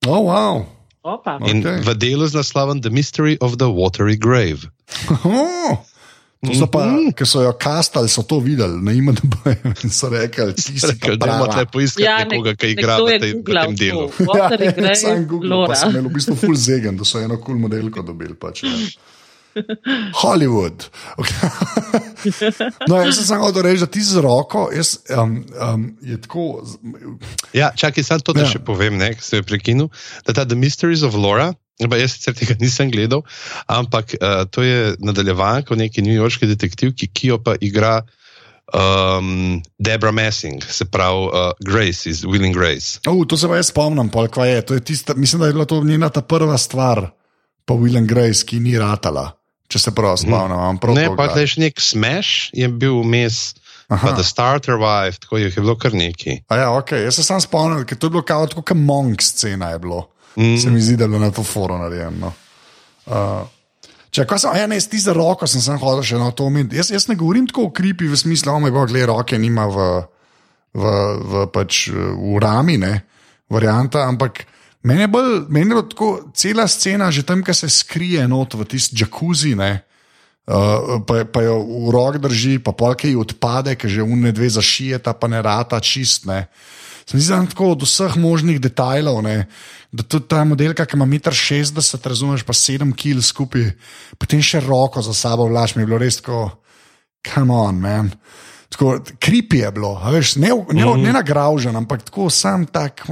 Oh, 0.06 0.20
wow. 0.26 0.66
In 1.44 1.60
okay. 1.60 1.84
v 1.84 1.90
delu 2.00 2.24
z 2.24 2.32
naslovom 2.36 2.80
The 2.80 2.90
Mystery 2.90 3.36
of 3.40 3.60
the 3.60 3.68
Watery 3.68 4.16
Grave. 4.16 4.70
Oh, 5.24 5.80
To 6.44 6.54
so 6.54 6.66
pa, 6.66 6.84
Mhm. 6.86 7.12
ki 7.16 7.26
so 7.26 7.42
jo 7.42 7.52
kastali, 7.52 8.08
so 8.08 8.22
to 8.22 8.40
videli, 8.40 8.76
na 8.82 8.92
IMDB 8.92 9.34
in 9.84 9.90
so 9.90 10.08
rekli, 10.12 10.54
ti 10.54 10.78
si 10.78 10.86
Rekel, 10.86 11.16
da 11.16 11.46
tle 11.46 11.66
poiskati 11.72 12.04
ja, 12.04 12.18
nekoga, 12.24 12.54
ki 12.56 12.72
igra 12.74 12.98
v, 13.00 13.08
je 13.12 13.18
tej, 13.20 13.32
v 13.32 13.44
tem 13.44 13.74
delu. 13.76 14.06
Ja, 14.34 14.48
Grey, 14.50 14.96
sam 14.96 15.26
Google, 15.26 15.66
pa 15.66 15.74
sem 15.74 15.90
imel 15.90 16.08
v 16.10 16.14
bistvu 16.18 16.36
full 16.36 16.56
zegen, 16.58 16.96
da 16.96 17.04
so 17.04 17.18
eno 17.22 17.36
kul 17.38 17.54
cool 17.54 17.58
modelko 17.64 18.02
dobili. 18.02 18.34
Pač, 18.34 18.64
ja. 18.64 18.74
Hollywood. 20.14 20.88
Okay. 21.16 21.50
No, 22.88 22.96
jaz 23.04 23.18
sem 23.20 23.26
samo 23.28 23.50
reči, 23.52 23.80
da 23.84 23.86
ti 23.86 24.00
z 24.02 24.16
roko, 24.24 24.70
jaz, 24.74 24.96
um, 25.12 25.44
um, 25.60 25.82
je 26.02 26.16
tako. 26.20 26.64
Ja, 27.52 27.70
čakaj, 27.76 28.04
samo 28.04 28.20
to, 28.24 28.32
da 28.32 28.40
Ja. 28.40 28.46
ja. 28.46 28.52
še 28.56 28.58
povem, 28.64 28.96
ne, 28.96 29.12
ki 29.14 29.22
sem 29.22 29.38
jo 29.42 29.46
prekinil. 29.46 29.88
Da 30.26 30.32
ta 30.32 30.44
The 30.48 30.56
Mysteries 30.56 31.04
of 31.04 31.14
Laura, 31.14 31.52
pa 31.90 31.98
jaz 31.98 32.14
sicer 32.14 32.36
tega 32.38 32.54
nisem 32.60 32.90
gledal, 32.90 33.24
ampak 33.66 34.14
uh, 34.20 34.44
to 34.50 34.62
je 34.62 34.94
nadaljevanka 35.02 35.74
o 35.74 35.78
neki 35.78 36.04
newyorški 36.06 36.48
detektivki, 36.50 37.10
ki 37.10 37.32
jo 37.34 37.40
pa 37.42 37.56
igra 37.60 38.02
um, 38.70 39.62
Debra 39.78 40.12
Messing, 40.14 40.62
se 40.62 40.84
pravi 40.84 41.26
uh, 41.26 41.50
Grace 41.60 42.10
iz 42.10 42.24
Will 42.24 42.46
and 42.46 42.54
Grace. 42.54 43.00
Uh, 43.08 43.26
to 43.26 43.36
se 43.36 43.48
pa 43.48 43.58
jaz 43.58 43.72
spomnim, 43.72 44.08
pol, 44.08 44.28
je. 44.46 44.62
To 44.62 44.78
je 44.78 44.84
tista, 44.84 45.14
mislim, 45.14 45.40
da 45.40 45.46
je 45.46 45.52
bila 45.52 45.64
to 45.64 45.82
njena 45.84 46.08
ta 46.08 46.22
prva 46.22 46.58
stvar, 46.58 47.10
pa 47.64 47.74
William 47.74 48.06
Grace, 48.06 48.46
ki 48.46 48.60
ni 48.60 48.78
ratala, 48.78 49.32
če 49.68 49.78
se 49.78 49.94
prav 49.94 50.16
spomnim. 50.16 50.54
imam 50.54 50.78
prav 50.78 50.94
Ne, 50.94 51.10
pa 51.16 51.28
tle 51.32 51.46
še 51.46 51.60
nek 51.66 51.80
Smash 51.80 52.54
je 52.54 52.68
bil 52.68 53.02
vmes, 53.02 53.54
pa 53.88 53.98
Aha. 53.98 54.14
The 54.16 54.24
Starter 54.24 54.78
Wife, 54.80 55.20
tako 55.20 55.42
jih 55.42 55.56
je 55.56 55.62
bilo 55.62 55.76
kar 55.76 55.92
neki. 55.92 56.40
A 56.48 56.56
Ja, 56.56 56.68
okay. 56.72 57.04
Jaz 57.04 57.18
se 57.20 57.24
sam 57.24 57.40
spomnim, 57.40 57.84
ker 57.84 57.98
to 57.98 58.08
je 58.08 58.16
bilo 58.16 58.22
kao, 58.24 58.46
kot 58.46 58.76
Monk 58.76 59.22
scena. 59.22 59.74
Je 59.74 59.78
bilo. 59.78 60.13
Mm. 60.36 60.56
Se 60.58 60.70
mi 60.70 60.80
zdi, 60.80 60.96
da 60.96 61.04
je 61.04 61.08
bilo 61.08 61.20
na 61.22 61.30
to 61.30 61.42
foro 61.42 61.78
narejeno. 61.78 62.32
Uh, 63.06 63.44
če 64.14 64.24
kaj 64.26 64.40
sem, 64.42 64.56
ja, 64.58 64.66
ne, 64.70 64.78
ti 64.80 64.98
za 64.98 65.14
roko 65.14 65.46
sem 65.50 65.62
sem 65.62 65.78
hodil 65.78 66.02
še 66.06 66.18
na 66.18 66.30
to 66.34 66.48
omeniti. 66.48 66.78
Jaz, 66.80 66.90
jaz 66.94 67.06
ne 67.10 67.18
govorim 67.18 67.46
tako 67.50 67.68
o 67.68 67.74
kripi 67.74 68.08
v 68.10 68.18
smislu, 68.18 68.50
da 68.50 68.58
ima 68.58 68.86
glede 68.86 69.06
roke, 69.10 69.38
nima 69.38 69.68
v, 69.70 69.86
v, 70.74 70.92
v, 71.30 71.46
pač, 71.54 71.86
v 71.94 72.36
rami, 72.42 72.78
ne, 72.82 72.94
varianta, 73.52 74.08
ampak. 74.08 74.46
Meni 74.84 75.06
je, 75.06 75.08
bolj, 75.08 75.34
meni 75.48 75.72
je 75.72 75.82
tako 75.94 76.08
cela 76.36 76.66
scena, 76.68 77.08
že 77.08 77.22
tam, 77.24 77.40
ki 77.40 77.54
se 77.56 77.70
skrije 77.72 78.26
not 78.28 78.52
v 78.52 78.66
tisti 78.68 78.98
jacuzzi, 79.00 79.54
ne, 79.56 79.70
uh, 80.50 81.00
pa, 81.08 81.22
pa 81.24 81.44
jo 81.46 81.60
v 81.62 81.94
rok 81.94 82.18
drži, 82.20 82.58
pa 82.60 82.74
polke 82.76 83.08
ji 83.08 83.16
odpade, 83.16 83.78
ker 83.80 83.88
že 83.88 84.04
unne 84.04 84.34
dve 84.34 84.50
zašijeta, 84.52 85.16
pa 85.16 85.30
ne 85.32 85.40
rata 85.40 85.80
čist. 85.80 86.28
Ne. 86.28 86.50
Se 87.06 87.16
mi 87.16 87.20
zdi, 87.20 87.30
da 87.30 87.40
je 87.40 87.48
tako 87.48 87.70
od 87.70 87.82
vseh 87.82 88.16
možnih 88.16 88.60
detajlov, 88.60 89.22
ne, 89.22 89.46
da 89.92 90.02
tudi 90.02 90.28
ta 90.28 90.44
modelka, 90.44 90.86
ki 90.86 90.96
ima 90.96 91.06
1,60 91.06 91.76
m, 91.94 92.00
razumeš, 92.04 92.42
pa 92.42 92.52
7 92.52 92.92
kg 92.92 93.20
skupaj, 93.22 93.70
potem 94.18 94.42
še 94.42 94.60
roko 94.60 95.02
za 95.02 95.14
sabo 95.14 95.44
vlaš, 95.44 95.76
mi 95.76 95.82
je 95.82 95.86
bilo 95.86 95.98
res 95.98 96.16
tako, 96.16 96.50
come 97.24 97.52
on, 97.52 97.76
man. 97.76 98.10
Tako, 98.68 98.88
kripi 99.18 99.58
je 99.58 99.70
bilo, 99.70 100.00
veš, 100.10 100.36
ne, 100.36 100.48
ne, 100.72 100.84
Mhm. 100.84 101.02
ne 101.02 101.12
nagraužen, 101.12 101.76
ampak 101.76 102.02
tako 102.02 102.30
sam 102.30 102.66
tak, 102.66 103.04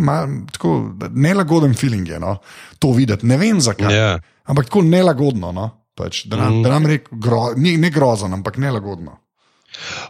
mal, 0.00 0.26
tako 0.50 0.72
nelagoden 1.10 1.74
feeling 1.74 2.08
je 2.08 2.18
no, 2.18 2.38
to 2.78 2.90
videti. 2.92 3.26
Ne 3.26 3.36
vem 3.36 3.60
zakaj. 3.60 3.94
Ja. 3.94 4.18
Ampak 4.44 4.64
tako 4.66 4.82
nelagodno. 4.82 5.52
No? 5.52 5.70
Pač, 5.94 6.24
da 6.26 6.36
nam, 6.36 6.52
Mhm. 6.54 6.62
da 6.62 6.68
nam 6.68 6.86
rekel, 6.86 7.18
gro, 7.18 7.52
ni, 7.56 7.76
ne 7.76 7.90
grozen, 7.90 8.32
ampak 8.32 8.56
nelagodno. 8.56 9.18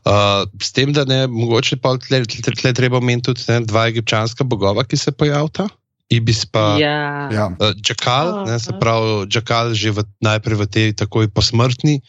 Uh, 0.05 0.45
s 0.61 0.73
tem, 0.77 0.93
da 0.93 1.05
ne, 1.09 1.25
mogoče 1.31 1.79
pa 1.81 1.95
tle, 2.01 2.23
tle, 2.29 2.53
tle 2.53 2.73
treba 2.77 3.01
omeniti 3.01 3.33
tudi 3.33 3.47
ne, 3.49 3.63
dva 3.65 3.89
egipčanska 3.93 4.45
bogova, 4.45 4.85
ki 4.85 5.01
se 5.01 5.13
pojavita. 5.13 5.69
Ibis 6.13 6.45
pa 6.45 6.77
Ja. 6.79 7.29
Ja. 7.33 7.47
uh, 7.49 7.73
Džakal, 7.81 8.45
ne, 8.47 8.59
se 8.61 8.71
Aha. 8.71 8.79
pravi, 8.79 9.27
Džakal 9.27 9.73
že 9.75 9.91
v, 9.91 10.05
najprej 10.21 10.59
v 10.61 10.67
tej 10.69 10.89
takoj 11.01 11.31
posmrtni 11.33 12.03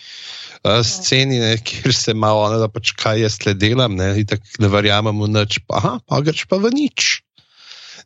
uh, 0.68 0.84
sceni, 0.84 1.40
ne, 1.40 1.56
kjer 1.58 1.96
se 1.96 2.14
malo 2.14 2.44
ona, 2.44 2.60
da 2.60 2.68
pač 2.68 2.92
kaj 3.00 3.24
jaz 3.24 3.40
tle 3.40 3.56
delam, 3.56 3.96
ne, 3.96 4.12
in 4.20 4.28
tako 4.28 4.44
ne 4.60 4.72
verjamem 4.72 5.16
v 5.16 5.32
nič, 5.32 5.64
pa, 5.64 5.80
aha, 5.80 5.94
pa 6.04 6.20
greš 6.20 6.44
pa 6.52 6.60
v 6.60 6.74
nič. 6.76 7.24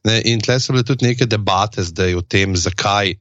Ne, 0.06 0.22
in 0.30 0.40
tle 0.40 0.60
so 0.62 0.72
bile 0.72 0.86
tudi 0.88 1.10
neke 1.10 1.28
debate 1.28 1.84
zdaj 1.84 2.16
o 2.16 2.22
tem, 2.22 2.54
zakaj 2.56 3.18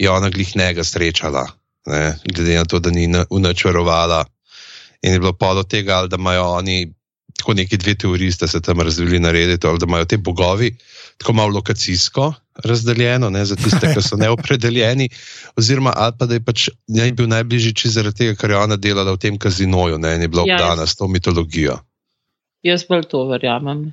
je 0.00 0.08
ona 0.08 0.30
glih 0.32 0.54
njega 0.56 0.86
srečala, 0.86 1.44
ne, 1.90 2.14
glede 2.30 2.56
na 2.56 2.64
to, 2.64 2.78
da 2.78 2.94
ni 2.94 3.10
v 3.10 3.38
nič 3.42 3.66
verovala. 3.66 4.24
In 5.02 5.12
je 5.12 5.18
bilo 5.18 5.32
pa 5.32 5.54
do 5.54 5.62
tega, 5.62 5.96
ali 5.96 6.08
da 6.08 6.16
imajo 6.16 6.44
oni 6.44 6.94
tako 7.38 7.54
neki 7.54 7.76
dve 7.76 7.94
teoriji, 7.94 8.32
sta 8.32 8.46
se 8.46 8.60
tam 8.60 8.80
razvili 8.80 9.18
narediti, 9.18 9.66
ali 9.66 9.78
da 9.78 9.86
imajo 9.88 10.04
te 10.04 10.16
bogovi 10.16 10.76
tako 11.18 11.32
malo 11.32 11.52
lokacijsko 11.54 12.32
razdeljeno, 12.64 13.30
ne, 13.30 13.44
za 13.44 13.56
tiste, 13.56 13.94
ki 13.94 14.02
so 14.02 14.16
neopredeljeni, 14.16 15.08
oziroma 15.56 15.92
ali 15.96 16.12
pa 16.18 16.26
da 16.26 16.34
je 16.34 16.44
pač 16.44 16.68
njej 16.88 17.12
bil 17.12 17.28
najbližji 17.28 17.74
čisto 17.74 17.94
zaradi 17.94 18.16
tega, 18.16 18.34
ker 18.34 18.50
je 18.50 18.56
ona 18.58 18.76
delala 18.76 19.12
v 19.12 19.18
tem 19.18 19.38
kazinoju 19.38 19.98
ne, 19.98 20.14
in 20.14 20.22
je 20.22 20.28
bila 20.28 20.44
Ja, 20.46 20.54
obdana 20.56 20.86
s 20.86 20.96
to 20.96 21.08
mitologijo. 21.08 21.78
Jaz 22.62 22.84
bolj 22.88 23.08
to 23.10 23.24
verjamem. 23.28 23.92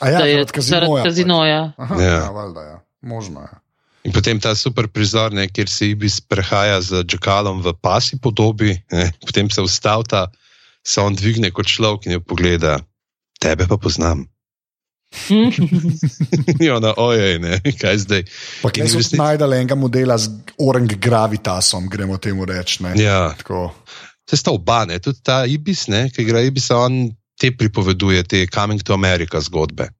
A 0.00 0.08
ja, 0.08 0.18
da 0.18 0.24
je 0.26 0.32
zaradi 0.34 0.52
kazinoja. 0.52 0.80
zaradi 0.80 0.92
pač. 0.94 1.04
kazinoja. 1.08 1.72
Aha, 1.76 2.02
Ja. 2.02 2.10
ja, 2.10 2.30
valjda, 2.30 2.60
ja. 2.62 2.80
Možno 3.00 3.40
je. 3.40 3.48
In 4.04 4.12
potem 4.12 4.40
ta 4.40 4.54
super 4.56 4.88
prizor, 4.88 5.32
ne, 5.32 5.44
kjer 5.48 5.68
se 5.68 5.90
Ibis 5.92 6.20
prehaja 6.24 6.80
z 6.80 7.04
Džakalom 7.04 7.60
v 7.60 7.74
pasi 7.82 8.16
podobi, 8.16 8.72
ne, 8.92 9.12
potem 9.20 9.50
se 9.52 9.60
ustavlja, 9.60 10.26
se 10.80 11.00
on 11.00 11.14
dvigne 11.14 11.50
kot 11.52 11.68
človek 11.68 12.06
in 12.08 12.16
jo 12.16 12.20
pogleda, 12.24 12.78
tebe 13.40 13.68
pa 13.68 13.76
poznam. 13.76 14.24
In 16.62 16.70
ona, 16.70 16.94
ojej, 16.96 17.38
ne, 17.42 17.58
kaj 17.60 17.98
zdaj. 18.06 18.22
Pa 18.62 18.70
v 18.70 18.78
resnici- 18.86 19.18
najdali 19.18 19.58
enega 19.58 19.74
modela 19.74 20.14
z 20.18 20.30
orang 20.58 20.86
gravitasom, 20.86 21.90
gremo 21.90 22.16
temu 22.16 22.46
reči. 22.46 22.82
ne. 22.86 22.94
Ja, 22.94 23.34
Tako. 23.36 23.74
se 24.30 24.36
sta 24.36 24.54
oba, 24.54 24.84
ne, 24.86 24.98
tudi 25.02 25.18
ta 25.22 25.44
Ibis, 25.44 25.88
ne, 25.90 26.08
ki 26.14 26.22
igra 26.22 26.40
Ibisa, 26.40 26.78
on 26.78 27.10
te 27.40 27.50
pripoveduje, 27.50 28.22
te 28.22 28.46
Coming 28.46 28.82
to 28.82 28.94
America 28.94 29.40
zgodbe. 29.40 29.90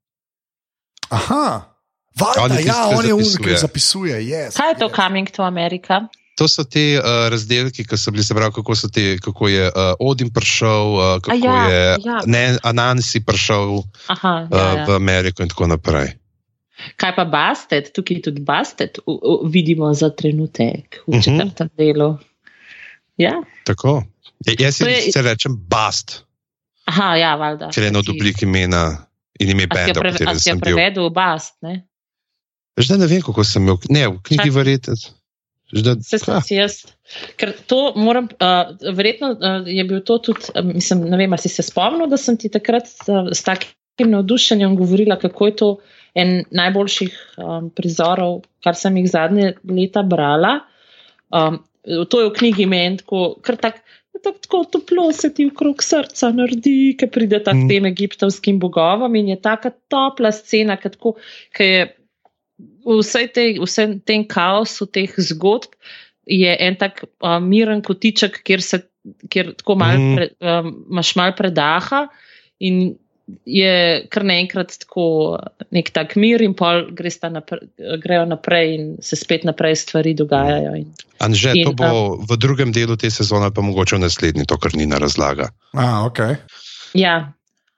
Aha, 1.10 1.69
valjda, 2.16 2.54
je 2.54 2.64
ja, 2.64 2.88
on 2.88 3.04
je 3.04 3.14
un, 3.14 3.22
zapisuje. 3.22 3.44
ki 3.46 3.60
zapisuje. 3.60 4.16
Yes, 4.20 4.52
Kaj 4.52 4.68
je 4.68 4.76
to 4.76 4.86
yes. 4.86 4.96
Coming 4.96 5.30
to 5.30 5.42
America? 5.42 6.00
To 6.34 6.48
so 6.48 6.64
te 6.64 6.96
uh, 6.96 7.04
razdelki, 7.28 7.84
ki 7.84 7.96
so 7.96 8.10
bili, 8.10 8.24
se 8.24 8.34
pravi, 8.34 8.52
kako, 8.52 8.74
so 8.74 8.88
te, 8.88 9.18
kako 9.18 9.48
je 9.48 9.66
uh, 9.66 9.72
Odin 10.00 10.30
prišel, 10.30 10.86
uh, 10.88 11.02
kako 11.18 11.36
ja, 11.36 11.64
je 11.64 11.96
ja. 12.00 12.20
ne, 12.26 12.56
Anansi 12.62 13.20
prišel 13.20 13.60
uh, 13.74 13.84
Aha, 14.08 14.48
ja, 14.48 14.58
ja. 14.72 14.84
v 14.84 14.94
Ameriko 14.94 15.42
in 15.42 15.48
tako 15.48 15.66
naprej. 15.66 16.16
Kaj 16.96 17.12
pa 17.12 17.24
Bastet, 17.26 17.92
tukaj 17.92 18.22
tudi 18.22 18.40
Bastet 18.40 18.98
u, 19.00 19.12
u, 19.12 19.46
vidimo 19.46 19.92
za 19.94 20.08
trenutek 20.10 21.02
v 21.06 21.10
Mhm. 21.10 21.20
četrtem 21.20 21.68
delu. 21.74 22.16
Ja, 23.18 23.42
Tako. 23.64 24.02
Ja, 24.40 24.54
jaz 24.58 24.76
si 24.76 24.84
je- 24.84 25.02
sicer 25.02 25.24
rečem 25.24 25.52
Bast, 25.58 26.24
aha, 26.86 27.16
ja, 27.16 27.34
valjda. 27.36 27.68
ker 27.68 27.82
je 27.82 27.88
eno 27.88 27.98
od 27.98 28.08
oblik 28.08 28.42
imena 28.42 28.96
in 29.36 29.50
ime 29.50 29.64
A 29.64 29.74
benda, 29.76 30.00
a 30.26 30.34
si 30.34 30.50
bil. 30.52 30.60
prevedel 30.62 31.10
Bast, 31.10 31.54
ne? 31.60 31.84
Zdaj 32.86 32.98
ne 32.98 33.08
vem, 33.10 33.22
kako 33.24 33.44
sem 33.44 33.62
imel, 33.62 33.78
ne, 33.92 34.06
v 34.08 34.22
knjigi 34.28 34.54
verjete. 34.54 34.96
Se 36.02 36.18
sem 36.18 36.40
si 36.42 36.56
jaz. 36.58 36.80
Ker 37.38 37.52
to 37.70 37.92
moram, 37.98 38.26
uh, 38.42 38.72
verjetno 38.96 39.32
uh, 39.36 39.66
je 39.66 39.84
bil 39.86 40.02
to 40.06 40.18
tudi, 40.18 40.50
uh, 40.54 40.64
mislim, 40.66 41.04
ne 41.10 41.18
vem, 41.20 41.30
ali 41.30 41.42
si 41.42 41.52
se 41.52 41.62
spomnil, 41.62 42.08
da 42.10 42.18
sem 42.18 42.38
ti 42.38 42.50
takrat 42.50 42.90
uh, 43.06 43.30
s 43.30 43.46
takim 43.46 44.10
navdušenjem 44.10 44.74
govorila, 44.78 45.18
kako 45.18 45.46
je 45.46 45.56
to 45.56 45.70
en 46.18 46.40
najboljših 46.50 47.18
um, 47.38 47.70
prizorov, 47.70 48.40
kar 48.64 48.74
sem 48.74 48.96
jih 48.98 49.06
zadnje 49.10 49.52
leta 49.70 50.02
brala. 50.02 50.60
Um, 51.30 51.60
to 51.84 52.20
je 52.20 52.28
v 52.28 52.34
knjigi 52.38 52.66
meni 52.66 52.98
tako, 52.98 53.36
kar 53.46 53.60
tak, 53.60 53.78
tak, 54.18 54.40
tako 54.42 54.64
toplo 54.72 55.06
se 55.14 55.30
ti 55.34 55.46
okrog 55.46 55.84
srca 55.86 56.32
naredi, 56.34 56.96
ki 56.98 57.06
pride 57.14 57.42
ta 57.44 57.54
Mm. 57.54 57.68
tem 57.70 57.86
egiptovskim 57.86 58.58
bogovom 58.58 59.14
in 59.14 59.28
je 59.28 59.38
taka 59.40 59.70
topla 59.88 60.32
scena, 60.34 60.76
ki 60.76 60.90
je 61.64 61.86
v 61.86 61.99
vsej 62.86 63.32
tej, 63.34 63.58
vsem 63.64 63.98
tem 64.00 64.24
kaosu 64.24 64.86
teh 64.86 65.10
zgodb 65.18 65.74
je 66.30 66.56
en 66.60 66.76
tak 66.76 67.04
uh, 67.04 67.38
miren 67.42 67.82
kotiček, 67.82 68.42
kjer 68.46 68.62
se 68.62 68.82
kjer 69.28 69.54
tako 69.56 69.74
mal 69.80 69.96
Mhm. 69.96 70.16
pre, 70.16 70.26
um, 70.40 70.74
imaš 70.90 71.14
mal 71.16 71.32
predaha 71.36 72.08
in 72.60 72.96
je 73.46 74.06
kar 74.10 74.24
naenkrat 74.24 74.74
tako 74.78 75.38
nek 75.70 75.90
tak 75.94 76.16
mir 76.16 76.42
in 76.42 76.54
pol 76.54 76.90
napre, 77.30 77.58
grejo 78.02 78.24
naprej 78.26 78.74
in 78.74 78.96
se 79.00 79.16
spet 79.16 79.44
naprej 79.44 79.76
stvari 79.76 80.14
dogajajo. 80.14 80.74
In, 80.76 80.92
Anže, 81.20 81.52
In, 81.54 81.64
to 81.64 81.72
bo 81.72 82.16
v 82.16 82.36
drugem 82.36 82.72
delu 82.72 82.96
te 82.96 83.10
sezone, 83.10 83.50
pa 83.54 83.62
mogoče 83.62 83.96
v 83.96 84.00
naslednji, 84.00 84.46
to 84.46 84.56
kar 84.58 84.74
ni 84.74 84.86
na 84.86 84.98
razlaga. 84.98 85.50
A, 85.76 86.02
okay. 86.08 86.36
ja, 86.94 87.32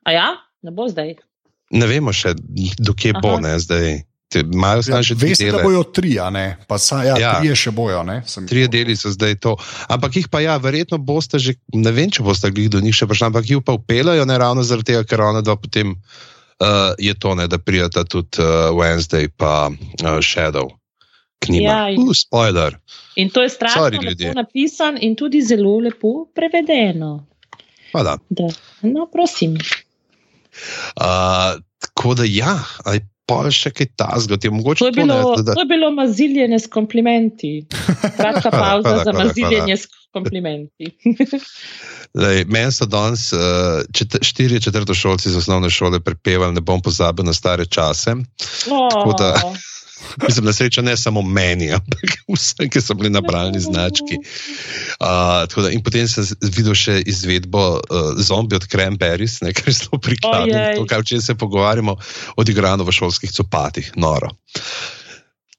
a 0.04 0.12
ja, 0.12 0.28
ne 0.62 0.70
bo 0.70 0.88
zdaj. 0.88 1.16
Ne 1.70 1.86
vemo 1.86 2.12
še, 2.12 2.34
dokje 2.78 3.12
bo, 3.20 3.40
ne, 3.40 3.58
zdaj. 3.58 4.04
Te, 4.32 4.40
imajo 4.42 4.80
ja, 4.80 4.96
ja, 4.96 5.02
že 5.02 5.12
tri 5.12 5.28
veste, 5.28 5.44
da 5.44 5.50
dele. 5.52 5.62
bojo 5.62 5.82
tri, 5.84 6.16
a 6.16 6.30
ne? 6.30 6.56
Pa 6.64 6.78
sa, 6.80 7.02
ja, 7.04 7.18
Ja. 7.20 7.32
Trije 7.36 7.52
še 7.54 7.70
bojo, 7.70 8.00
Trije 8.48 8.68
deli 8.68 8.96
so 8.96 9.12
zdaj 9.12 9.36
to. 9.36 9.52
Ampak 9.86 10.16
jih 10.16 10.28
pa 10.28 10.40
ja, 10.40 10.56
verjetno 10.56 10.96
boste 10.98 11.36
že, 11.36 11.52
ne 11.68 11.92
vem, 11.92 12.08
če 12.08 12.22
boste 12.22 12.48
glih 12.48 12.70
do 12.70 12.80
njih 12.80 12.94
še 12.94 13.04
prišli, 13.04 13.26
ampak 13.26 13.44
jih 13.44 13.60
pa 13.60 13.72
upelajo, 13.72 14.24
ne 14.24 14.38
ravno 14.38 14.64
zaradi 14.64 14.92
tega, 14.92 15.04
ker 15.04 15.20
ona 15.20 15.40
dva 15.40 15.52
potem 15.54 15.92
uh, 15.92 16.96
je 16.98 17.12
to, 17.14 17.34
ne, 17.34 17.44
da 17.44 17.58
prijata 17.58 18.04
tudi 18.04 18.40
uh, 18.40 18.72
Wednesday 18.72 19.28
pa 19.28 19.68
uh, 19.68 20.16
Shadow. 20.18 20.72
Ja, 21.44 21.90
in- 21.90 22.00
Uh, 22.00 22.14
spoiler. 22.14 22.78
In 23.16 23.28
to 23.28 23.42
je 23.42 23.50
strašno 23.50 23.82
Sorry, 23.82 23.98
lepo 23.98 24.08
ljudje. 24.08 24.32
napisan 24.32 24.96
in 24.96 25.12
tudi 25.12 25.42
zelo 25.42 25.76
lepo 25.78 26.24
prevedeno. 26.32 27.26
Hvala. 27.92 28.16
Da. 28.30 28.48
No, 28.82 29.04
prosim. 29.06 29.58
Uh, 30.96 31.58
tako 31.78 32.14
da 32.14 32.24
ja, 32.24 32.54
ali 32.84 33.00
pa 33.26 33.38
še 33.50 33.70
kaj 33.70 33.88
tasga, 33.96 34.36
ti 34.36 34.50
To 34.50 34.72
je 34.72 34.76
to, 34.76 34.86
ne, 34.90 34.92
bilo, 34.96 35.36
da, 35.42 35.54
to 35.54 35.62
je 35.62 35.70
bilo 35.70 35.90
maziljenje 35.94 36.58
s 36.58 36.66
komplimenti. 36.66 37.66
Kratka 38.16 38.50
Hvala, 38.50 38.62
pauza 38.62 38.88
hvala, 38.88 39.04
za 39.04 39.12
hvala, 39.12 39.24
maziljenje 39.24 39.76
s 39.76 39.86
komplimenti. 40.12 40.90
Lej, 42.22 42.44
meni 42.44 42.72
so 42.72 42.84
danes 42.84 43.30
uh, 43.32 43.40
čet, 43.94 44.18
štiri 44.20 44.60
četrtošolci 44.60 45.30
iz 45.30 45.36
osnovne 45.36 45.70
šole 45.70 46.00
prepevali, 46.00 46.52
ne 46.52 46.60
bom 46.60 46.82
pozabil 46.82 47.24
na 47.24 47.32
stare 47.32 47.66
čase. 47.66 48.16
Tako 48.68 49.12
da- 49.18 49.36
Oh. 49.42 49.56
Mislim, 50.26 50.44
na 50.44 50.52
srečo 50.52 50.82
ne 50.82 50.96
samo 50.96 51.22
meni, 51.22 51.70
ampak 51.72 52.16
vsem, 52.28 52.70
ki 52.70 52.80
so 52.80 52.94
bili 52.98 53.10
na 53.10 53.20
bralni 53.20 53.60
znački. 53.60 54.18
Uh, 55.00 55.44
da, 55.48 55.70
in 55.70 55.82
potem 55.84 56.08
sem 56.08 56.26
videl 56.42 56.76
še 56.78 57.00
izvedbo 57.06 57.66
uh, 57.78 58.14
zombi 58.20 58.58
od 58.58 58.66
Cranberries, 58.70 59.38
kar 59.42 59.68
je 59.70 59.78
zelo 59.82 60.00
prikladno. 60.02 60.64
To, 60.78 60.88
kar 60.90 61.04
če 61.06 61.20
se 61.22 61.38
pogovarjamo, 61.38 61.96
odigrano 62.40 62.86
v 62.88 62.96
šolskih 62.96 63.32
copatih, 63.32 63.94
noro. 63.96 64.32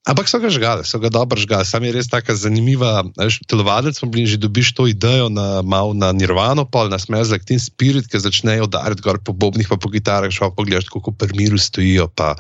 Ampak 0.04 0.28
so 0.28 0.36
ga 0.36 0.52
žgali, 0.52 0.84
so 0.84 1.00
ga 1.00 1.08
dobro 1.08 1.40
žgali. 1.40 1.64
Sam 1.64 1.86
je 1.88 1.94
res 1.96 2.12
tako 2.12 2.36
zanimiva. 2.36 3.08
Telovadec 3.48 3.96
smo 3.96 4.12
bili 4.12 4.28
in 4.28 4.32
že 4.36 4.42
dobiš 4.42 4.76
to 4.76 4.84
idejo 4.92 5.32
na, 5.32 5.64
mal 5.64 5.96
na 5.96 6.12
Nirvano, 6.12 6.68
pol 6.68 6.92
na 6.92 7.00
Smelzak 7.00 7.48
Teen 7.48 7.60
Spirit, 7.60 8.12
ki 8.12 8.20
začnejo 8.20 8.68
udariti 8.68 9.00
gor 9.00 9.24
po 9.24 9.32
bobnih, 9.32 9.72
pa 9.72 9.80
po 9.80 9.88
gitarah, 9.88 10.28
šel 10.28 10.52
pogledaš, 10.52 10.92
kako 10.92 11.16
pri 11.16 11.32
miru 11.40 11.56
stojijo, 11.56 12.12
pa 12.12 12.36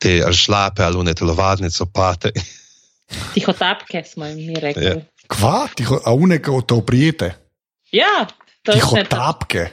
te 0.00 0.32
šlape 0.32 0.82
ali 0.82 1.04
ne 1.04 1.14
telovadne 1.14 1.70
copate. 1.70 2.32
Tihotapke 3.34 4.02
smo 4.04 4.26
jim 4.26 4.46
mi 4.46 4.54
rekli. 4.56 4.84
Ja. 4.86 4.96
Kva, 5.28 5.68
tiho, 5.70 6.00
a 6.00 6.12
uneka 6.12 6.50
v 6.50 6.62
to 6.62 6.80
prijete. 6.80 7.34
Ja, 7.92 8.26
to 8.62 8.72
je 8.72 8.78
Tiho 8.78 8.96
to. 8.96 9.04
tapke. 9.08 9.68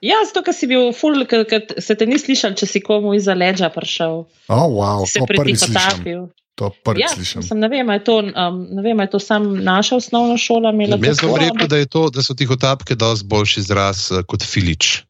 Ja, 0.00 0.14
zato, 0.22 0.42
ker 0.42 0.54
si 0.54 0.66
bil 0.66 0.92
ful, 0.92 1.24
ker 1.24 1.42
ker 1.44 1.74
se 1.76 1.94
te 1.94 2.06
ni 2.06 2.14
slišal, 2.16 2.54
če 2.54 2.66
si 2.66 2.80
komu 2.80 3.14
iza 3.14 3.34
leđa 3.34 3.66
prišel. 3.68 4.20
Oh, 4.46 4.66
wow, 4.68 5.02
Se 5.04 5.18
to 5.18 5.26
prvič 5.26 5.58
slišim. 5.58 5.74
pretihotapil. 5.74 6.20
To 6.54 6.70
prvič 6.80 7.02
Ja, 7.02 7.08
slišim. 7.10 7.42
sem, 7.42 7.58
ne 7.58 7.68
vem, 7.68 7.82
a 7.84 7.94
je 7.94 8.04
to, 8.04 8.16
um, 8.24 8.34
ne 8.68 8.82
vem, 8.82 8.94
a 8.96 9.04
je 9.04 9.10
to 9.10 9.20
sam 9.20 9.42
naša 9.56 9.96
osnovna 9.96 10.36
šola 10.36 10.70
imela. 10.70 10.98
Jaz 11.00 11.18
foro, 11.20 11.38
rekel, 11.38 11.66
da, 11.66 11.76
je 11.76 11.86
to, 11.88 12.10
da 12.10 12.22
so 12.22 12.34
tihotapke 12.34 12.94
dosti 12.94 13.26
boljši 13.26 13.60
izraz 13.60 14.12
eh, 14.12 14.22
kot 14.24 14.42
filič. 14.44 15.02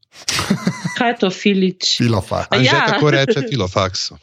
Kaj 0.94 1.10
je 1.10 1.16
to 1.18 1.28
filič? 1.30 1.96
Filofa. 1.96 2.44
Ali 2.48 2.64
že 2.64 2.72
Ja. 2.74 2.86
tako 2.86 3.10
reče 3.10 3.44
filofaksu? 3.50 4.16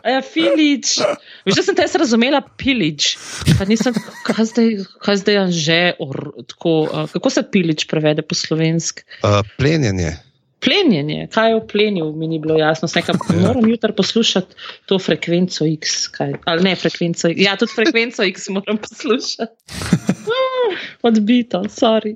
Ja, 0.00 0.22
filič. 0.24 0.96
Veš, 1.44 1.58
da 1.58 1.62
sem 1.62 1.76
te 1.76 1.84
razumela 2.00 2.40
pilič. 2.58 3.12
Pa 3.58 3.68
nisem, 3.68 3.94
kaj 4.24 4.48
zdaj, 4.50 4.68
kaj 5.04 5.20
zdaj 5.20 5.40
že, 5.52 5.80
or, 6.02 6.32
tako, 6.48 6.74
uh, 6.88 7.06
kako 7.12 7.30
se 7.30 7.44
pilič 7.44 7.84
prevede 7.90 8.24
po 8.24 8.34
slovensk? 8.34 9.04
Uh, 9.20 9.42
plenjenje. 9.60 10.16
Plenjenje, 10.62 11.26
kaj 11.34 11.50
je 11.50 11.54
v 11.58 11.62
plenju, 11.66 12.04
mi 12.14 12.28
ni 12.30 12.38
bilo 12.38 12.54
jasno. 12.58 12.86
Sem 12.88 13.02
Nekaj, 13.02 13.36
moram 13.42 13.66
jutri 13.66 13.92
poslušati 13.98 14.54
to 14.86 14.98
frekvenco 14.98 15.66
X. 15.66 16.06
Kaj, 16.14 16.38
ali 16.46 16.62
ne 16.62 16.76
frekvenco 16.78 17.28
X. 17.34 17.42
Ja, 17.42 17.56
tudi 17.58 17.74
frekvenco 17.74 18.22
X 18.30 18.48
moram 18.54 18.78
poslušati. 18.78 19.52
Ah, 20.22 20.76
Odbito, 21.02 21.64
sorry. 21.66 22.14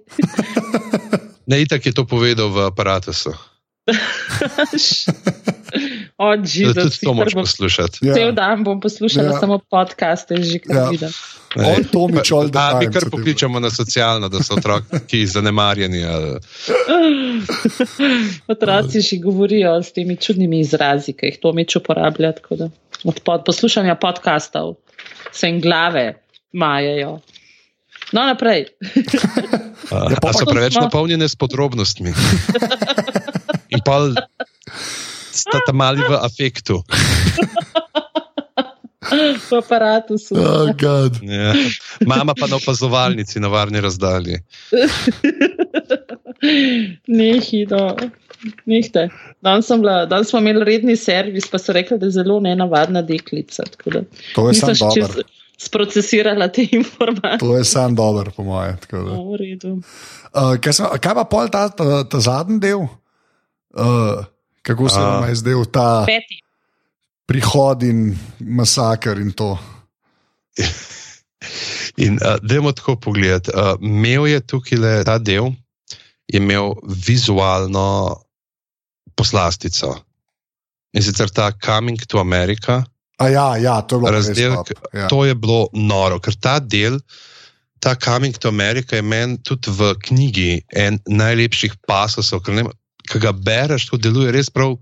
Ne, 1.47 1.61
itak 1.63 1.87
je 1.87 1.93
to 1.95 2.07
povedal 2.07 2.51
v 2.55 2.71
aparatu. 2.71 3.13
Oči, 6.19 6.65
Da 6.65 6.73
da 6.73 6.83
tudi 6.83 6.99
to 6.99 7.13
moraš 7.13 7.33
poslušati. 7.35 7.99
Ja. 8.03 8.15
Cel 8.15 8.33
dan 8.33 8.65
bom 8.65 8.81
poslušala 8.81 9.27
Ja. 9.27 9.33
ja. 9.33 9.39
samo 9.39 9.59
podcaste, 9.61 10.37
že 10.37 10.59
kar 10.59 10.77
Ja. 10.77 10.83
ja. 10.83 10.89
vidim. 10.89 11.09
On 11.57 11.63
A, 11.65 12.77
mi 12.77 12.81
time, 12.81 12.93
kar 12.93 13.01
so 13.01 13.07
ti- 13.07 13.11
pokličemo 13.11 13.61
na 13.61 13.71
socialno, 13.71 14.29
da 14.29 14.41
so 14.41 14.55
otroki 14.55 15.27
zanemarjeni. 15.27 16.05
Ali... 16.05 16.39
Otroci 18.49 19.01
že 19.01 19.17
govorijo 19.19 19.77
s 19.77 19.93
temi 19.93 20.17
čudnimi 20.17 20.61
izrazi, 20.61 21.13
ki 21.13 21.27
jih 21.27 21.39
Tomič 21.39 21.77
uporablja. 21.77 22.33
tako 22.33 22.57
da 22.57 22.69
Od 23.05 23.21
pod, 23.21 23.45
poslušanja 23.45 23.95
podkastov 23.95 24.75
se 25.33 25.47
jim 25.47 25.61
glave 25.61 26.15
majajo. 26.53 27.21
No, 28.13 28.23
naprej. 28.23 28.67
A, 29.91 30.11
Ja, 30.11 30.17
pa 30.19 30.29
a 30.29 30.33
so 30.33 30.45
preveč 30.45 30.75
napolnjene 30.77 31.25
s 31.25 31.37
podrobnostmi. 31.37 32.13
Pa 33.87 33.97
sta 35.33 35.61
tam 35.67 35.77
mali 35.79 36.03
v 36.03 36.19
afektu. 36.19 36.83
V 39.39 39.53
aparatu 39.55 40.19
so. 40.19 40.35
Oh, 40.35 40.67
God. 40.75 41.23
Ja. 41.23 41.55
Mama 42.03 42.35
pa 42.35 42.51
na 42.51 42.59
opazovalnici 42.59 43.39
na 43.39 43.47
varni 43.49 43.79
razdalji. 43.81 44.41
Nehi, 47.09 47.67
no. 47.71 47.97
Nehte. 48.67 49.09
Danes, 49.41 49.67
sem 49.67 49.81
bila, 49.81 50.07
danes 50.07 50.29
smo 50.31 50.39
imeli 50.43 50.65
redni 50.65 50.97
servis, 50.97 51.47
pa 51.51 51.59
so 51.59 51.73
rekli, 51.73 51.99
da 51.99 52.07
je 52.07 52.17
zelo 52.19 52.41
nenavadna 52.41 53.03
deklica. 53.03 53.63
tako 53.65 53.91
da 53.91 54.01
To 54.35 54.49
je 54.49 54.55
sam 54.55 54.69
Nisem 54.69 54.75
še 54.75 55.01
dober. 55.01 55.15
čez 55.15 55.25
sprocesirala 55.59 56.49
te 56.49 56.67
informacije. 56.73 57.39
To 57.41 57.57
je 57.57 57.65
sam 57.65 57.95
dober, 57.95 58.31
po 58.37 58.43
moje. 58.45 58.77
tako 58.83 58.97
da. 58.99 59.11
V 59.23 59.41
redu. 59.41 59.73
Uh, 60.35 60.57
kaj, 60.61 60.73
sem, 60.73 60.87
kaj 61.01 61.15
pa 61.15 61.25
pol 61.25 61.49
ta, 61.49 61.69
ta, 61.69 62.03
ta 62.05 62.21
zadnji 62.21 62.59
del? 62.61 62.85
Uh, 63.77 64.25
kako 64.63 64.89
se 64.89 65.01
vam 65.01 65.29
je 65.29 65.35
zdel 65.35 65.65
ta 65.65 66.05
Peti. 66.07 66.41
prihod 67.27 67.83
in 67.83 68.19
masakr 68.41 69.21
in 69.21 69.33
to? 69.33 69.59
In 71.97 72.19
uh, 72.21 72.37
dajmo 72.43 72.73
tako 72.73 72.97
pogledati. 72.97 73.51
Uh, 73.55 73.77
imel 73.81 74.27
je 74.27 74.41
tukaj 74.41 74.79
le 74.79 75.05
ta 75.05 75.19
del, 75.19 75.53
je 76.27 76.41
imel 76.41 76.75
vizualno 77.07 78.17
poslastico. 79.15 79.95
In 80.93 81.03
sicer 81.03 81.31
ta 81.31 81.53
Coming 81.65 82.01
to 82.09 82.19
America, 82.19 82.83
A 83.17 83.29
ja, 83.29 83.57
ja, 83.57 83.81
to 83.83 83.97
je 83.97 84.01
bilo 84.01 84.11
Razdelek, 84.13 84.73
ja. 84.93 85.09
to 85.09 85.25
je 85.25 85.35
bilo 85.35 85.69
noro, 85.73 86.19
ker 86.21 86.37
ta 86.37 86.59
del, 86.61 86.99
ta 87.81 87.95
Coming 87.97 88.37
to 88.37 88.49
America 88.49 88.97
je 88.97 89.03
meni 89.03 89.39
tudi 89.41 89.73
v 89.73 89.95
knjigi 90.05 90.51
en 90.77 91.01
najlepših 91.09 91.79
pasosov, 91.89 92.45
ker 92.45 92.57
ne 92.57 92.67
vem, 92.67 92.75
ki 93.07 93.23
ga 93.23 93.33
bereš, 93.33 93.89
to 93.91 93.99
deluje 94.01 94.33
res 94.35 94.51
prav 94.51 94.77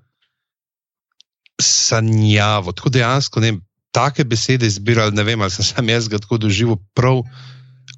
sanjavo. 1.63 2.73
Tako 2.73 2.91
dejansko 2.95 3.41
ne 3.41 3.53
vem, 3.53 3.61
take 3.95 4.25
besede 4.27 4.67
izbirali, 4.67 5.15
ne 5.15 5.25
vem, 5.27 5.41
ali 5.41 5.55
sem 5.55 5.67
sam 5.67 5.89
jaz 5.89 6.09
ga 6.11 6.19
tako 6.19 6.41
doživel, 6.43 6.81
prav 6.99 7.23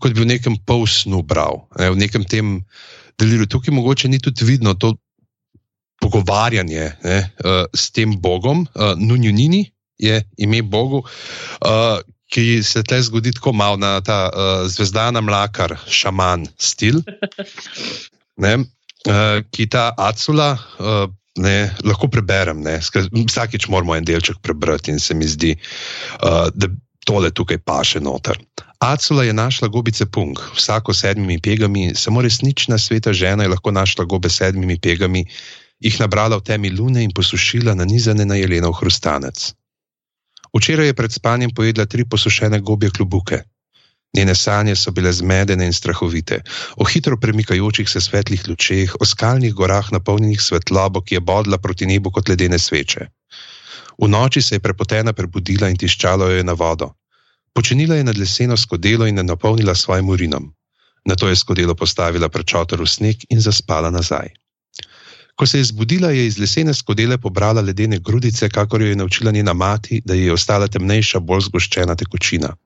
kot 0.02 0.12
bi 0.12 0.24
v 0.24 0.28
nekem 0.28 0.58
polsnu 0.68 1.22
bral, 1.24 1.64
ne, 1.78 1.90
v 1.94 2.00
nekem 2.00 2.26
tem 2.28 2.60
delirju. 3.20 3.48
Tukaj 3.48 3.74
mogoče 3.74 4.10
ni 4.12 4.20
tudi 4.20 4.44
vidno 4.44 4.74
to 4.76 4.92
pogovarjanje 6.02 6.90
ne, 7.04 7.18
uh, 7.40 7.64
s 7.72 7.88
tem 7.96 8.12
Bogom, 8.20 8.66
uh, 8.74 8.92
Nunjunini 9.00 9.64
je 9.98 10.20
ime 10.36 10.62
Bogu. 10.62 11.04
Uh, 11.64 12.02
Ki 12.26 12.58
se 12.66 12.80
tle 12.82 12.98
zgodi 13.06 13.30
tako 13.30 13.52
malo 13.54 13.78
na 13.78 14.00
ta 14.02 14.16
uh, 14.26 14.64
zvezdana 14.66 15.20
mlakar, 15.22 15.76
šaman 15.86 16.48
stil, 16.58 16.98
ne, 18.42 18.56
uh, 19.08 19.42
ki 19.50 19.68
ta 19.72 19.90
Acula, 19.98 20.54
uh, 20.78 21.06
ne, 21.42 21.70
lahko 21.84 22.08
preberem. 22.12 22.62
Vsakič 22.62 23.68
moramo 23.72 23.96
en 23.96 24.04
delček 24.04 24.40
prebrati 24.42 24.90
in 24.94 25.00
se 25.00 25.14
mi 25.14 25.28
zdi, 25.28 25.54
uh, 26.22 26.48
da 26.54 26.70
tole 27.06 27.30
tukaj 27.30 27.58
paše 27.62 28.02
noter. 28.02 28.38
Acula 28.82 29.24
je 29.24 29.32
našla 29.32 29.68
gobice 29.68 30.06
punk, 30.06 30.40
vsako 30.56 30.94
s 30.94 31.00
sedmimi 31.06 31.38
pegami, 31.40 31.94
samo 31.94 32.22
resnična 32.22 32.78
sveta 32.78 33.12
žena 33.12 33.46
je 33.46 33.52
lahko 33.54 33.70
našla 33.70 34.04
gobe 34.04 34.28
s 34.28 34.42
sedmimi 34.42 34.78
pegami, 34.80 35.24
jih 35.80 36.00
nabrala 36.00 36.36
v 36.36 36.44
temi 36.44 36.70
lune 36.70 37.04
in 37.04 37.12
posušila 37.14 37.74
na 37.74 37.84
nizane 37.84 38.24
na 38.24 38.36
jelenov 38.36 38.76
hrustanec. 38.80 39.52
Včeraj 40.56 40.86
je 40.86 40.94
pred 40.94 41.12
spanjem 41.12 41.50
pojedla 41.54 41.86
tri 41.86 42.04
posušene 42.04 42.60
gobje 42.60 42.90
klubuke. 42.90 43.42
Njene 44.16 44.34
sanje 44.34 44.76
so 44.76 44.90
bile 44.90 45.12
zmedene 45.12 45.66
in 45.66 45.72
strahovite, 45.72 46.40
o 46.76 46.84
hitro 46.84 47.16
premikajočih 47.20 47.88
se 47.88 48.00
svetlih 48.00 48.48
lučeh, 48.48 48.94
o 49.00 49.04
skalnih 49.04 49.54
gorah 49.54 49.92
napolnjenih 49.92 50.40
svetlobo, 50.40 51.00
ki 51.00 51.14
je 51.14 51.20
bodla 51.20 51.58
proti 51.58 51.86
nebu 51.86 52.10
kot 52.10 52.28
ledene 52.28 52.58
sveče. 52.58 53.06
V 53.98 54.08
noči 54.08 54.42
se 54.42 54.54
je 54.54 54.60
prepotena 54.60 55.12
prebudila 55.12 55.68
in 55.68 55.76
tiščala 55.76 56.30
jo 56.30 56.38
je 56.40 56.44
na 56.44 56.52
vodo. 56.52 56.92
Počenila 57.56 57.96
je 57.96 58.04
nad 58.04 58.18
leseno 58.18 58.56
skodelo 58.56 59.06
in 59.06 59.16
jo 59.16 59.22
napolnila 59.22 59.74
svojim 59.74 60.08
urinom. 60.08 60.52
Nato 61.04 61.28
je 61.28 61.36
skodelo 61.36 61.74
postavila 61.74 62.28
prečotor 62.28 62.82
v 62.82 62.86
sneg 62.86 63.24
in 63.30 63.40
zaspala 63.40 63.90
nazaj. 63.90 64.28
Ko 65.36 65.46
se 65.46 65.58
je 65.58 65.64
zbudila, 65.64 66.10
je 66.10 66.26
iz 66.26 66.38
lesene 66.38 66.74
skodele 66.74 67.18
pobrala 67.18 67.60
ledene 67.60 67.98
grudice, 67.98 68.48
kakor 68.48 68.82
jo 68.82 68.88
je 68.88 68.96
naučila 68.96 69.32
njena 69.32 69.52
mati, 69.52 70.02
da 70.04 70.14
ji 70.14 70.24
je 70.24 70.32
ostala 70.32 70.68
temnejša, 70.68 71.20
bolj 71.20 71.40
zgoščena 71.48 71.94
tekočina. 71.94 72.56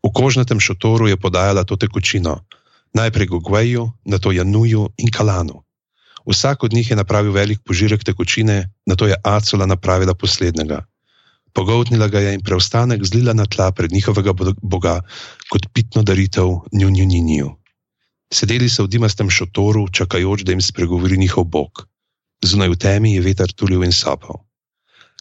V 0.00 0.08
kožnatem 0.12 0.60
šotoru 0.60 1.08
je 1.08 1.16
podajala 1.16 1.64
to 1.64 1.76
tekočino, 1.76 2.40
najprej 2.96 3.26
Gogveju, 3.26 3.92
nato 4.04 4.32
Januju 4.32 4.88
in 4.96 5.10
Kalanu. 5.10 5.62
Vsak 6.26 6.62
od 6.62 6.72
njih 6.72 6.90
je 6.90 6.96
napravil 6.96 7.32
velik 7.32 7.60
požirek 7.64 8.04
tekočine, 8.04 8.70
nato 8.86 9.06
je 9.06 9.16
Acula 9.24 9.66
napravila 9.66 10.14
poslednjega. 10.14 10.84
Pogotnila 11.52 12.08
ga 12.08 12.20
je 12.20 12.34
in 12.34 12.40
preostanek 12.40 13.04
zlila 13.04 13.32
na 13.32 13.46
tla 13.46 13.72
pred 13.72 13.92
njihovega 13.92 14.32
bo- 14.32 14.54
boga 14.62 15.00
kot 15.50 15.66
pitno 15.74 16.02
daritev 16.02 16.62
njunju. 16.72 17.56
Sedeli 18.30 18.68
so 18.70 18.86
v 18.86 18.88
dimastem 18.88 19.30
šotoru, 19.30 19.88
čakajoč, 19.90 20.46
da 20.46 20.52
jim 20.52 20.62
spregovori 20.62 21.18
njihov 21.18 21.44
bog. 21.44 21.88
Zunaj 22.44 22.68
v 22.68 22.76
temi 22.78 23.14
je 23.14 23.20
veter 23.20 23.50
tulil 23.52 23.82
in 23.82 23.92
sapal. 23.92 24.46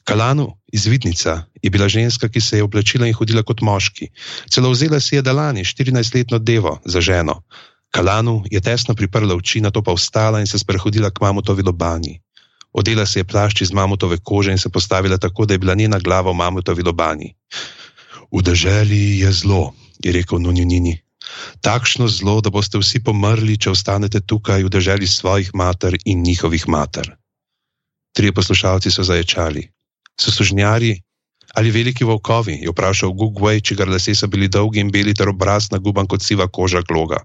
Kalanu, 0.05 0.58
izvidnica, 0.71 1.45
je 1.61 1.69
bila 1.69 1.89
ženska, 1.89 2.29
ki 2.29 2.41
se 2.41 2.57
je 2.57 2.63
oblačila 2.63 3.07
in 3.07 3.13
hodila 3.13 3.43
kot 3.43 3.61
moški. 3.61 4.09
Celo 4.49 4.69
vzela 4.71 4.99
si 4.99 5.15
je 5.15 5.21
Dalani, 5.21 5.63
14-letno 5.63 6.39
devo, 6.39 6.79
za 6.85 7.01
ženo. 7.01 7.43
Kalanu 7.91 8.43
je 8.51 8.61
tesno 8.61 8.95
priprla 8.95 9.35
oči, 9.35 9.61
na 9.61 9.71
to 9.71 9.81
pa 9.81 9.93
vstala 9.93 10.39
in 10.39 10.47
se 10.47 10.59
sprehodila 10.59 11.09
k 11.09 11.21
mamutovi 11.21 11.63
lobani. 11.63 12.21
Odela 12.73 13.05
se 13.05 13.19
je 13.19 13.23
plašč 13.23 13.61
iz 13.61 13.71
mamutove 13.73 14.17
kože 14.23 14.51
in 14.51 14.57
se 14.57 14.69
postavila 14.69 15.17
tako, 15.17 15.45
da 15.45 15.53
je 15.53 15.57
bila 15.57 15.75
njena 15.75 15.99
glava 15.99 16.31
v 16.31 16.35
mamutovi 16.35 16.83
lobani. 16.83 17.33
V 18.31 18.41
deželi 18.41 19.19
je 19.19 19.31
zlo, 19.31 19.73
je 20.03 20.11
rekel 20.13 20.39
Nunjunini. 20.39 21.01
Takšno 21.61 22.07
zlo, 22.07 22.41
da 22.41 22.49
boste 22.49 22.77
vsi 22.77 23.01
pomrli, 23.03 23.57
če 23.57 23.73
ostanete 23.73 24.21
tukaj 24.21 24.63
v 24.63 24.69
deželi 24.69 25.07
svojih 25.07 25.49
mater 25.53 25.97
in 26.05 26.21
njihovih 26.21 26.67
mater. 26.67 27.17
Trije 28.13 28.33
poslušalci 28.33 28.91
so 28.91 29.03
zaječali. 29.03 29.69
So 30.19 30.31
sužnjari 30.31 30.97
ali 31.57 31.71
veliki 31.71 32.03
volkovi, 32.05 32.59
je 32.61 32.69
vprašal 32.69 33.09
Gugway, 33.09 33.57
čigar 33.63 33.89
lase 33.89 34.13
so 34.15 34.27
bili 34.27 34.47
dolgi 34.47 34.79
in 34.79 34.91
beli 34.91 35.13
ter 35.17 35.29
obraz 35.29 35.71
naguban 35.71 36.05
kot 36.07 36.21
siva 36.21 36.45
koža 36.47 36.81
gloga. 36.85 37.23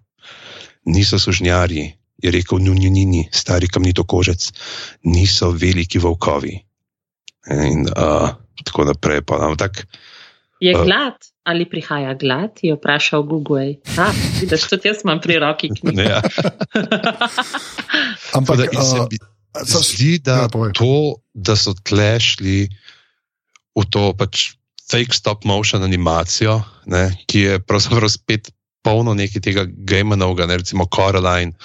Niso 0.86 1.18
sužnjari, 1.18 1.82
je 2.22 2.30
rekel 2.30 2.58
Nunjunini, 2.58 3.28
stari 3.32 3.68
kamnito 3.68 4.04
kožec, 4.04 4.48
niso 5.04 5.50
veliki 5.52 5.98
volkovi. 5.98 6.56
In 7.52 7.84
uh, 7.92 8.32
tako 8.64 8.84
naprej. 8.88 9.20
Pa, 9.28 9.42
ampak, 9.44 9.84
Je 10.60 10.72
A. 10.72 10.84
glad 10.84 11.14
ali 11.44 11.68
prihaja 11.68 12.14
glad? 12.14 12.56
Je 12.62 12.72
vprašal 12.74 13.22
Google. 13.22 13.74
Ah, 14.00 14.08
vidiš, 14.40 14.64
tudi 14.64 14.88
jaz 14.88 15.04
imam 15.04 15.20
pri 15.20 15.36
roki 15.38 15.68
knjigo. 15.68 16.00
ja, 16.00 16.22
Ampak, 18.32 18.56
da 18.72 18.82
se 18.82 19.00
uh, 19.00 19.06
mi 19.10 19.18
so- 19.66 19.82
zdi, 19.84 20.18
da 20.18 20.32
ja, 20.32 20.48
to, 20.72 21.14
da 21.34 21.56
so 21.56 21.74
tlešli 21.74 22.68
v 23.74 23.84
to 23.90 24.12
pač 24.18 24.54
fake 24.90 25.14
stop 25.16 25.44
motion 25.44 25.82
animacijo, 25.82 26.60
ne, 26.86 27.08
ki 27.26 27.38
je 27.40 27.60
pravzaprav 27.64 28.10
spet 28.12 28.52
polno 28.84 29.14
nekaj 29.16 29.42
tega 29.42 29.64
gamenovega, 29.66 30.46
ne, 30.46 30.60
recimo 30.60 30.86
Coraline 30.92 31.56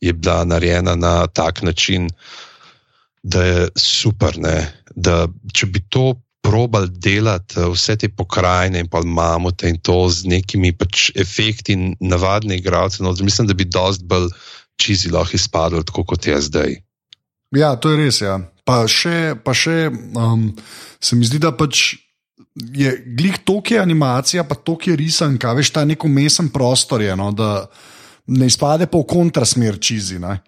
je 0.00 0.12
bila 0.12 0.44
narejena 0.44 0.96
na 0.96 1.26
tak 1.26 1.62
način, 1.62 2.08
da 3.22 3.42
je 3.44 3.68
super, 3.76 4.38
ne, 4.38 4.72
da 4.96 5.26
če 5.52 5.66
bi 5.66 5.82
to 5.88 6.14
probal 6.46 6.86
delati, 6.86 7.58
eh, 7.60 7.68
vse 7.74 7.96
te 7.96 8.08
pokrajine 8.08 8.84
in 8.84 8.88
pa 8.88 9.02
mamute 9.02 9.68
in 9.68 9.78
to 9.82 10.06
z 10.08 10.30
nekimi 10.30 10.72
pač 10.72 11.10
efekti 11.14 11.74
in 11.74 11.96
navadne 12.00 12.56
igralce, 12.56 13.02
no, 13.02 13.14
mislim, 13.20 13.50
da 13.50 13.54
bi 13.54 13.66
dost 13.66 14.06
bolj 14.06 14.30
čizi 14.80 15.10
lahko 15.10 15.36
izpadlo, 15.36 15.82
tako 15.82 16.04
kot 16.04 16.26
je 16.26 16.40
zdaj. 16.40 16.76
Ja, 17.54 17.76
to 17.76 17.92
je 17.94 18.00
res. 18.00 18.20
Ja. 18.24 18.40
Pa 18.66 18.82
še, 18.90 19.36
pa 19.44 19.54
še 19.54 19.86
um, 19.90 20.48
se 20.98 21.18
mi 21.18 21.28
zdi, 21.28 21.38
da 21.42 21.52
pač 21.54 21.94
je 22.56 22.90
glih 23.06 23.38
toliko 23.44 23.74
je 23.74 23.80
animacija, 23.80 24.44
pa 24.44 24.54
toliko 24.54 24.90
je 24.90 24.96
risanka, 24.96 25.52
veš, 25.52 25.70
ta 25.70 25.84
neko 25.84 26.08
mesen 26.08 26.48
prostor 26.48 27.04
je, 27.04 27.16
no, 27.16 27.30
da 27.36 27.68
ne 28.26 28.48
izpade 28.48 28.88
pa 28.90 28.98
v 28.98 29.06
kontrasmer 29.08 29.78
čizi. 29.78 30.18
Ne. 30.18 30.38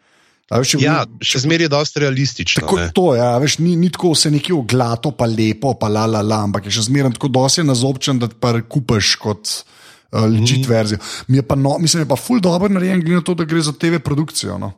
A 0.49 0.63
Veš, 0.63 0.79
Ja, 0.81 1.03
še 1.21 1.43
zmeraj 1.45 1.69
je 1.69 1.73
dosti 1.75 2.03
realistično. 2.03 2.63
Tako 2.65 2.79
ne. 2.81 2.89
to 2.97 3.13
ja, 3.19 3.35
veš, 3.39 3.59
ni, 3.61 3.75
ni 3.77 3.91
tako 3.93 4.15
vse 4.15 4.33
neki 4.33 4.57
oglato, 4.57 5.13
pa 5.13 5.29
lepo, 5.29 5.75
pa 5.77 5.91
la 5.93 6.07
la 6.09 6.25
la, 6.25 6.41
ampak 6.49 6.67
je 6.67 6.79
še 6.79 6.87
zmeraj 6.89 7.19
tako 7.19 7.29
dosti 7.37 7.67
nazobčen, 7.69 8.23
da 8.23 8.31
pa 8.33 8.55
kupaš 8.65 9.13
kot 9.21 9.53
uh, 9.53 10.25
legit 10.25 10.65
mm. 10.65 10.69
verzijo. 10.71 11.03
Mi 11.29 11.43
je 11.43 11.45
pa, 11.45 11.59
no, 11.61 11.77
mislim, 11.79 12.07
je 12.07 12.09
pa 12.09 12.17
ful 12.17 12.41
dobro 12.41 12.73
narejen, 12.73 13.05
glede 13.05 13.21
na 13.21 13.27
to, 13.27 13.37
da 13.37 13.45
gre 13.45 13.61
za 13.61 13.77
TV 13.77 14.01
produkcijo. 14.01 14.57
No. 14.63 14.73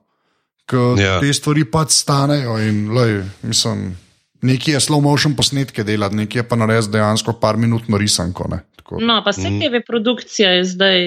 Ker 0.71 1.01
Ja. 1.01 1.19
te 1.21 1.33
stvari 1.35 1.65
pač 1.67 1.97
stanejo 1.99 2.59
in 2.63 2.93
lej, 2.95 3.25
mislim, 3.43 3.97
nekaj 4.47 4.75
je 4.75 4.81
slow 4.81 5.03
motion 5.03 5.35
posnetke 5.37 5.85
delati, 5.85 6.17
nekaj 6.17 6.41
je 6.41 6.49
pa 6.49 6.57
narediti 6.57 6.93
dejansko 6.95 7.33
par 7.43 7.59
minutno 7.59 7.99
risanko. 7.99 8.47
Ne. 8.51 8.61
Tako 8.91 8.99
da- 8.99 9.07
No, 9.07 9.23
pa 9.23 9.31
Mm. 9.31 9.61
TV 9.61 9.79
produkcija 9.87 10.51
je 10.51 10.65
zdaj 10.67 10.99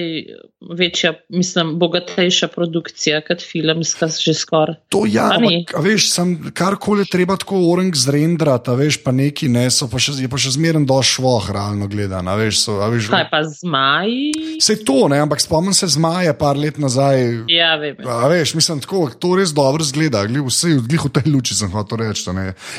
večja, 0.70 1.12
mislim, 1.28 1.78
bogatejša 1.78 2.48
produkcija 2.48 3.20
kot 3.20 3.42
filmska, 3.42 4.08
že 4.08 4.32
skoraj. 4.34 4.74
To 4.88 5.04
ja, 5.04 5.28
ampak, 5.30 5.76
veš, 5.76 6.08
sem 6.08 6.50
karkoli 6.50 7.00
je 7.00 7.12
treba 7.12 7.36
tako 7.36 7.60
orang 7.68 7.92
zrendrati, 7.94 8.70
veš, 8.70 9.04
pa 9.04 9.12
neki 9.12 9.48
ne, 9.48 9.68
so 9.68 9.84
pa 9.84 9.98
še, 9.98 10.16
je 10.16 10.24
pa 10.26 10.36
še 10.36 10.50
zmeraj 10.50 10.84
do 10.84 10.96
švoh, 10.96 11.44
realno 11.46 11.84
gledano. 11.86 12.32
veš, 12.32 12.64
so- 12.64 12.80
veš, 12.80 13.10
Kaj 13.10 13.28
pa 13.28 13.44
zmaji? 13.44 14.32
Vse 14.56 14.80
to, 14.80 15.08
ne, 15.08 15.20
ampak 15.20 15.38
spomnim 15.38 15.74
se 15.74 15.86
zmaja, 15.86 16.32
par 16.32 16.56
let 16.56 16.78
nazaj. 16.78 17.44
Ja, 17.48 17.76
vem. 17.76 18.00
A 18.00 18.24
veš, 18.28 18.54
mislim, 18.54 18.80
tako, 18.80 19.10
to 19.12 19.36
res 19.36 19.52
dobro 19.52 19.84
zgleda, 19.84 20.24
glih, 20.24 20.40
vse 20.42 20.80
glih 20.80 21.04
v 21.04 21.12
tej 21.12 21.28
luči 21.28 21.52
sem 21.54 21.68
hotel 21.68 21.98
reči. 22.00 22.24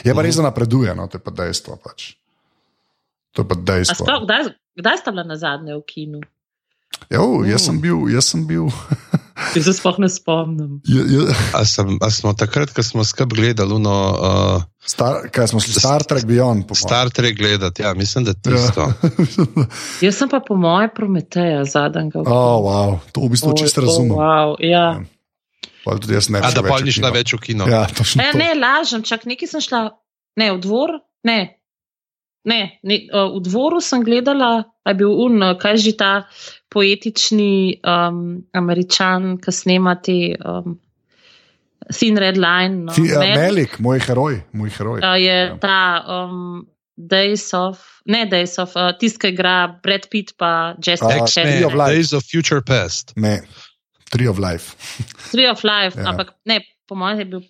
Je 0.02 0.10
pa 0.10 0.22
res, 0.22 0.36
da 0.36 0.50
napreduje, 0.50 0.90
no, 0.96 1.06
to 1.06 1.18
je 1.18 1.22
pa 1.22 1.30
dejstvo. 1.32 1.78
Pač. 1.78 2.18
To 3.34 3.44
je 3.44 3.48
pa 3.48 3.56
dejstvo. 3.56 4.02
sploh, 4.02 4.24
kdaj, 4.24 4.56
kdaj 4.76 4.98
sta 4.98 5.12
bila 5.12 5.24
na 5.24 5.36
zadnje 5.36 5.74
v 5.74 5.84
kinu? 5.84 6.20
Jo, 7.08 7.44
jaz 7.44 7.66
sem 7.66 7.78
bil, 7.78 8.08
jaz 8.08 8.26
sem 8.26 8.46
bil. 8.46 8.70
Jaz 9.52 9.66
se 9.66 9.74
sploh 9.74 9.98
ne 10.00 10.08
spomnim. 10.08 10.80
Je, 10.88 10.96
je, 11.04 11.24
A, 11.52 11.66
sem, 11.68 12.00
a 12.00 12.08
smo 12.08 12.32
takrat, 12.32 12.72
ko 12.72 12.80
smo 12.80 13.04
skupaj 13.04 13.36
gledali 13.36 13.68
Luno, 13.68 13.92
uh, 13.92 14.64
star, 14.80 15.28
kaj 15.28 15.52
smo 15.52 15.60
šli, 15.60 15.76
Star 15.76 16.04
Trek 16.04 16.24
Beyond. 16.24 16.72
Star 16.72 17.12
Trek 17.12 17.36
gledati, 17.36 17.84
ja, 17.84 17.92
mislim, 17.94 18.24
da 18.24 18.32
Ja. 18.32 18.40
tisto. 18.48 18.88
Jaz 20.00 20.16
sem 20.16 20.30
pa 20.30 20.40
po 20.40 20.56
moje 20.56 20.88
Prometeja 20.88 21.66
zadnjega. 21.66 22.20
v 22.20 22.24
oh, 22.26 22.64
wow, 22.64 22.90
to 23.12 23.22
v 23.22 23.36
bistvu 23.36 23.52
čisto 23.54 23.84
razumem. 23.84 24.12
Oh, 24.12 24.18
wow, 24.18 24.56
ja. 24.58 25.04
Pa 25.84 26.00
tudi 26.00 26.16
jaz 26.16 26.32
ne 26.32 26.40
A 26.40 26.50
da 26.50 26.64
pa 26.64 26.80
ni 26.80 26.88
v 26.88 26.96
šla 26.96 27.12
kino. 27.12 27.14
več 27.14 27.30
v 27.34 27.40
kino. 27.42 27.64
Ja, 27.68 27.84
točno 27.88 28.24
E, 28.24 28.32
to. 28.32 28.40
ne, 28.40 28.56
lažem, 28.56 29.04
čak 29.04 29.28
nekaj 29.28 29.48
sem 29.50 29.62
šla, 29.62 30.00
ne, 30.36 30.48
v 30.50 30.60
dvor, 30.60 30.96
ne. 31.24 31.55
Ne, 32.46 32.80
ne, 32.84 32.96
uh, 33.10 33.34
v 33.36 33.42
dvoru 33.42 33.82
sem 33.82 34.04
gledala, 34.06 34.52
a 34.86 34.90
je 34.90 34.96
bil 34.96 35.10
un, 35.10 35.42
uh, 35.42 35.56
kaj 35.58 35.78
že 35.82 35.94
ta 35.98 36.12
poetični 36.70 37.80
um, 37.82 38.20
američan, 38.54 39.38
ki 39.42 39.52
snema 39.52 39.96
te 39.98 40.36
um, 40.38 40.76
Thin 41.92 42.18
Red 42.18 42.38
Line. 42.38 42.86
No, 42.86 42.94
Ti, 42.94 43.02
uh, 43.02 43.20
Mel- 43.20 43.38
Melik, 43.40 43.80
moj 43.80 44.00
heroj, 44.00 44.40
moj 44.54 44.70
heroj. 44.78 45.00
uh, 45.02 45.16
je 45.18 45.38
Ja. 45.48 45.58
ta 45.58 45.80
um, 46.06 46.68
Days 46.98 47.50
of, 47.54 47.82
ne 48.06 48.26
Days 48.26 48.58
of, 48.58 48.76
uh, 48.76 48.94
tisti, 49.00 49.20
ki 49.20 49.34
igra 49.34 49.56
Brad 49.84 50.08
Pitt 50.10 50.36
pa 50.38 50.76
Jessica 50.80 51.26
Chastain. 51.26 51.66
Of 51.66 51.74
Life. 51.74 51.92
Days 51.92 52.14
of 52.14 52.24
Future 52.24 52.62
Past. 52.62 53.12
Ne, 53.18 53.42
Tree 54.10 54.30
of 54.30 54.38
Life. 54.40 54.78
Tree 55.34 55.50
of 55.50 55.64
Life, 55.64 55.98
Ja. 56.00 56.10
ampak 56.14 56.34
ne, 56.46 56.62
po 56.88 56.96
mojem 56.96 57.20
je 57.20 57.26
bil 57.26 57.42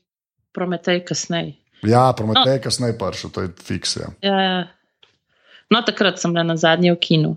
Prometej 0.55 1.03
kasneje. 1.03 1.59
Ja, 1.83 2.13
prometej, 2.15 2.57
no. 2.57 2.63
kasneje 2.63 2.95
prišel, 2.95 3.29
to 3.29 3.41
je 3.43 3.49
fiks. 3.59 3.97
Ja. 3.99 4.07
Ja, 4.23 4.37
ja. 4.41 4.63
No, 5.71 5.81
takrat 5.81 6.19
sem 6.21 6.33
bila 6.33 6.43
na 6.45 6.57
zadnje 6.57 6.93
v 6.93 6.99
kinu. 6.99 7.31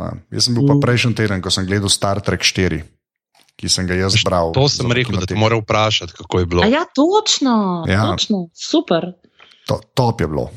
Ja, 0.00 0.12
jaz 0.34 0.48
sem 0.48 0.54
bil 0.56 0.66
pa 0.66 0.74
prejšnji 0.82 1.14
teden, 1.14 1.38
ko 1.44 1.50
sem 1.52 1.66
gledal 1.68 1.86
Star 1.92 2.18
Trek 2.18 2.42
4, 2.42 2.80
ki 3.54 3.66
sem 3.70 3.86
ga 3.86 3.94
jaz 3.94 4.16
bral. 4.24 4.50
To 4.56 4.66
sem 4.66 4.90
rekel, 4.90 5.14
da 5.20 5.28
te 5.28 5.38
moram 5.38 5.62
vprašati, 5.62 6.16
kako 6.16 6.42
je 6.42 6.46
bilo. 6.46 6.62
A 6.62 6.66
ja, 6.66 6.82
točno, 6.90 7.84
Ja. 7.86 8.10
točno 8.10 8.48
super. 8.50 9.12
To, 9.70 9.78
top 9.94 10.20
je 10.20 10.26
bilo. 10.26 10.50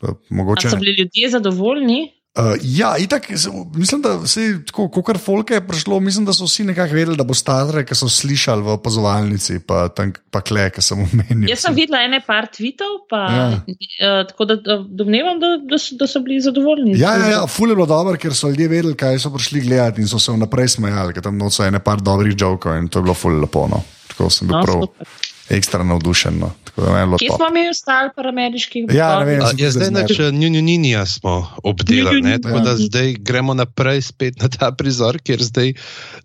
To, 0.00 0.18
A 0.18 0.34
Mogoče, 0.34 0.70
so 0.70 0.76
bili 0.76 0.96
ljudje 0.98 1.30
zadovoljni? 1.30 2.00
Uh, 2.38 2.54
ja, 2.62 2.94
itak, 2.98 3.26
mislim, 3.74 4.02
da 4.02 4.16
vsi, 4.22 4.64
tako, 4.66 4.88
kot 4.88 5.18
folke 5.20 5.54
je 5.54 5.62
prišlo, 5.66 6.00
mislim, 6.00 6.24
da 6.24 6.32
so 6.32 6.44
vsi 6.48 6.64
nekako 6.64 6.94
vedeli, 6.94 7.16
da 7.16 7.24
bo 7.24 7.34
Star 7.34 7.68
Trek, 7.70 7.88
ki 7.88 7.96
so 7.98 8.08
slišali 8.08 8.62
v 8.62 8.74
opazovalnici, 8.76 9.58
pa, 9.66 9.88
tam, 9.92 10.12
pa 10.32 10.40
kle, 10.40 10.68
ki 10.72 10.84
sem 10.84 11.02
omenil. 11.04 11.48
Jaz 11.50 11.64
sem 11.66 11.74
videla 11.76 12.02
ene 12.06 12.22
par 12.26 12.48
tweetov, 12.52 13.02
pa, 13.10 13.22
Ja. 13.32 13.46
uh, 13.58 14.22
tako 14.30 14.44
da 14.50 14.56
domnevam, 14.88 15.40
da, 15.42 15.54
da, 15.70 15.78
so, 15.78 15.96
da 16.00 16.06
so 16.08 16.20
bili 16.24 16.40
zadovoljni. 16.40 16.96
Ja, 17.00 17.14
ja, 17.20 17.30
ja, 17.38 17.42
ful 17.46 17.68
je 17.72 17.76
bilo 17.76 17.86
dobro, 17.90 18.16
ker 18.20 18.34
so 18.36 18.48
ljudje 18.52 18.68
vedeli, 18.68 18.96
kaj 18.96 19.18
so 19.26 19.32
prišli 19.34 19.60
gledati 19.66 20.00
in 20.00 20.08
so 20.08 20.18
se 20.22 20.32
vnaprej 20.32 20.68
smejali, 20.78 21.12
ker 21.16 21.22
tam 21.28 21.36
noč 21.40 21.60
so 21.60 21.66
ene 21.68 21.80
par 21.84 22.00
dobrih 22.00 22.36
jokov 22.38 22.76
in 22.78 22.88
to 22.88 23.00
je 23.00 23.08
bilo 23.10 23.14
ful 23.14 23.40
lepo. 23.42 23.66
No. 23.70 23.82
Tako 24.12 24.30
sem 24.30 24.48
bil 24.48 24.56
No, 24.58 24.64
prav 24.64 24.82
super. 24.86 25.08
Ekstra 25.52 25.84
navdušen. 25.84 26.38
No. 26.38 26.52
Kje 26.72 27.28
top. 27.28 27.36
smo 27.36 27.50
mi 27.52 27.68
ostali 27.68 28.10
pri 28.16 28.28
ameriških 28.28 28.84
Ja, 28.90 29.18
ne 29.18 29.24
vem. 29.24 29.42
A, 29.42 29.46
sem 29.46 29.58
Je 29.58 29.68
tudi 29.68 29.70
zdaj 29.70 29.88
zmeden. 29.88 30.06
neč 30.08 30.40
njunjuninija 30.40 31.06
smo 31.06 31.48
obdelali, 31.62 32.22
ne? 32.22 32.38
tako 32.40 32.56
Ja. 32.56 32.62
da 32.62 32.76
zdaj 32.76 33.14
gremo 33.20 33.54
naprej 33.54 34.02
spet 34.02 34.40
na 34.40 34.48
ta 34.48 34.72
prizor, 34.72 35.18
kjer 35.18 35.42
zdaj 35.42 35.72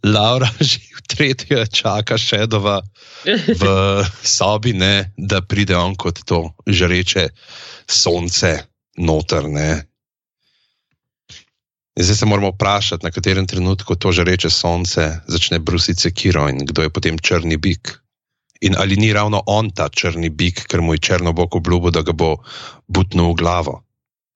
Laura 0.04 0.48
že 0.70 0.80
v 0.80 1.02
tretjo 1.08 1.66
čaka 1.66 2.18
Šedova 2.18 2.82
v 3.60 3.64
sobi, 4.24 4.74
ne, 4.74 5.12
da 5.18 5.42
pride 5.42 5.76
on 5.76 5.96
kot 5.96 6.24
to 6.26 6.54
žreče 6.68 7.30
sonce 7.88 8.64
noter. 8.98 9.50
Ne. 9.50 9.84
In 11.98 12.04
Zdaj 12.04 12.16
se 12.16 12.26
moramo 12.26 12.52
vprašati, 12.54 13.06
na 13.06 13.12
katerem 13.12 13.48
trenutku 13.48 13.96
to 13.96 14.12
žreče 14.12 14.50
sonce 14.50 15.20
začne 15.28 15.60
brusiti 15.60 16.02
sekiro 16.02 16.50
in 16.50 16.58
kdo 16.62 16.82
je 16.82 16.90
potem 16.90 17.20
črni 17.20 17.58
bik. 17.58 18.00
In 18.62 18.76
ali 18.78 18.96
ni 18.98 19.14
ravno 19.14 19.44
on 19.46 19.70
ta 19.72 19.90
črni 19.90 20.30
bik, 20.30 20.66
ker 20.68 20.82
mu 20.82 20.94
je 20.94 21.00
črno 21.00 21.34
bok 21.34 21.56
obljubil, 21.56 21.92
da 21.92 22.02
ga 22.02 22.12
bo 22.14 22.38
butnil 22.88 23.32
v 23.32 23.36
glavo. 23.38 23.84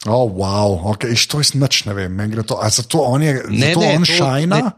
Oh, 0.05 0.25
wow, 0.33 0.81
okay. 0.93 1.13
To 1.29 1.39
je 1.41 1.53
nič, 1.53 1.85
ne 1.85 1.93
vem. 1.93 2.09
meni 2.13 2.33
gre 2.33 2.43
To, 2.43 2.57
a 2.57 2.69
zato 2.69 3.05
on 3.05 3.21
je, 3.21 3.33
Ne, 3.49 3.73
zato 3.73 3.79
ne, 3.79 3.95
on 3.95 4.03
to- 4.05 4.13
šajna, 4.13 4.55
ne. 4.57 4.71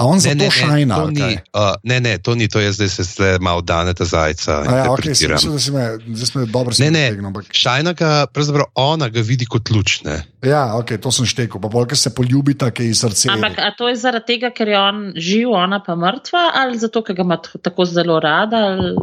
A 0.00 0.06
on 0.06 0.16
Ne, 0.16 0.20
zato 0.22 0.34
ne, 0.34 0.44
ne, 0.44 0.50
šajna. 0.50 0.94
to 0.96 1.10
ni, 1.10 1.28
uh, 1.52 1.74
ne, 1.82 2.00
ne, 2.00 2.12
to 2.18 2.32
ni, 2.34 2.48
to 2.48 2.56
je 2.56 2.72
zdaj 2.72 2.88
se 2.88 3.02
zdaj 3.04 3.36
malo 3.38 3.60
daneta 3.60 4.04
zajca. 4.04 4.52
A 4.58 4.76
Ja, 4.76 4.84
okay, 4.88 5.12
sem 5.12 5.28
mislil, 5.28 5.52
da 5.52 5.60
si 5.60 5.72
me, 5.72 5.84
zdaj 6.16 6.26
smo 6.26 6.44
dobro 6.46 6.72
Ne, 6.78 6.88
ne, 6.90 7.04
stegnil. 7.06 7.28
Ampak, 7.28 7.52
Šajna 7.52 7.92
ga, 7.92 8.24
pravzaprav 8.26 8.70
ona 8.74 9.08
ga 9.08 9.20
vidi 9.20 9.44
kot 9.44 9.68
luč. 9.68 10.00
Ne? 10.02 10.24
ja, 10.40 10.72
okay, 10.72 10.96
to 10.96 11.12
sem 11.12 11.28
štekel. 11.28 11.60
Pa 11.60 11.68
bolj, 11.68 11.90
ker 11.92 12.00
se 12.00 12.14
poljubita, 12.16 12.70
ki 12.72 12.88
je 12.88 12.90
iz 12.90 13.04
srca. 13.04 13.28
Ampak 13.36 13.60
a 13.60 13.68
to 13.76 13.92
je 13.92 14.00
zaradi 14.00 14.24
tega, 14.32 14.48
ker 14.56 14.72
je 14.72 14.78
on 14.80 14.98
živ, 15.20 15.52
ona 15.52 15.82
pa 15.84 15.92
mrtva, 15.94 16.46
ali 16.56 16.80
zato, 16.80 17.04
ker 17.04 17.12
ga 17.14 17.26
ima 17.28 17.36
tako 17.36 17.84
zelo 17.84 18.16
rada? 18.16 18.56
Ali... 18.72 18.96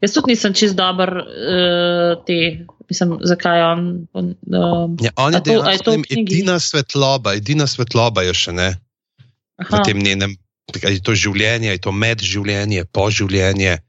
Jaz 0.00 0.16
tudi 0.16 0.32
nisem 0.32 0.56
čist 0.56 0.72
dober 0.72 1.12
uh, 1.20 2.16
te, 2.24 2.64
mislim, 2.88 3.18
zakaj 3.20 3.60
on. 3.76 3.82
on 4.16 4.32
uh, 4.48 4.88
Ja, 5.04 5.12
on 5.16 5.36
je 5.36 5.42
to- 5.44 5.60
je 5.68 5.78
to 5.84 5.96
ne 6.00 6.08
edina 6.10 6.56
svetloba, 6.56 7.36
edina 7.36 7.68
svetloba 7.68 8.24
je 8.24 8.32
še 8.34 8.52
ne 8.56 8.70
v 9.60 9.72
aha, 9.72 9.82
tem 9.86 9.98
njenem. 9.98 10.36
Je 10.70 11.00
to 11.02 11.14
življenje, 11.18 11.72
je 11.74 11.80
to 11.82 11.92
medživljenje, 11.92 12.84
poživljenje. 12.94 13.80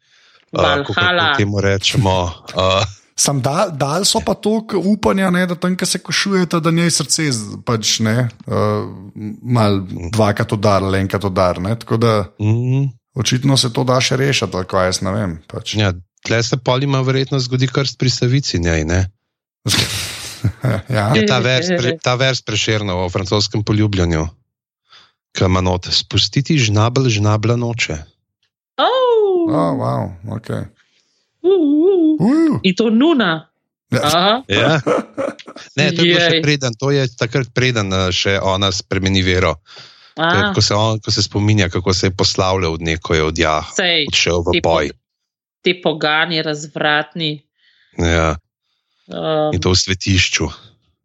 Uh, 0.51 0.63
kako 0.81 0.93
Valhalla. 0.97 1.33
temu 1.37 1.61
rečemo. 1.61 2.15
Uh, 2.55 2.83
Sam 3.21 3.41
dal, 3.41 3.71
dal 3.77 4.05
so 4.07 4.19
pa 4.25 4.33
toliko 4.33 4.79
upanja, 4.81 5.29
ne, 5.29 5.45
da 5.45 5.55
tam, 5.55 5.75
ki 5.77 5.85
se 5.85 5.99
košujete, 6.01 6.59
da 6.63 6.71
njej 6.73 6.89
srce 6.95 7.27
pač 7.67 7.99
ne, 8.01 8.15
uh, 8.49 8.87
mal 9.43 9.83
dvakrat 10.15 10.55
udar, 10.57 10.83
ali 10.83 11.03
enkrat 11.03 11.27
udar. 11.29 11.61
Ne, 11.61 11.75
tako 11.79 11.99
da 12.01 12.13
mm, 12.41 12.87
očitno 13.13 13.57
se 13.57 13.69
to 13.73 13.85
da 13.85 13.99
še 14.01 14.17
rešiti, 14.17 14.57
ali 14.57 14.67
kaj 14.67 14.89
jaz 14.89 15.01
ne 15.05 15.13
vem. 15.15 15.37
Pač. 15.51 15.75
ja, 15.77 15.93
tle 16.25 16.41
se 16.43 16.57
polima 16.57 17.03
verjetno 17.05 17.39
zgodi 17.39 17.69
krst 17.69 17.99
pri 17.99 18.09
savici 18.09 18.59
njej. 18.59 18.85
Ne? 18.89 19.05
ja. 20.97 21.11
Je 21.15 21.25
ta 21.29 21.39
vers, 21.43 21.69
pre, 21.77 21.97
ta 22.01 22.15
vers 22.15 22.41
preširno 22.41 23.03
o 23.05 23.09
francoskem 23.09 23.63
poljubljanju, 23.63 24.25
ki 25.31 25.45
ima 25.45 25.61
not 25.61 25.87
spustiti 25.87 26.57
žnabel, 26.57 27.09
žnabla 27.09 27.55
noče. 27.55 27.97
Oh, 28.77 28.87
Oh, 29.43 29.73
wow, 29.73 30.03
okay. 30.31 30.67
uh, 31.41 31.49
uh. 31.49 32.15
uh, 32.19 32.59
In 32.61 32.75
to 32.75 32.89
nuna. 32.89 33.47
Ja. 33.89 33.99
Aha. 34.03 34.35
Ja. 34.47 34.79
Ne, 35.75 35.91
to 35.91 36.01
je 36.01 36.09
bilo 36.09 36.19
še 36.21 36.39
preden, 36.41 36.73
to 36.73 36.91
je 36.91 37.03
takrat 37.11 37.49
preden 37.53 37.89
eh, 37.89 38.07
še 38.09 38.37
ona 38.39 38.71
spremeni 38.71 39.21
vero. 39.21 39.55
Je, 40.13 40.51
ko, 40.51 40.61
se 40.61 40.73
on, 40.73 40.99
ko 40.99 41.11
se 41.11 41.21
spominja, 41.21 41.69
kako 41.69 41.93
se 41.93 42.07
je 42.07 42.13
poslavljal 42.13 42.73
od 42.73 42.81
neko, 42.81 43.13
je 43.13 43.23
odjah, 43.23 43.67
sej, 43.71 44.05
odšel 44.05 44.41
v 44.41 44.51
po- 44.53 44.61
boj. 44.63 44.85
ti 45.61 45.75
pogani, 45.75 46.41
razvratni. 46.41 47.41
Ja, 47.97 48.35
Um, 49.07 49.51
in 49.51 49.59
to 49.59 49.71
v 49.71 49.75
svetišču. 49.75 50.45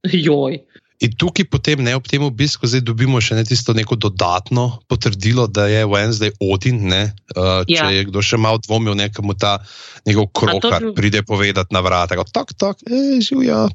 joj. 0.05 0.61
In 0.99 1.13
tukaj 1.13 1.45
potem, 1.45 1.83
ne, 1.85 1.93
ob 1.93 2.09
tem 2.09 2.23
obisku, 2.25 2.65
zdaj 2.65 2.81
dobimo 2.81 3.21
še 3.21 3.37
ne 3.37 3.45
tisto 3.45 3.73
neko 3.73 3.97
dodatno 3.97 4.81
potrdilo, 4.89 5.45
da 5.47 5.67
je 5.69 5.85
Wednesday 5.85 6.33
Odin. 6.41 6.89
Ne, 6.89 7.13
uh, 7.37 7.65
če 7.65 7.75
Ja. 7.75 7.91
je 7.93 8.05
kdo 8.05 8.23
še 8.23 8.37
malo 8.37 8.57
dvomil, 8.59 8.95
nekemu 8.95 9.37
ta 9.37 9.59
njegov 10.07 10.33
krokar 10.33 10.81
bi- 10.81 10.95
pride 10.95 11.21
povedati 11.23 11.69
na 11.71 11.81
vrata, 11.81 12.17
tako, 12.33 12.53
tak, 12.57 12.77
e, 12.83 13.21
živijo. 13.21 13.69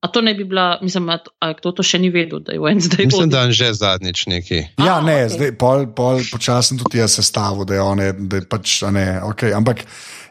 A 0.00 0.08
to 0.08 0.20
ne 0.20 0.34
bi 0.34 0.44
bila, 0.44 0.78
mislim, 0.82 1.08
a, 1.08 1.18
a 1.40 1.52
kdo 1.56 1.72
to 1.72 1.82
še 1.82 1.98
ni 1.98 2.10
vedel, 2.12 2.42
da 2.44 2.52
je 2.52 2.60
Wednesday. 2.60 3.08
Mislim, 3.08 3.26
Odin? 3.26 3.32
da 3.32 3.46
je 3.48 3.56
že 3.56 3.72
zadnjič 3.80 4.26
neki. 4.26 4.58
Ja, 4.76 4.98
A, 4.98 5.00
ne, 5.00 5.24
okej. 5.24 5.32
zdaj 5.34 5.52
pol, 5.58 5.86
pol 5.96 6.20
počasno 6.32 6.76
tudi 6.84 7.00
jaz 7.00 7.16
sestavil, 7.16 7.64
da 7.64 7.78
je 7.78 7.82
on, 7.82 8.02
da 8.28 8.42
je 8.42 8.44
pač, 8.44 8.82
a 8.84 8.92
ne, 8.92 9.06
okay. 9.24 9.56
ampak 9.56 9.86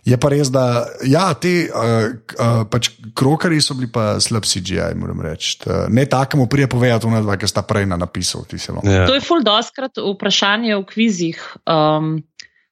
je 0.05 0.17
pa 0.21 0.29
res, 0.29 0.51
da 0.53 0.85
ja, 1.09 1.25
ti 1.33 1.65
uh, 1.65 2.13
uh, 2.13 2.61
pač 2.69 2.91
krokari 3.17 3.57
so 3.57 3.73
bili 3.73 3.89
pa 3.91 4.21
slab 4.21 4.45
CGI, 4.45 4.93
moram 5.01 5.25
reči. 5.25 5.57
Ne 5.89 6.05
takemu 6.05 6.45
prije 6.47 6.69
povedati, 6.69 7.09
ona 7.09 7.23
dva, 7.25 7.39
ki 7.41 7.49
sta 7.49 7.65
prej 7.65 7.89
na 7.89 7.97
napisal, 7.97 8.45
vam. 8.45 8.85
Ja. 8.85 9.09
To 9.09 9.17
je 9.17 9.25
ful 9.25 9.41
doskrat 9.41 9.97
vprašanje 9.97 10.77
v 10.77 10.85
kvizih, 10.93 11.41
um, 11.65 12.19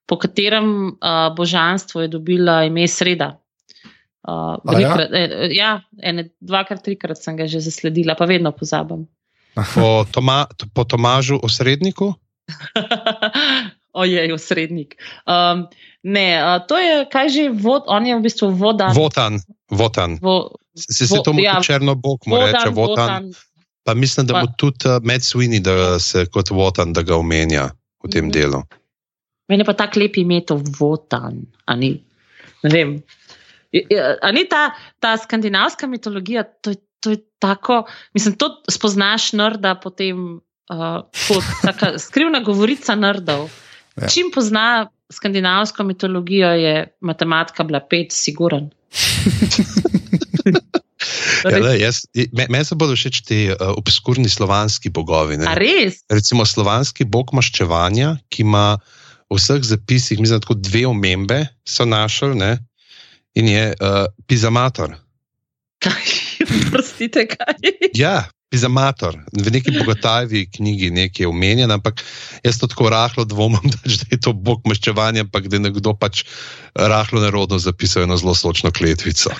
po 0.06 0.22
katerem 0.22 0.94
uh, 0.94 1.34
božanstvu 1.34 2.06
je 2.06 2.14
dobila 2.14 2.62
ime 2.70 2.86
sreda. 2.88 3.34
Uh, 4.24 4.56
A 4.58 4.80
ja? 4.80 4.96
velikrat, 4.96 5.10
ja? 5.12 5.48
ja, 5.52 5.72
ene, 6.02 6.30
dvakrat, 6.40 6.80
trikrat 6.80 7.18
sem 7.18 7.36
ga 7.36 7.44
že 7.44 7.60
zasledila, 7.60 8.16
pa 8.16 8.24
vedno 8.24 8.52
pozabim. 8.52 9.04
Po, 9.54 10.08
Toma, 10.08 10.44
po 10.72 10.84
Tomažu 10.84 11.36
osredniku. 11.38 12.16
Ojej, 13.94 14.26
osrednik. 14.30 14.96
Um, 15.24 15.68
ne, 16.04 16.28
uh, 16.36 16.64
to 16.64 16.74
je 16.76 17.06
kaj 17.06 17.30
že 17.30 17.44
vod, 17.52 17.86
on 17.86 18.02
je 18.02 18.14
v 18.14 18.22
bistvu 18.22 18.50
vodan. 18.50 18.90
Votan, 18.92 19.38
votan. 19.70 20.18
Vo, 20.18 20.50
Se 20.74 21.06
se 21.06 21.12
Vo- 21.12 21.22
to 21.22 21.34
mu 21.34 21.40
ja, 21.40 21.54
ja, 21.54 21.62
črno 21.62 21.94
bog 21.94 22.26
mu 22.26 22.34
reče, 22.36 22.72
votan. 22.72 23.30
Pa 23.84 23.94
mislim, 23.94 24.26
da 24.26 24.34
Pa- 24.34 24.42
mu 24.42 24.48
tudi 24.58 24.88
uh, 24.88 24.98
Matt 25.00 25.22
Sweeney, 25.22 25.60
da 25.60 26.00
se 26.00 26.26
kot 26.26 26.50
votan, 26.50 26.90
da 26.90 27.04
ga 27.04 27.14
omenja 27.16 27.70
v 28.00 28.10
tem 28.10 28.26
Mhm. 28.26 28.32
delu. 28.32 28.64
Meni 29.46 29.62
je 29.62 29.66
pa 29.66 29.74
tako 29.76 30.00
lep 30.00 30.18
ime 30.18 30.42
to 30.42 30.58
vodan, 30.74 31.38
a 31.62 31.76
ni. 31.76 32.02
Ne 32.64 32.70
vem. 32.72 32.90
A 34.22 34.32
ni 34.32 34.46
ta, 34.50 34.72
ta 35.00 35.18
skandinavska 35.18 35.88
mitologija, 35.88 36.44
to 36.62 36.74
je, 36.76 36.78
to 37.00 37.16
je 37.16 37.18
tako, 37.40 37.84
mislim, 38.14 38.36
to 38.38 38.52
spoznaš 38.72 39.32
nerda 39.34 39.76
potem 39.76 40.38
uh, 40.70 41.02
kot 41.28 41.44
taka 41.62 41.98
skrivna 42.06 42.44
govorica 42.46 42.96
nerdov. 42.96 43.50
Ja. 43.98 44.08
Čim 44.10 44.32
pozna 44.34 44.90
skandinavsko 45.14 45.84
mitologijo, 45.84 46.54
je 46.58 46.88
matematika 47.02 47.64
bila 47.64 47.82
pet, 47.90 48.12
siguren. 48.12 48.70
Ja, 51.44 51.60
le, 51.60 51.74
jaz, 51.80 52.06
me, 52.32 52.46
meni 52.50 52.64
se 52.66 52.76
bodo 52.80 52.96
všeč 52.96 53.22
ti 53.28 53.40
uh, 53.52 53.74
obskurni 53.76 54.30
slovanski 54.32 54.92
bogovi. 54.94 55.36
Recimo 56.12 56.46
slovanski 56.48 57.04
bog 57.04 57.34
maščevanja, 57.36 58.16
ki 58.32 58.46
ima 58.46 58.78
v 59.28 59.40
vseh 59.40 59.64
zapisih, 59.68 60.22
mislim, 60.22 60.40
da 60.40 60.46
tako 60.46 60.56
dve 60.62 60.86
omembe 60.88 61.42
so 61.68 61.88
našli, 61.90 62.36
ne? 62.40 62.52
In 63.34 63.48
je 63.48 63.74
uh, 63.74 64.06
pizamator. 64.28 64.96
Kaj? 65.84 66.04
Prostite, 66.72 67.28
kaj? 67.28 67.56
Ja, 67.96 68.24
pizamator. 68.54 69.18
V 69.34 69.50
neki 69.50 69.74
bogotavi 69.74 70.46
knjigi 70.54 70.92
nekaj 70.94 71.24
je 71.24 71.28
omenjen, 71.28 71.72
ampak 71.74 72.04
jaz 72.46 72.60
to 72.62 72.70
tako 72.70 72.90
rahlo 72.94 73.26
dvomim, 73.26 73.66
da 73.74 74.06
je 74.12 74.20
to 74.22 74.34
bog 74.34 74.62
maščevanja, 74.70 75.26
ampak 75.26 75.48
da 75.50 75.58
je 75.58 75.66
nekdo 75.66 75.96
pač 75.98 76.22
rahlo 76.78 77.22
nerodno 77.24 77.58
zapisal 77.60 78.06
eno 78.06 78.18
zelo 78.18 78.36
sočno 78.38 78.70
kletvico. 78.72 79.34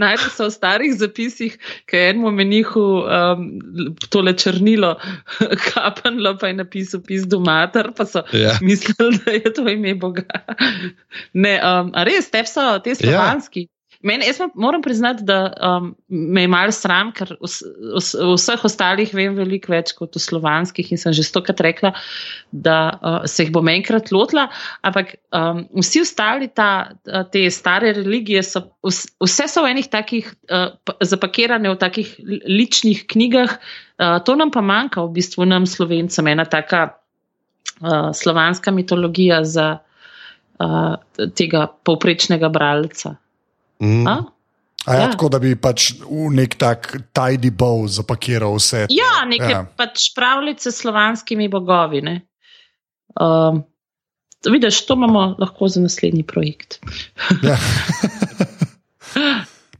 Najprej 0.00 0.30
so 0.36 0.46
v 0.46 0.52
starih 0.52 0.92
zapisih, 1.00 1.56
ki 1.88 1.96
je 1.96 2.10
enemu 2.12 2.30
menihu 2.36 2.84
um, 3.02 3.44
tole 4.12 4.34
črnilo 4.36 4.94
kapnilo, 5.66 6.36
pa 6.38 6.50
je 6.52 6.58
napisal 6.60 7.02
pisdo 7.06 7.40
mater, 7.42 7.90
pa 7.96 8.06
so 8.06 8.22
Ja. 8.36 8.54
mislili, 8.62 9.18
da 9.24 9.32
je 9.32 9.52
to 9.56 9.66
ime 9.68 9.94
Boga. 9.94 10.22
Ne, 11.32 11.58
um, 11.58 11.90
a 11.94 12.04
res, 12.06 12.30
te 12.30 12.44
so 12.46 12.78
te 12.84 12.94
slovanski. 12.94 13.66
Ja. 13.66 13.79
Meni, 14.00 14.24
jaz 14.24 14.38
mo- 14.40 14.54
moram 14.56 14.80
priznati, 14.80 15.26
da 15.28 15.52
um, 15.60 15.90
me 16.08 16.46
je 16.46 16.48
malo 16.48 16.72
sram, 16.72 17.10
ker 17.12 17.34
v, 17.36 17.48
s- 17.52 17.66
v, 17.68 18.00
s- 18.00 18.16
v 18.16 18.32
vseh 18.32 18.62
ostalih 18.64 19.10
vem 19.12 19.34
veliko 19.36 19.74
več 19.74 19.92
kot 19.98 20.16
v 20.16 20.22
slovanskih 20.24 20.88
in 20.94 21.00
sem 21.02 21.12
že 21.12 21.26
stokrat 21.28 21.60
rekla, 21.60 21.90
da 22.48 22.78
uh, 22.96 23.18
se 23.28 23.44
jih 23.44 23.52
bom 23.52 23.68
enkrat 23.68 24.08
lotila. 24.08 24.46
Ampak 24.88 25.12
um, 25.36 25.66
vsi 25.84 26.00
ostali, 26.06 26.48
ta, 26.48 26.70
te 27.28 27.44
stare 27.52 27.92
religije, 28.00 28.40
so, 28.48 28.64
vs- 28.88 29.12
vse 29.20 29.50
so 29.52 29.66
v 29.68 29.74
enih 29.76 29.92
takih, 29.92 30.32
uh, 30.48 30.72
pa- 30.80 30.96
zapakirane 31.04 31.68
v 31.68 31.76
takih 31.84 32.16
li- 32.24 32.40
ličnih 32.62 33.04
knjigah. 33.04 33.52
Uh, 34.00 34.16
to 34.24 34.32
nam 34.32 34.48
pa 34.48 34.64
manjka, 34.64 35.04
v 35.04 35.12
bistvu 35.20 35.44
nam 35.44 35.68
slovencem, 35.68 36.24
ena 36.32 36.48
taka 36.48 36.86
uh, 37.84 38.16
slovanska 38.16 38.72
mitologija 38.72 39.44
za 39.44 39.74
uh, 39.76 40.94
tega 41.36 41.68
povprečnega 41.84 42.48
bralca. 42.48 43.18
Mm. 43.80 44.06
A? 44.06 44.24
A 44.86 44.94
ja, 44.94 45.00
Ja. 45.00 45.10
tako 45.10 45.28
da 45.28 45.38
bi 45.38 45.56
pač 45.56 45.92
v 46.00 46.30
nek 46.32 46.56
tak 46.56 46.96
tidy 47.12 47.50
bow 47.50 47.84
zapakiral 47.84 48.54
vse. 48.54 48.86
to. 48.86 48.90
Ja, 48.90 49.24
neke 49.24 49.50
Ja. 49.50 49.66
pač 49.76 50.14
pravljice 50.14 50.70
s 50.70 50.76
slovanskimi 50.76 51.48
bogovi. 51.48 52.00
ne. 52.00 52.22
Um, 53.14 53.64
vidiš, 54.42 54.86
to 54.86 54.94
imamo 54.94 55.36
lahko 55.38 55.68
za 55.68 55.80
naslednji 55.80 56.22
projekt. 56.22 56.80
Ja. 57.42 57.58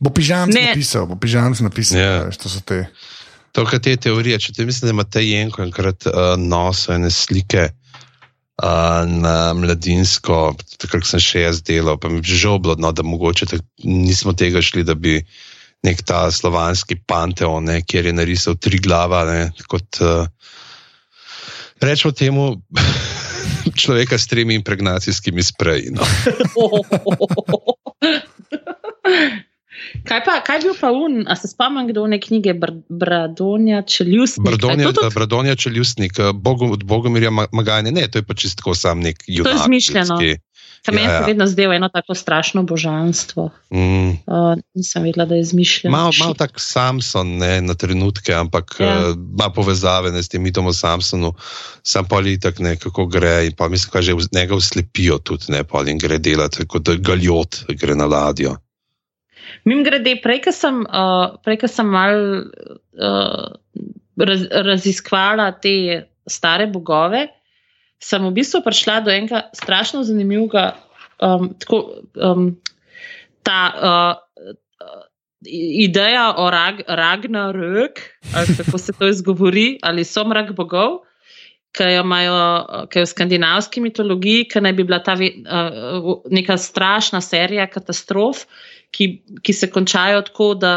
bo 0.01 0.11
pižamc 0.11 0.55
Ne. 0.55 0.67
napisal, 0.69 1.07
bo 1.07 1.17
pižamc 1.17 1.61
napisal, 1.61 1.99
Ja. 1.99 2.25
yeah. 2.25 2.37
to 2.37 2.49
so 2.49 2.61
te. 2.61 2.87
To, 3.53 3.65
kar 3.67 3.81
te 3.81 3.97
teorije, 3.97 4.39
če 4.39 4.53
te 4.53 4.65
mislim, 4.65 4.87
da 4.87 4.91
ima 4.93 5.05
te 5.05 5.21
jenko 5.21 5.63
enkrat 5.63 6.07
uh, 6.07 6.13
noso 6.39 6.93
ene 6.93 7.11
slike 7.11 7.73
na 9.07 9.55
mladinsko, 9.57 10.55
takrat 10.77 11.05
ko 11.05 11.09
sem 11.09 11.23
še 11.23 11.45
jaz 11.47 11.63
delal, 11.65 11.97
pa 12.01 12.11
mi 12.13 12.21
je 12.21 12.37
žal 12.37 12.59
bilo, 12.61 12.77
no, 12.77 12.93
da 12.93 13.03
mogoče 13.07 13.47
tak, 13.49 13.65
nismo 13.85 14.35
tega 14.37 14.61
šli, 14.63 14.85
da 14.85 14.95
bi 14.95 15.21
nek 15.87 16.03
ta 16.05 16.29
slovanski 16.31 16.99
panteon, 17.09 17.65
ne, 17.71 17.81
kjer 17.81 18.11
je 18.11 18.13
narisal 18.13 18.59
tri 18.61 18.79
glava, 18.83 19.25
ne, 19.29 19.49
kot 19.71 20.03
uh, 20.05 20.29
rečemo 21.81 22.13
temu. 22.13 22.51
Človeka 23.81 24.19
s 24.19 24.27
tremi 24.29 24.55
impregnacijskimi 24.57 25.43
spreji. 25.45 25.93
No. 25.95 26.05
Kaj, 30.05 30.21
pa, 30.25 30.39
kaj 30.47 30.61
bil 30.65 30.75
pa 30.81 30.91
un, 30.95 31.25
a 31.29 31.37
se 31.37 31.51
spomnim, 31.51 31.89
kdo 31.91 32.05
v 32.05 32.15
neki 32.15 32.29
knjigi 32.29 32.55
Br 32.59 32.73
Bradonja 32.89 33.83
Čeljustnik? 33.83 34.47
Bradonja, 34.47 34.93
Bradonja 35.15 35.55
Čeljustnik, 35.57 36.21
Bogu, 36.35 36.73
od 36.73 36.85
Bogomirja 36.85 37.31
Magajne, 37.31 37.93
ne, 37.93 38.07
to 38.09 38.23
je 38.23 38.27
pa 38.27 38.35
čistko 38.35 38.75
sam 38.75 39.01
nek 39.01 39.25
junak. 39.27 39.53
To 39.53 39.57
je 39.57 39.63
izmišljeno. 39.65 40.21
Kaj 40.85 40.95
meni 40.95 41.07
ja, 41.07 41.13
ja. 41.13 41.21
se 41.21 41.27
vedno 41.27 41.47
zdelo 41.47 41.75
eno 41.75 41.89
tako 41.89 42.15
strašno 42.15 42.63
božanstvo. 42.63 43.51
Mm. 43.71 44.09
Uh, 44.09 44.17
nisem 44.75 45.03
vedela, 45.03 45.27
da 45.27 45.35
je 45.35 45.41
izmišljeno. 45.41 45.97
Malo 45.97 46.11
mal 46.21 46.35
tak 46.35 46.51
Samson, 46.57 47.37
ne 47.37 47.61
na 47.61 47.75
trenutke, 47.75 48.33
ampak 48.35 48.77
ja. 48.81 49.11
uh, 49.11 49.17
ima 49.39 49.51
povezave 49.51 50.13
ne, 50.13 50.23
s 50.23 50.29
tem 50.29 50.43
mitom 50.43 50.67
o 50.67 50.73
Samsonu, 50.73 51.35
sam 51.83 52.09
pa 52.09 52.17
ali 52.17 52.41
tako 52.41 52.63
nekako 52.63 53.07
gre 53.07 53.47
in 53.47 53.53
pa 53.57 53.69
mislim, 53.69 53.91
da 53.95 54.03
že 54.03 54.15
njega 54.33 54.55
uslepijo 54.55 55.19
tudi, 55.19 55.45
ne 55.49 55.65
pa 55.65 55.79
ali 55.79 55.99
gre 55.99 56.19
delati, 56.19 56.67
kot 56.67 56.83
da 56.83 56.97
galjot 56.97 57.65
gre 57.69 57.95
na 57.95 58.07
ladjo. 58.07 58.57
Mim 59.65 59.85
grede, 59.87 60.17
prej, 60.23 60.43
ko 60.45 60.53
sem, 60.55 60.85
uh, 60.87 61.67
sem 61.67 61.87
mal 61.87 62.17
uh, 63.01 63.51
raz, 64.17 64.47
raziskvala 64.71 65.51
te 65.61 66.07
stare 66.31 66.67
bogove 66.71 67.29
sem 68.01 68.25
v 68.25 68.33
bistvu 68.33 68.65
prišla 68.65 69.05
do 69.05 69.13
enega 69.13 69.45
strašno 69.53 70.03
zanimivega, 70.09 70.73
um, 71.21 71.53
tako, 71.61 72.01
um, 72.17 72.57
ta 73.45 73.61
uh, 73.77 74.17
ideja 75.85 76.33
o 76.41 76.49
rag, 76.51 76.81
Ragnarök, 76.89 78.01
ali 78.35 78.57
kako 78.57 78.79
se 78.79 78.93
to 78.97 79.09
izgovori, 79.09 79.79
ali 79.83 80.05
so 80.05 80.25
mrak 80.25 80.57
bogov. 80.57 81.05
Ki 81.71 81.87
jo 81.87 82.03
imajo 82.03 82.39
v 82.91 83.05
skandinavski 83.07 83.79
mitologiji, 83.79 84.49
ki 84.51 84.59
naj 84.59 84.73
bi 84.75 84.85
bila 84.89 84.99
ta 85.07 85.15
uh, 85.15 86.25
neka 86.27 86.57
strašna 86.59 87.21
serija 87.23 87.69
katastrof, 87.71 88.43
ki, 88.95 89.07
ki 89.43 89.53
se 89.53 89.71
končajo 89.71 90.23
tako, 90.27 90.55
da 90.55 90.75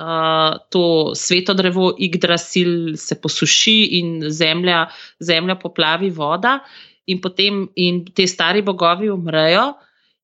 uh, 0.00 0.58
to 0.70 1.14
sveto 1.14 1.54
drevo 1.54 1.92
Yggdrasil 1.98 2.96
se 2.96 3.20
posuši 3.20 3.78
in 4.00 4.30
zemlja, 4.30 4.86
zemlja 5.20 5.56
poplavi 5.60 6.10
voda, 6.10 6.58
in 7.06 7.20
potem 7.20 7.68
in 7.76 8.04
te 8.04 8.26
stari 8.26 8.62
bogovi 8.62 9.10
umrejo. 9.10 9.74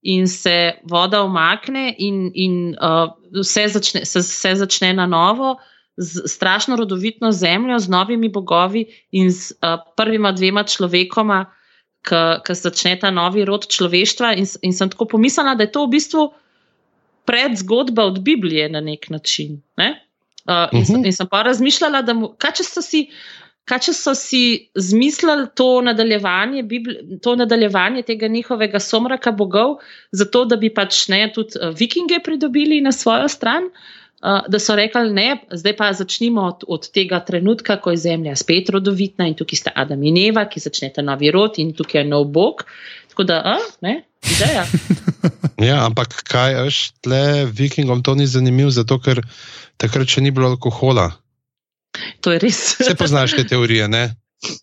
In 0.03 0.24
se 0.32 0.80
voda 0.88 1.18
umakne, 1.22 1.91
in, 1.99 2.30
in 2.32 2.55
uh, 2.80 3.11
vse, 3.36 3.66
začne, 3.68 4.07
se, 4.09 4.22
vse 4.24 4.55
začne 4.57 4.95
na 4.97 5.05
novo, 5.07 5.59
z 6.01 6.24
strašno 6.24 6.78
rodovitno 6.80 7.28
zemljo, 7.36 7.76
z 7.78 7.93
novimi 7.93 8.30
bogovi 8.32 8.86
in 9.12 9.28
z 9.28 9.53
uh, 9.61 9.76
prvima 9.97 10.32
dvema 10.32 10.64
človekoma, 10.64 11.45
ki 12.01 12.55
začne 12.57 12.95
ta 12.97 13.11
novi 13.12 13.45
rod 13.45 13.68
človeštva. 13.68 14.32
In, 14.41 14.49
in 14.64 14.72
sem 14.72 14.88
tako 14.88 15.05
pomislila, 15.05 15.53
da 15.55 15.68
je 15.68 15.72
to 15.76 15.84
v 15.84 15.93
bistvu 15.99 16.30
predzgodba 17.25 18.05
od 18.05 18.21
Biblije 18.21 18.68
na 18.68 18.81
nek 18.81 19.11
način. 19.11 19.61
Ne? 19.77 20.07
Uh, 20.45 20.68
in, 20.73 20.81
uh 20.81 20.89
-huh. 20.89 21.07
in 21.07 21.12
sem 21.12 21.27
pa 21.27 21.43
razmišljala, 21.43 22.03
da 22.03 22.14
mu, 22.14 22.35
kaj 22.39 22.53
če 22.53 22.64
so 22.64 22.83
si. 22.83 23.11
Kaj, 23.64 23.79
če 23.79 23.93
so 23.93 24.14
si 24.14 24.68
zmislili 24.75 25.47
to 25.55 25.81
nadaljevanje, 25.81 26.64
to 27.23 27.37
nadaljevanje 27.37 28.03
tega 28.03 28.29
njihovega 28.29 28.81
somraka 28.81 29.31
bogov, 29.33 29.77
zato 30.12 30.45
da 30.45 30.57
bi 30.57 30.75
pač 30.75 31.09
ne 31.09 31.33
tudi 31.35 31.51
vikinge 31.79 32.18
pridobili 32.25 32.81
na 32.81 32.93
svojo 32.93 33.29
stran, 33.29 33.64
uh, 33.64 33.71
da 34.49 34.59
so 34.59 34.77
rekli, 34.77 35.12
ne, 35.12 35.37
zdaj 35.51 35.77
pa 35.77 35.93
začnimo 35.93 36.43
od, 36.43 36.64
od 36.68 36.91
tega 36.93 37.21
trenutka, 37.21 37.77
ko 37.77 37.91
je 37.91 37.97
zemlja 37.97 38.37
spet 38.37 38.68
rodovitna 38.68 39.27
in 39.27 39.35
tukaj 39.35 39.57
sta 39.57 39.73
Adam 39.75 40.03
in 40.03 40.18
Eva, 40.29 40.45
ki 40.45 40.61
začnete 40.61 41.03
novi 41.03 41.31
rod 41.31 41.59
in 41.59 41.73
tukaj 41.77 42.03
je 42.03 42.09
nov 42.09 42.25
bog. 42.25 42.64
Tako 43.21 43.27
da, 43.29 43.43
a, 43.45 43.59
ne, 43.81 44.05
ideja. 44.25 44.64
Ja, 45.61 45.83
ampak 45.85 46.23
kaj 46.25 46.55
veš, 46.64 46.77
tle 47.05 47.45
vikingom 47.45 48.01
to 48.01 48.14
ni 48.16 48.25
zanimivo, 48.25 48.71
zato 48.73 48.97
ker 48.97 49.21
takrat 49.77 50.09
še 50.09 50.23
ni 50.25 50.31
bilo 50.33 50.49
alkohola. 50.49 51.11
To 52.25 52.33
je 52.33 52.39
res. 52.41 52.61
Vse 52.81 52.95
poznaš 52.97 53.35
te 53.37 53.45
teorije, 53.51 53.85
ne? 53.93 54.07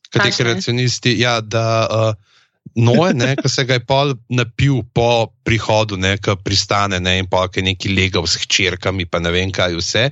Kaj 0.10 0.24
ti 0.24 0.34
kreacionisti? 0.40 1.14
Ja, 1.22 1.36
da. 1.46 1.68
Uh, 1.86 2.37
Noe, 2.76 3.14
ne, 3.14 3.36
ko 3.40 3.50
se 3.50 3.64
ga 3.68 3.78
je 3.78 3.84
pol 3.86 4.14
napil 4.34 4.82
po 4.94 5.30
prihodu, 5.48 5.98
ne, 5.98 6.16
ko 6.22 6.36
pristane 6.36 7.00
ne, 7.00 7.18
in 7.22 7.30
pa 7.30 7.46
je 7.54 7.64
neki 7.64 7.94
legal 7.96 8.28
s 8.28 8.42
hčerkami, 8.44 9.06
pa 9.06 9.22
ne 9.24 9.32
vem 9.32 9.52
kaj 9.54 9.78
vse. 9.80 10.06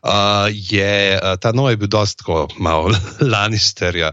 Uh, 0.00 0.48
je, 0.48 1.18
uh, 1.18 1.36
ta 1.36 1.52
Noe 1.52 1.74
je 1.74 1.82
bil 1.84 1.92
dosto 1.92 2.48
malo 2.58 2.92
Lannisterja, 3.32 4.12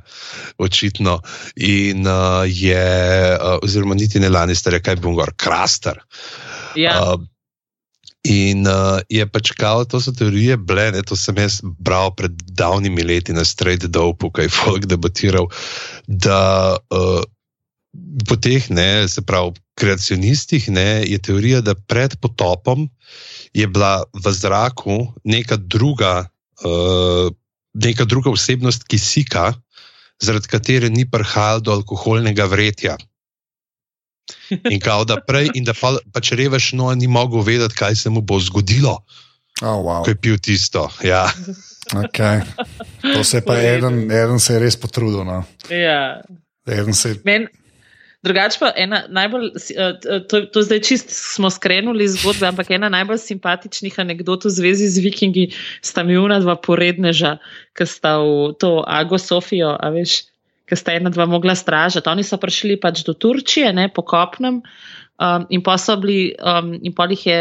očitno. 0.58 1.20
In 1.56 2.08
uh, 2.08 2.44
je, 2.46 2.86
uh, 3.38 3.58
oziroma 3.64 3.96
niti 3.96 4.20
ne 4.20 4.30
Lannisterja, 4.30 4.84
kaj 4.84 5.00
bi 5.00 5.16
gor, 5.16 5.34
Kraster. 5.38 6.02
Ja. 6.76 7.00
Uh, 7.00 7.28
In 8.28 8.68
uh, 8.68 9.00
je 9.08 9.24
pač 9.32 9.54
kao, 9.56 9.86
to 9.88 10.02
so 10.04 10.12
teorije, 10.12 10.58
ble, 10.60 10.90
ne, 10.92 11.02
to 11.08 11.16
sem 11.16 11.38
jaz 11.40 11.62
bral 11.64 12.12
pred 12.20 12.36
davnimi 12.52 13.06
leti 13.08 13.32
na 13.32 13.46
Straight 13.48 13.88
Dope, 13.88 14.28
kaj 14.36 14.50
je 14.50 14.52
folk 14.52 14.88
debatiral, 14.92 15.48
da 16.04 16.76
uh, 16.92 17.24
po 18.28 18.36
teh, 18.36 18.70
ne, 18.70 19.08
se 19.08 19.22
pravi, 19.22 19.60
kreacionistih, 19.80 20.70
ne, 20.70 21.04
je 21.08 21.20
teorija, 21.20 21.62
da 21.62 21.76
pred 21.76 22.16
potopom 22.20 22.90
je 23.54 23.68
bila 23.68 24.04
v 24.14 24.32
zraku 24.36 25.14
neka 25.24 25.58
druga, 25.58 26.30
uh, 26.66 27.32
neka 27.74 28.06
druga 28.06 28.30
osebnost 28.30 28.84
kisika, 28.88 29.54
zaradi 30.22 30.52
katere 30.52 30.90
ni 30.90 31.08
prihajalo 31.10 31.64
do 31.64 31.72
alkoholnega 31.80 32.46
vretja. 32.46 32.98
In 34.70 34.80
kao, 34.80 35.06
da 35.06 35.18
prej, 35.26 35.50
in 35.58 35.64
da 35.66 35.74
pa, 35.74 35.96
pač 36.14 36.34
reveš, 36.38 36.74
no, 36.78 36.92
ni 36.94 37.08
mogel 37.08 37.42
vedeti, 37.42 37.78
kaj 37.78 37.96
se 37.96 38.10
mu 38.14 38.22
bo 38.22 38.38
zgodilo. 38.40 39.00
Oh, 39.62 39.82
wow. 39.84 40.04
Ko 40.06 40.14
je 40.14 40.16
pil 40.16 40.38
tisto. 40.38 40.88
Ja. 41.04 41.26
Okay. 41.90 42.46
To 43.02 43.24
se 43.24 43.38
je 43.38 43.46
pa 43.46 43.58
eden, 43.60 44.06
eden 44.12 44.40
se 44.40 44.54
je 44.54 44.60
res 44.60 44.78
potrudil. 44.80 45.26
No. 45.26 45.44
Ja. 45.74 46.22
Se... 46.94 47.16
Men, 47.26 47.50
Drugač 48.20 48.58
pa 48.60 48.74
ena 48.76 49.06
najbolj, 49.08 49.46
eh, 49.72 49.94
to, 50.28 50.42
to 50.52 50.64
zdaj 50.68 50.82
čist 50.84 51.08
smo 51.14 51.48
skrenuli 51.48 52.04
zgodbe, 52.12 52.50
ampak 52.52 52.74
ena 52.76 52.90
najbolj 52.92 53.22
simpatičnih 53.24 53.96
anegdot 54.04 54.44
v 54.44 54.52
zvezi 54.52 54.90
z 54.92 55.04
vikingi 55.06 55.46
sta 55.80 56.04
mi 56.04 56.20
una 56.20 56.42
dva 56.44 56.58
poredneža, 56.60 57.38
ki 57.72 57.88
sta 57.88 58.18
v 58.20 58.52
to 58.60 58.84
Ago 58.84 59.16
Sofijo, 59.16 59.72
a 59.72 59.88
veš, 59.96 60.28
ki 60.68 60.76
sta 60.76 61.00
ena 61.00 61.08
dva 61.16 61.30
mogla 61.32 61.56
stražati. 61.56 62.12
Oni 62.12 62.28
so 62.28 62.36
prišli 62.36 62.76
pač 62.76 63.08
do 63.08 63.16
Turčije, 63.16 63.72
ne, 63.72 63.88
po 63.88 64.04
kopnem. 64.04 64.60
Um, 65.20 65.44
in 65.52 65.64
pa 65.64 65.76
so 65.76 65.96
bili, 66.00 66.36
um, 66.40 66.76
in 66.80 66.94
pa 66.96 67.08
jih 67.12 67.24
je 67.28 67.40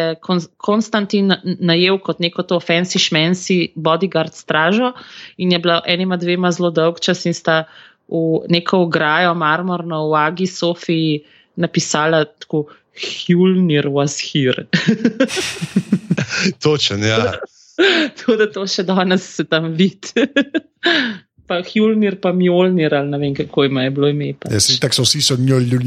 Konstantin 0.58 1.30
najel 1.62 1.98
kot 2.02 2.18
neko 2.18 2.42
to 2.42 2.58
fancy 2.58 2.98
šmensi 2.98 3.70
bodyguard 3.78 4.34
stražo, 4.34 4.94
in 5.38 5.54
je 5.54 5.58
bila 5.62 5.82
enima 5.86 6.18
dvema 6.18 6.50
zelo 6.50 6.70
dolg 6.74 6.98
čas 6.98 7.22
in 7.26 7.34
sta 7.34 7.66
v 8.08 8.48
neko 8.48 8.84
ograjo 8.88 9.34
marmorno 9.34 10.08
v 10.10 10.16
Agi 10.16 10.46
Sofiji 10.46 11.22
napisala 11.56 12.24
tako: 12.24 12.66
Hjulnir 12.98 13.88
was 13.88 14.18
here. 14.18 14.66
Točen, 16.62 17.04
ja. 17.04 17.38
To, 18.18 18.34
da 18.36 18.48
to 18.50 18.66
še 18.66 18.82
danes 18.82 19.22
se 19.36 19.44
tam 19.46 19.72
vidi. 19.78 20.12
Pa 21.48 21.62
Hjulnir, 21.64 22.18
pa 22.20 22.28
Mjolnir, 22.36 22.92
ali 22.92 23.08
ne 23.08 23.18
vem, 23.22 23.30
kako 23.32 23.64
ima 23.64 23.86
je 23.86 23.90
bilo 23.96 24.08
ime. 24.12 24.34
Ja, 24.52 24.58
tako 24.82 24.98
so 24.98 25.04
vsi 25.06 25.22
so 25.24 25.36
Mjolnir. 25.40 25.80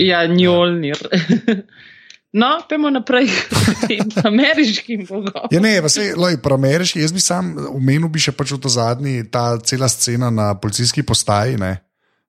Ja, 0.00 0.22
Mjolnir. 0.32 0.96
No, 2.36 2.60
pojmo 2.68 2.90
naprej 2.92 3.30
tem 3.88 4.10
ameriškim 4.24 5.06
bogom. 5.08 5.48
Ja, 5.50 5.60
ne, 5.60 5.78
pa 5.82 5.88
se, 5.88 6.10
loj, 6.16 6.36
pro 6.44 6.58
ameriški, 6.60 7.00
jaz 7.00 7.14
bi 7.16 7.22
sam 7.24 7.54
omenil, 7.72 8.10
bi 8.12 8.20
še 8.20 8.34
pač 8.36 8.52
v 8.52 8.60
to 8.60 8.72
zadnji, 8.72 9.24
ta 9.32 9.56
cela 9.64 9.88
scena 9.88 10.28
na 10.30 10.50
policijski 10.60 11.04
postaji. 11.06 11.56
Ne, 11.60 11.78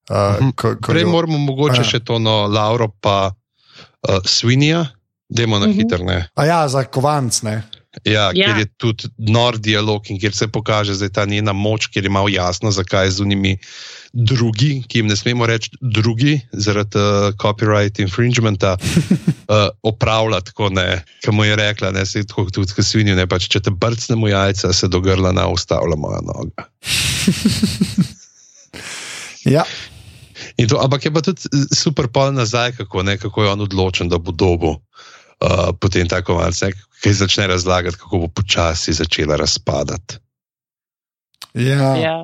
uh, 0.07 0.39
ko, 0.55 0.77
ko 0.79 0.93
Prej 0.93 1.03
jo, 1.03 1.11
moramo 1.11 1.39
mogoče 1.49 1.81
uh, 1.83 1.89
še 1.91 1.99
to, 2.07 2.21
no, 2.23 2.45
Lauro 2.47 2.87
pa 2.87 3.33
uh, 3.33 4.21
Svinja, 4.23 4.85
demo 5.27 5.59
na 5.59 5.67
uh 5.67 5.75
mhm. 5.75 5.79
-huh. 5.79 5.83
hitro. 5.83 6.29
A 6.35 6.45
ja, 6.45 6.61
za 6.67 6.83
kovanc, 6.83 7.41
ne. 7.43 7.63
Ja, 8.05 8.31
ja. 8.33 8.47
Ker 8.47 8.59
je 8.61 8.67
tudi 8.77 9.09
nor 9.17 9.57
dialog 9.57 10.05
in 10.09 10.19
kjer 10.19 10.33
se 10.35 10.47
pokaže 10.47 11.09
ta 11.09 11.25
njena 11.25 11.53
moč, 11.53 11.87
ker 11.87 12.03
je 12.03 12.09
malo 12.09 12.29
jasno, 12.29 12.71
zakaj 12.71 13.05
je 13.05 13.11
z 13.11 13.19
unimi 13.21 13.57
drugi, 14.17 14.81
ki 14.89 14.99
jim 14.99 15.07
ne 15.07 15.15
smemo 15.15 15.45
reči 15.45 15.69
drugi, 15.81 16.39
zaradi 16.51 16.97
uh, 16.97 17.33
copyright 17.37 17.99
infringementa, 18.01 18.77
uh, 18.77 19.67
opravlja 19.91 20.39
tako, 20.41 20.71
kot 21.25 21.33
mu 21.33 21.45
je 21.45 21.55
rekla, 21.55 21.91
ne 21.91 22.05
se 22.05 22.23
tako 22.25 22.47
tudi 22.49 22.73
kot 22.73 22.85
svinjo, 22.85 23.15
ne 23.15 23.27
pač 23.29 23.45
če 23.53 23.61
te 23.67 23.71
brcnemo 23.71 24.27
jajca, 24.27 24.73
se 24.73 24.89
do 24.89 25.01
grla 25.05 25.31
na 25.37 25.45
ustavlja 25.53 25.95
moja 26.01 26.21
noga. 26.25 26.65
ja. 29.55 29.65
To, 30.69 30.79
ampak 30.81 31.05
je 31.05 31.11
pa 31.13 31.21
tudi 31.21 31.65
super 31.75 32.09
pol 32.09 32.33
nazaj, 32.33 32.73
kako, 32.79 33.03
ne, 33.05 33.17
kako 33.21 33.43
je 33.43 33.51
on 33.51 33.61
odločen, 33.67 34.09
da 34.09 34.17
bo 34.17 34.33
dobil 34.33 34.73
uh, 34.73 35.69
potem 35.79 36.09
tako 36.09 36.39
malce, 36.39 36.71
ki 37.03 37.13
začne 37.13 37.47
razlagati, 37.53 38.01
kako 38.01 38.25
bo 38.25 38.31
počasi 38.33 38.97
začela 38.97 39.37
razpadati. 39.37 40.17
Ja. 41.53 41.93
ja. 42.01 42.17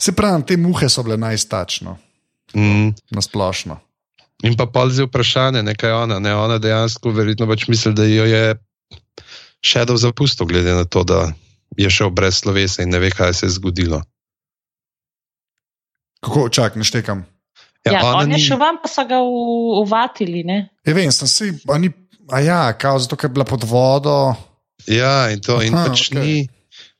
Se 0.00 0.12
pravi, 0.16 0.46
te 0.48 0.56
muhe 0.56 0.88
so 0.88 1.02
bile 1.04 1.16
najstačno, 1.20 1.98
mm. 2.56 2.88
na 3.10 3.22
splošno. 3.22 3.76
In 4.42 4.56
pa 4.56 4.64
pa 4.66 4.86
zdaj 4.88 5.10
vprašanje, 5.10 5.62
nekaj 5.62 5.92
ona, 5.92 6.18
ne 6.18 6.32
ona 6.34 6.56
dejansko, 6.58 7.12
verjetno 7.12 7.44
pač 7.50 7.66
misli, 7.68 7.92
da 7.94 8.06
jo 8.08 8.24
je 8.24 8.54
Shadow 9.60 9.98
zapustil, 10.00 10.48
glede 10.48 10.72
na 10.72 10.86
to, 10.88 11.04
da 11.04 11.32
je 11.76 11.90
šel 11.92 12.08
brez 12.10 12.40
slovesa 12.40 12.82
in 12.82 12.88
ne 12.88 12.98
ve, 12.98 13.10
kaj 13.12 13.34
se 13.34 13.46
je 13.46 13.50
zgodilo. 13.58 14.00
Kako, 16.24 16.48
čak, 16.48 16.76
ne 16.80 16.84
štekam. 16.84 17.24
Ja, 17.84 17.92
ja, 17.92 18.00
on 18.16 18.30
je 18.32 18.36
ni- 18.36 18.44
šel 18.44 18.58
vam, 18.60 18.80
pa 18.82 18.88
so 18.88 19.04
ga 19.04 19.20
u- 19.20 19.80
uvatili. 19.84 20.44
Ne? 20.44 20.68
Ja, 20.84 20.94
vem, 20.94 21.12
sem 21.12 21.28
si, 21.28 21.52
a, 21.68 21.78
ni, 21.78 21.92
a 22.32 22.40
ja, 22.40 22.72
kao, 22.72 22.98
zato 22.98 23.16
ker 23.16 23.28
je 23.30 23.34
bila 23.36 23.44
pod 23.44 23.64
vodo. 23.64 24.34
Ja, 24.88 25.28
in 25.30 25.40
to 25.40 25.60
in 25.62 25.74
Aha, 25.74 25.88
pač 25.88 26.08
okej. 26.08 26.20
ni 26.24 26.48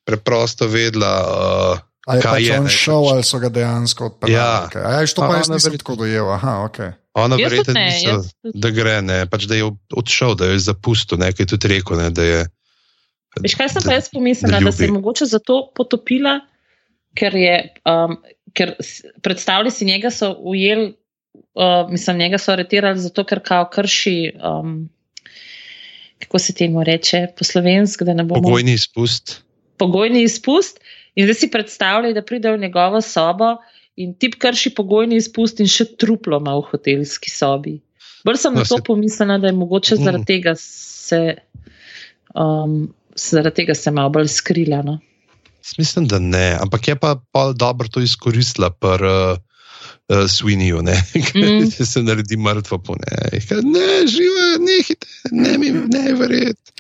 preprosto 0.05 0.69
vedela. 0.69 1.13
Uh, 1.25 1.90
Ali 2.11 2.19
je 2.19 2.23
Kaj 2.23 2.33
pač 2.33 2.43
je, 2.43 2.55
on 2.57 2.65
ne, 2.65 2.71
šel, 2.73 3.01
pač- 3.01 3.13
ali 3.13 3.23
so 3.25 3.39
ga 3.39 3.49
dejansko 3.51 4.07
odpeljali. 4.07 4.35
Ja. 4.35 4.67
Okay. 4.67 4.83
A 4.83 4.91
ja, 4.93 5.07
to 5.07 5.23
A 5.23 5.29
pa 5.29 5.37
jaz 5.37 5.47
ona 5.47 5.55
nisem 5.55 5.67
verjetno- 5.67 5.79
tako 5.79 5.95
dojel. 5.97 6.27
Aha, 6.29 6.55
okay. 6.65 6.91
ona 7.15 7.35
Jaz 7.35 7.45
verjetno 7.45 7.65
tudi 7.67 7.79
ne, 7.79 7.85
misli, 7.87 8.09
jaz 8.09 8.25
tudi- 8.35 8.57
da 8.57 8.71
gre, 8.73 8.97
ne, 9.03 9.19
pač 9.27 9.43
da 9.45 9.55
je 9.55 9.65
odšel, 9.95 10.35
da 10.35 10.45
je 10.47 10.59
zapustil, 10.61 11.19
nekaj 11.19 11.47
tudi 11.47 11.69
rekel. 11.69 11.97
Ne, 11.97 12.11
da 12.11 12.23
je, 12.25 12.41
Veš, 13.37 13.55
kaj 13.55 13.69
sem 13.69 13.81
da- 13.81 13.87
pa 13.87 13.95
jaz 13.95 14.09
pomislila, 14.09 14.59
da 14.59 14.65
da, 14.65 14.73
se 14.73 14.85
je 14.85 14.91
mogoče 14.91 15.25
zato 15.27 15.71
potopila, 15.71 16.41
ker 17.13 17.31
je, 17.33 17.55
um, 17.85 18.17
ker 18.53 18.75
predstavljaj 19.21 19.71
si, 19.71 19.85
njega 19.85 20.11
so 20.11 20.33
ujeli, 20.35 20.89
uh, 21.55 21.87
mislim, 21.89 22.19
njega 22.19 22.39
so 22.39 22.53
aretirali 22.53 22.99
zato, 22.99 23.23
ker 23.25 23.39
kao 23.41 23.69
krši, 23.69 24.17
um, 24.37 24.89
kako 26.19 26.39
se 26.39 26.53
temu 26.53 26.83
reče, 26.83 27.27
po 27.33 27.45
slovensk, 27.45 28.03
da 28.03 28.15
ne 28.15 28.25
bomo. 28.25 28.43
Pogojni 28.43 28.73
izpust. 28.73 29.43
pogojni 29.77 30.23
izpust. 30.23 30.81
In 31.15 31.27
zdaj 31.27 31.35
si 31.35 31.51
predstavljaj, 31.51 32.15
da 32.15 32.23
pride 32.23 32.51
v 32.51 32.59
njegovo 32.59 33.01
sobo 33.01 33.57
in 33.97 34.15
tip 34.15 34.35
krši 34.39 34.71
pogojni 34.71 35.17
izpust 35.17 35.61
in 35.61 35.67
še 35.67 35.85
truplo 35.97 36.39
ima 36.39 36.55
v 36.55 36.63
hotelski 36.63 37.31
sobi. 37.31 37.81
Bolj 38.25 38.37
sem 38.37 38.55
No, 38.55 38.61
na 38.61 38.65
to 38.65 38.77
se- 38.77 38.83
pomislila, 38.83 39.39
da 39.39 39.47
je 39.47 39.53
mogoče 39.55 39.95
Mm. 39.95 40.05
zaradi 40.05 40.25
tega 40.27 40.55
se. 40.57 41.37
Um, 42.35 42.95
Zaradi 43.17 43.55
tega 43.57 43.75
se 43.75 43.91
je 43.91 43.95
malo 43.95 44.09
bolj 44.11 44.29
skrila. 44.29 44.83
No? 44.83 44.99
Mislim, 45.79 46.07
da 46.07 46.19
ne, 46.19 46.57
ampak 46.61 46.89
je 46.89 46.95
pa 46.97 47.17
dobro 47.53 47.89
to 47.89 48.01
izkoristila 48.01 48.71
pri 48.71 49.05
uh, 49.05 49.37
uh, 50.11 50.83
ne, 50.83 50.97
Mhm. 51.35 51.71
če 51.77 51.87
se 51.87 52.03
naredi 52.03 52.37
mrtvo 52.37 52.79
po 52.79 52.97
njej. 52.99 53.41
Kaj, 53.49 53.63
Ne, 53.63 54.07
živo, 54.11 54.47
nehite, 54.67 55.07
ne 55.31 55.59
mi 55.59 55.71
ne 55.71 56.13
verjeti. 56.19 56.73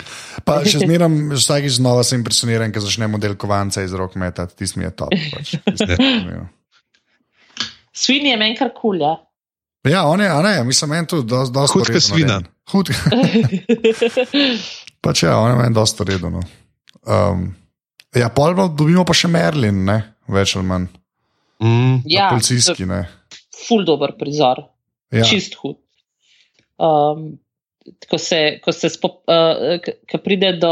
Pa 0.44 0.60
še 0.64 0.82
zmeraj, 0.82 1.08
vsakeč 1.36 1.78
znova 1.78 2.02
sem 2.06 2.20
impresioniran, 2.20 2.72
ker 2.72 2.82
začnemo 2.82 3.20
del 3.22 3.36
kovanca 3.38 3.84
iz 3.84 3.94
rok 3.94 4.16
metati, 4.18 4.56
tisti 4.58 4.80
mi 4.80 4.88
je 4.88 4.94
top. 4.96 5.14
Pač. 5.34 5.54
Zanimivo. 5.80 6.48
Svin 7.94 8.26
je 8.26 8.36
meni 8.40 8.56
kar 8.58 8.72
kulja. 8.74 9.16
Ja, 9.88 10.04
on 10.04 10.20
je, 10.20 10.28
a 10.28 10.42
ne, 10.44 10.64
mislim, 10.64 10.90
meni 10.90 11.06
tudi 11.08 11.28
dosti 11.30 11.54
dosti 11.54 11.78
Hud 11.78 11.86
uredno 11.86 12.00
svina. 12.00 12.40
Hud, 12.72 12.90
pač 15.00 15.22
ja, 15.24 15.38
on 15.40 15.54
je 15.54 15.56
meni 15.62 15.74
dosti 15.74 16.04
redno. 16.04 16.42
Um, 17.06 17.46
ja, 18.14 18.28
pol 18.34 18.56
pa 18.58 18.68
dobimo 18.68 19.06
pa 19.08 19.16
še 19.16 19.30
Merlin, 19.32 19.84
ne, 19.88 19.96
več 20.28 20.52
ali 20.58 20.68
manj. 20.68 20.90
Mm, 21.64 22.02
ja, 22.12 22.28
Policijski, 22.32 22.84
ne. 22.88 23.04
Ful 23.66 23.84
dober 23.84 24.16
prizor. 24.18 24.64
Ja. 25.10 25.24
čist 25.26 25.56
hud. 25.58 25.74
Um, 26.78 27.40
ko 28.10 28.18
se, 28.18 28.60
ko 28.62 28.70
se 28.72 28.86
spop, 28.88 29.24
uh, 29.26 29.80
k- 29.82 29.96
ko 30.06 30.20
pride 30.22 30.52
do, 30.62 30.70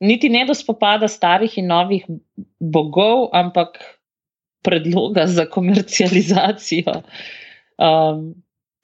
niti 0.00 0.28
ne 0.30 0.44
do 0.46 0.54
spopada 0.54 1.08
starih 1.10 1.56
in 1.58 1.66
novih 1.66 2.04
bogov, 2.62 3.30
ampak 3.34 3.80
predloga 4.62 5.26
za 5.26 5.46
komercializacijo. 5.50 7.02
Um, 7.82 8.34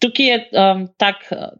tukaj 0.02 0.26
je 0.26 0.40
um, 0.58 0.88
tak, 0.98 1.22
uh, 1.30 1.54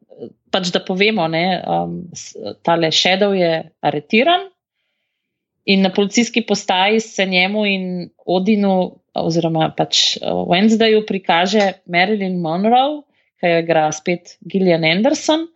pač 0.51 0.73
da 0.75 0.83
povemo, 0.83 1.29
ne, 1.31 1.63
um, 1.63 1.95
s- 2.15 2.35
tale 2.67 2.91
Shadow 2.91 3.31
je 3.31 3.63
aretiran. 3.81 4.51
In 5.67 5.87
na 5.87 5.95
policijski 5.95 6.43
postaji 6.43 6.99
se 7.01 7.25
njemu 7.27 7.63
in 7.67 7.87
Odinu, 8.27 8.99
oziroma 9.15 9.71
pač 9.77 10.19
uh, 10.19 10.45
Wednesdayu, 10.51 11.05
prikaže 11.07 11.81
Marilyn 11.87 12.41
Monroe, 12.43 13.03
ki 13.41 13.51
jo 13.51 13.65
igra 13.65 13.89
spet 13.95 14.37
Gillian 14.43 14.85
Anderson. 14.85 15.49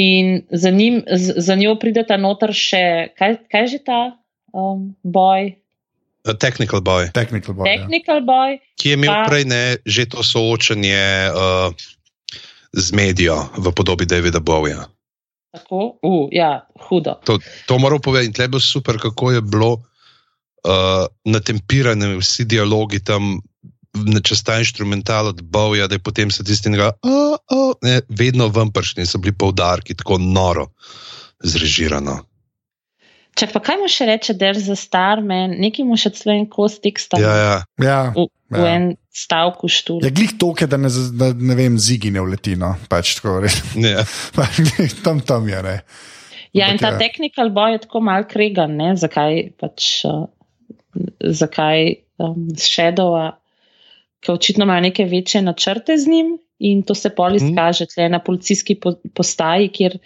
In 0.00 0.46
za, 0.50 0.70
njim, 0.70 1.02
z, 1.04 1.34
za 1.36 1.54
njo 1.58 1.74
prideta 1.76 2.16
noter 2.16 2.54
še, 2.56 3.12
kaj, 3.18 3.42
kaj 3.52 3.66
je 3.66 3.72
že 3.76 3.80
ta 3.84 4.00
um, 4.54 4.94
boj, 5.02 5.60
A 6.20 6.36
Technical 6.36 6.84
boy, 6.84 7.08
Technical 7.12 7.56
boy. 7.56 7.64
Ja. 7.64 7.80
technical 7.80 8.20
boj. 8.20 8.60
ki 8.76 8.92
je 8.92 8.94
imel 8.96 9.08
Pa- 9.08 9.24
prej 9.24 9.44
ne, 9.48 9.80
že 9.88 10.04
to 10.04 10.20
soočenje 10.20 11.32
uh, 11.32 11.72
z 12.76 12.86
medijo 12.92 13.48
v 13.56 13.72
podobi 13.72 14.04
Davida 14.04 14.40
Bowja. 14.40 14.84
Tako, 15.50 15.96
uh, 16.04 16.28
ja, 16.28 16.68
hudo. 16.76 17.16
To, 17.24 17.40
to 17.40 17.74
moram 17.80 17.98
povedati, 18.04 18.28
in 18.28 18.32
tle 18.36 18.44
je 18.44 18.52
bilo 18.52 18.60
super, 18.60 19.00
kako 19.00 19.32
je 19.32 19.40
bilo 19.40 19.80
uh, 20.64 21.06
natempirane 21.24 22.16
vsi 22.20 22.44
dialogi 22.44 23.04
tam. 23.04 23.40
na- 23.94 24.20
Čez 24.22 24.44
ta 24.46 24.58
instrumental 24.62 25.26
od 25.26 25.40
Bowja, 25.42 25.88
da 25.90 25.94
je 25.98 25.98
potem 25.98 26.30
se 26.30 26.44
tisti 26.44 26.70
njega, 26.70 26.92
oh, 27.02 27.34
oh, 27.50 27.74
ne, 27.82 28.00
vedno 28.08 28.46
vam 28.48 28.70
pršni, 28.70 29.06
so 29.06 29.18
bili 29.18 29.34
poudarki, 29.34 29.96
tako 29.98 30.18
noro 30.18 30.68
zrežirano. 31.42 32.20
Čak 33.34 33.52
pa 33.52 33.60
kaj 33.60 33.76
mu 33.82 33.88
še 33.90 34.06
reče, 34.06 34.34
der 34.38 34.58
za 34.58 34.76
star 34.78 35.22
men, 35.22 35.54
neki 35.62 35.84
mu 35.86 35.96
še 35.98 36.10
celo 36.14 36.34
en 36.34 36.46
kos 36.50 36.78
teksta 36.82 37.18
Ja, 37.20 37.34
ja. 37.34 37.56
Ja, 37.82 37.98
v, 38.14 38.26
v 38.50 38.62
ja. 38.62 38.72
en 38.76 38.88
stavku 39.14 39.70
štur. 39.70 40.02
Ja, 40.06 40.10
glih 40.14 40.34
toke, 40.38 40.66
da 40.70 40.78
ne, 40.80 40.90
da 41.18 41.30
ne 41.34 41.54
vem, 41.58 41.78
zigi 41.78 42.10
ne 42.14 42.22
vleti. 42.26 42.56
No. 42.58 42.74
Pač, 42.90 43.16
tako, 43.18 43.38
res. 43.42 43.58
ja. 43.78 44.02
Pač, 44.38 44.60
tam 45.02 45.22
tam 45.22 45.50
je. 45.50 45.62
Ne. 45.66 45.76
Ja, 46.50 46.66
in 46.70 46.78
Ampak 46.78 46.82
ta 46.82 46.90
ja. 46.94 46.98
technical 46.98 47.50
boj 47.54 47.76
je 47.78 47.82
tako 47.86 48.02
mal 48.02 48.26
kregan, 48.26 48.74
ne? 48.74 48.92
zakaj 48.98 49.54
pač, 49.62 50.02
uh, 50.10 50.26
zakaj 51.20 51.94
um, 52.18 52.48
Shadowa, 52.58 53.36
ki 54.20 54.32
očitno 54.32 54.66
imajo 54.66 54.88
neke 54.88 55.04
večje 55.08 55.42
načrte 55.42 55.96
z 55.98 56.10
njim 56.10 56.34
in 56.58 56.82
to 56.82 56.94
se 56.94 57.10
pol 57.16 57.36
izkaže 57.36 57.86
tle 57.88 58.08
na 58.12 58.18
policijski 58.20 58.74
po, 58.76 58.92
postaji, 59.16 59.70
kjer 59.72 59.96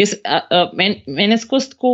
jaz, 0.00 0.14
a, 0.24 0.38
a, 0.38 0.60
men, 0.76 1.00
mene 1.06 1.38
skozi 1.40 1.72
tako 1.74 1.92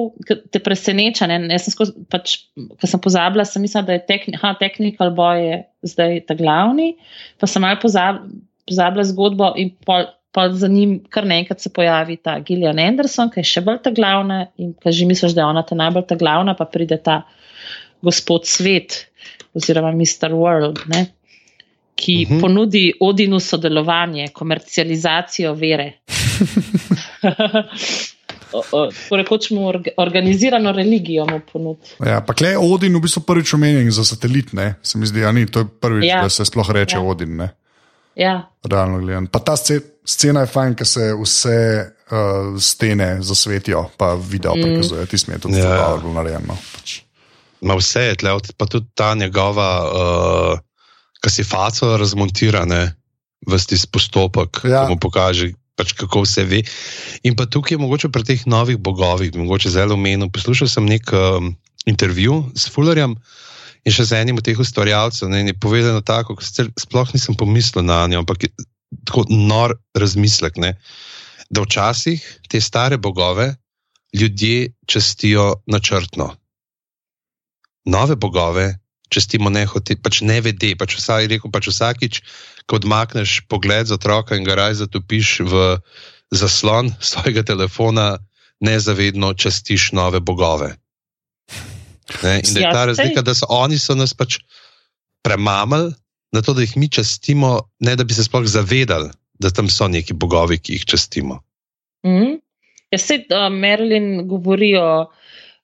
te 0.52 0.60
preseneča, 0.62 1.28
ne, 1.30 1.38
jaz 1.54 1.66
sem 1.66 1.74
skozi, 1.74 1.94
pač, 2.12 2.36
ker 2.80 2.90
sem 2.90 3.02
pozabila, 3.02 3.46
sem 3.48 3.64
mislila, 3.64 3.86
da 3.88 3.96
je 3.96 4.04
tekni, 4.08 4.36
ha, 4.42 4.52
technical 4.60 5.14
boj 5.16 5.42
je 5.42 5.56
zdaj 5.94 6.20
ta 6.28 6.36
glavni, 6.38 6.92
pa 7.40 7.48
sem 7.50 7.64
malo 7.64 7.80
pozab, 7.82 8.20
pozabila 8.68 9.06
zgodbo 9.08 9.52
in 9.60 9.72
pol, 9.86 10.06
pol 10.36 10.52
za 10.60 10.68
njim 10.68 10.98
kar 11.12 11.26
naenkrat 11.28 11.64
se 11.64 11.72
pojavi 11.72 12.18
ta 12.20 12.36
Gillian 12.44 12.80
Anderson, 12.82 13.32
ki 13.32 13.40
je 13.40 13.50
še 13.54 13.64
bolj 13.66 13.80
ta 13.86 13.94
glavna 13.96 14.44
in 14.60 14.74
ki 14.76 14.92
že 14.92 15.08
misliš, 15.08 15.36
da 15.36 15.46
je 15.46 15.54
ona 15.54 15.64
ta 15.66 15.78
najbolj 15.78 16.06
ta 16.12 16.20
glavna, 16.20 16.54
pa 16.58 16.68
pride 16.68 17.00
ta 17.02 17.22
gospod 18.06 18.46
svet 18.46 19.06
oziroma 19.52 19.90
Mr. 19.90 20.30
World, 20.32 20.78
ne, 20.86 21.06
ki 21.96 22.14
uh 22.16 22.22
Mhm. 22.22 22.34
-huh. 22.34 22.40
ponudi 22.40 22.92
Odinu 23.00 23.40
sodelovanje, 23.40 24.28
komercializacijo 24.30 25.54
vere. 25.54 25.92
O- 28.52 28.62
o, 28.72 28.86
Tako 28.88 29.16
rekoč 29.16 29.50
mu 29.50 29.66
orga, 29.66 29.90
organizirano 29.96 30.72
religijo 30.72 31.26
mu 31.26 31.40
ponudi. 31.42 31.80
Ja, 32.00 32.20
pa 32.20 32.32
klej 32.32 32.56
Odin 32.56 32.94
v 32.94 33.00
bistvu 33.00 33.20
prvič 33.22 33.52
omenjen 33.52 33.90
za 33.90 34.04
satelit, 34.04 34.52
ne? 34.52 34.74
se 34.82 34.98
mi 34.98 35.06
zdi, 35.06 35.24
a 35.24 35.32
ni, 35.32 35.46
to 35.46 35.58
je 35.58 35.66
prvič, 35.80 36.04
Ja. 36.04 36.16
ja. 36.16 36.22
da 36.22 36.28
se 36.28 36.44
sploh 36.44 36.70
reče 36.70 36.96
Ja. 36.96 37.02
ja. 37.02 37.06
Odin. 37.06 37.36
Ne? 37.36 37.48
Ja, 38.16 38.48
Realno 38.64 38.98
gledano. 38.98 39.26
Pa 39.26 39.38
ta 39.40 39.52
sce- 39.54 39.80
scena 40.04 40.40
je 40.40 40.46
fajn, 40.46 40.74
ker 40.74 40.86
se 40.86 41.10
vse 41.14 41.58
uh, 42.06 42.16
stene 42.56 43.18
zasvetijo, 43.20 43.90
pa 43.96 44.14
video 44.16 44.54
mm. 44.54 44.62
prikazujejo. 44.62 45.06
Ti 45.06 45.18
smo 45.18 45.34
je 45.34 45.38
tudi 45.40 45.58
Ja. 45.58 45.66
ja. 45.66 45.88
dobro 45.88 46.12
narejeno. 46.12 46.56
Pač. 46.72 47.00
Ma 47.66 47.74
vse 47.74 48.12
je 48.12 48.18
tle, 48.22 48.30
pa 48.56 48.68
tudi 48.70 48.86
ta 48.94 49.14
njegova, 49.18 49.70
uh, 49.82 50.58
ki 51.22 51.32
si 51.32 51.44
faco 51.46 51.96
razmontira, 51.98 52.62
ne, 52.68 52.94
vsti 53.46 53.90
postopek, 53.90 54.62
Ja. 54.64 54.86
ki 54.86 54.94
mu 54.94 54.98
pokaže, 55.02 55.50
pač, 55.76 55.92
kako 55.98 56.22
vse 56.24 56.46
ve. 56.46 56.62
In 57.26 57.36
pa 57.36 57.46
tukaj 57.50 57.76
je 57.76 57.82
mogoče 57.82 58.08
pri 58.14 58.24
teh 58.24 58.46
novih 58.46 58.78
bogovih, 58.78 59.34
mogoče 59.34 59.74
zelo 59.74 59.98
omenil. 59.98 60.30
Poslušal 60.32 60.70
sem 60.70 60.86
nek 60.86 61.10
um, 61.12 61.52
intervju 61.86 62.46
s 62.56 62.70
Fullerjem 62.72 63.18
in 63.86 63.94
še 63.94 64.08
z 64.08 64.22
enim 64.22 64.38
od 64.40 64.46
teh 64.46 64.58
ustvarjalcev, 64.58 65.28
ne, 65.30 65.44
in 65.44 65.52
je 65.52 65.58
povedano 65.58 66.00
tako, 66.02 66.34
ko 66.38 66.42
sicer 66.42 66.72
sploh 66.74 67.12
nisem 67.14 67.36
pomislil 67.38 67.86
na 67.86 68.06
njo, 68.10 68.24
ampak 68.24 68.48
je 68.48 68.50
tako 69.06 69.26
nor 69.30 69.76
razmislek, 69.94 70.58
ne, 70.58 70.74
da 71.50 71.62
včasih 71.62 72.22
te 72.50 72.58
stare 72.58 72.98
bogove 72.98 73.52
ljudje 74.16 74.72
čestijo 74.90 75.60
načrtno 75.70 76.32
nove 77.86 78.16
bogove 78.16 78.74
čestimo 79.08 79.50
nehote, 79.50 79.96
pač 79.96 80.20
ne 80.26 80.40
vede. 80.42 80.74
Pač 80.78 80.98
vsaj 80.98 81.30
rekel, 81.30 81.50
pač 81.52 81.70
vsakič, 81.70 82.20
ko 82.66 82.80
odmakneš 82.80 83.46
pogled 83.50 83.86
z 83.86 83.94
otroka 83.94 84.34
in 84.36 84.46
ga 84.46 84.58
raj 84.58 84.82
zatopiš 84.82 85.46
v 85.46 85.78
zaslon 86.34 86.90
svojega 86.98 87.46
telefona, 87.46 88.18
nezavedno 88.60 89.34
čestiš 89.36 89.92
nove 89.94 90.20
bogove. 90.20 90.74
Ne? 92.22 92.40
In 92.42 92.50
da 92.54 92.58
je 92.60 92.64
Ja, 92.64 92.72
ta 92.72 92.82
razlika, 92.90 93.22
da 93.22 93.34
so 93.34 93.46
oni 93.48 93.78
so 93.78 93.94
nas 93.94 94.14
pač 94.14 94.40
premamali 95.22 95.94
na 96.32 96.42
to, 96.42 96.54
da 96.54 96.62
jih 96.62 96.76
mi 96.76 96.88
čestimo, 96.88 97.70
ne 97.80 97.96
da 97.96 98.04
bi 98.04 98.14
se 98.14 98.24
sploh 98.24 98.46
zavedali, 98.46 99.10
da 99.38 99.50
tam 99.50 99.70
so 99.70 99.88
neki 99.88 100.14
bogovi, 100.14 100.58
ki 100.58 100.78
jih 100.78 100.84
čestimo. 100.84 101.42
mm. 102.06 102.40
Jaz 102.90 103.02
se 103.02 103.14
uh, 103.18 103.50
Merlin 103.50 104.28
govori 104.28 104.76
o 104.78 105.10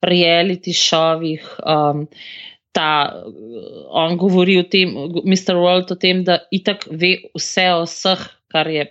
reality 0.02 0.74
šovih. 0.76 1.46
Um, 1.66 2.06
ta, 2.72 3.12
on 3.92 4.16
govori 4.16 4.56
o 4.58 4.64
tem, 4.64 4.94
Mr. 5.24 5.56
World, 5.60 5.92
o 5.92 5.96
tem, 5.96 6.24
da 6.24 6.40
itak 6.50 6.86
ve 6.90 7.18
vse 7.36 7.68
o 7.76 7.84
vseh, 7.84 8.26
kar 8.52 8.70
je 8.72 8.86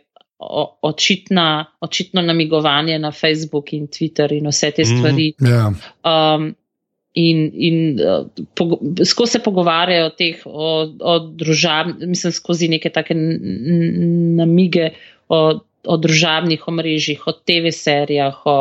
očitna, 0.82 1.66
očitno 1.82 2.22
namigovanje 2.22 3.00
na 3.00 3.12
Facebook 3.12 3.74
in 3.74 3.88
Twitter 3.88 4.32
in 4.34 4.50
vse 4.50 4.72
te 4.72 4.86
stvari. 4.86 5.34
Mm, 5.38 5.48
yeah. 5.48 5.74
um, 6.06 6.56
in 7.14 7.52
in 7.54 8.00
uh, 8.00 9.06
skozi 9.06 9.32
se 9.32 9.40
pogovarjajo 9.44 10.06
o 10.06 10.10
teh, 10.10 10.46
o, 10.46 10.88
o 11.00 11.20
družabnih, 11.20 12.08
mislim, 12.08 12.34
skozi 12.34 12.70
neke 12.72 12.90
take 12.90 13.16
namige 13.16 14.94
o, 15.30 15.60
o 15.86 15.98
družabnih 15.98 16.68
omrežjih, 16.68 17.28
o 17.28 17.34
TV-serijah, 17.34 18.46
o, 18.46 18.58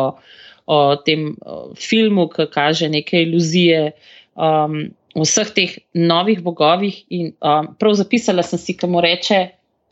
o 0.71 0.97
tem 0.97 1.35
o 1.43 1.75
filmu, 1.75 2.29
ki 2.31 2.47
kaže 2.55 2.89
neke 2.89 3.25
iluzije. 3.27 3.93
Um, 4.39 4.91
Vseh 5.11 5.49
teh 5.51 5.73
novih 5.99 6.39
bogovih, 6.39 7.01
in 7.11 7.33
um, 7.43 7.73
prav 7.75 7.97
zapisala 7.99 8.45
sem 8.47 8.61
si, 8.63 8.77
kam 8.79 8.95
reče, 9.03 9.41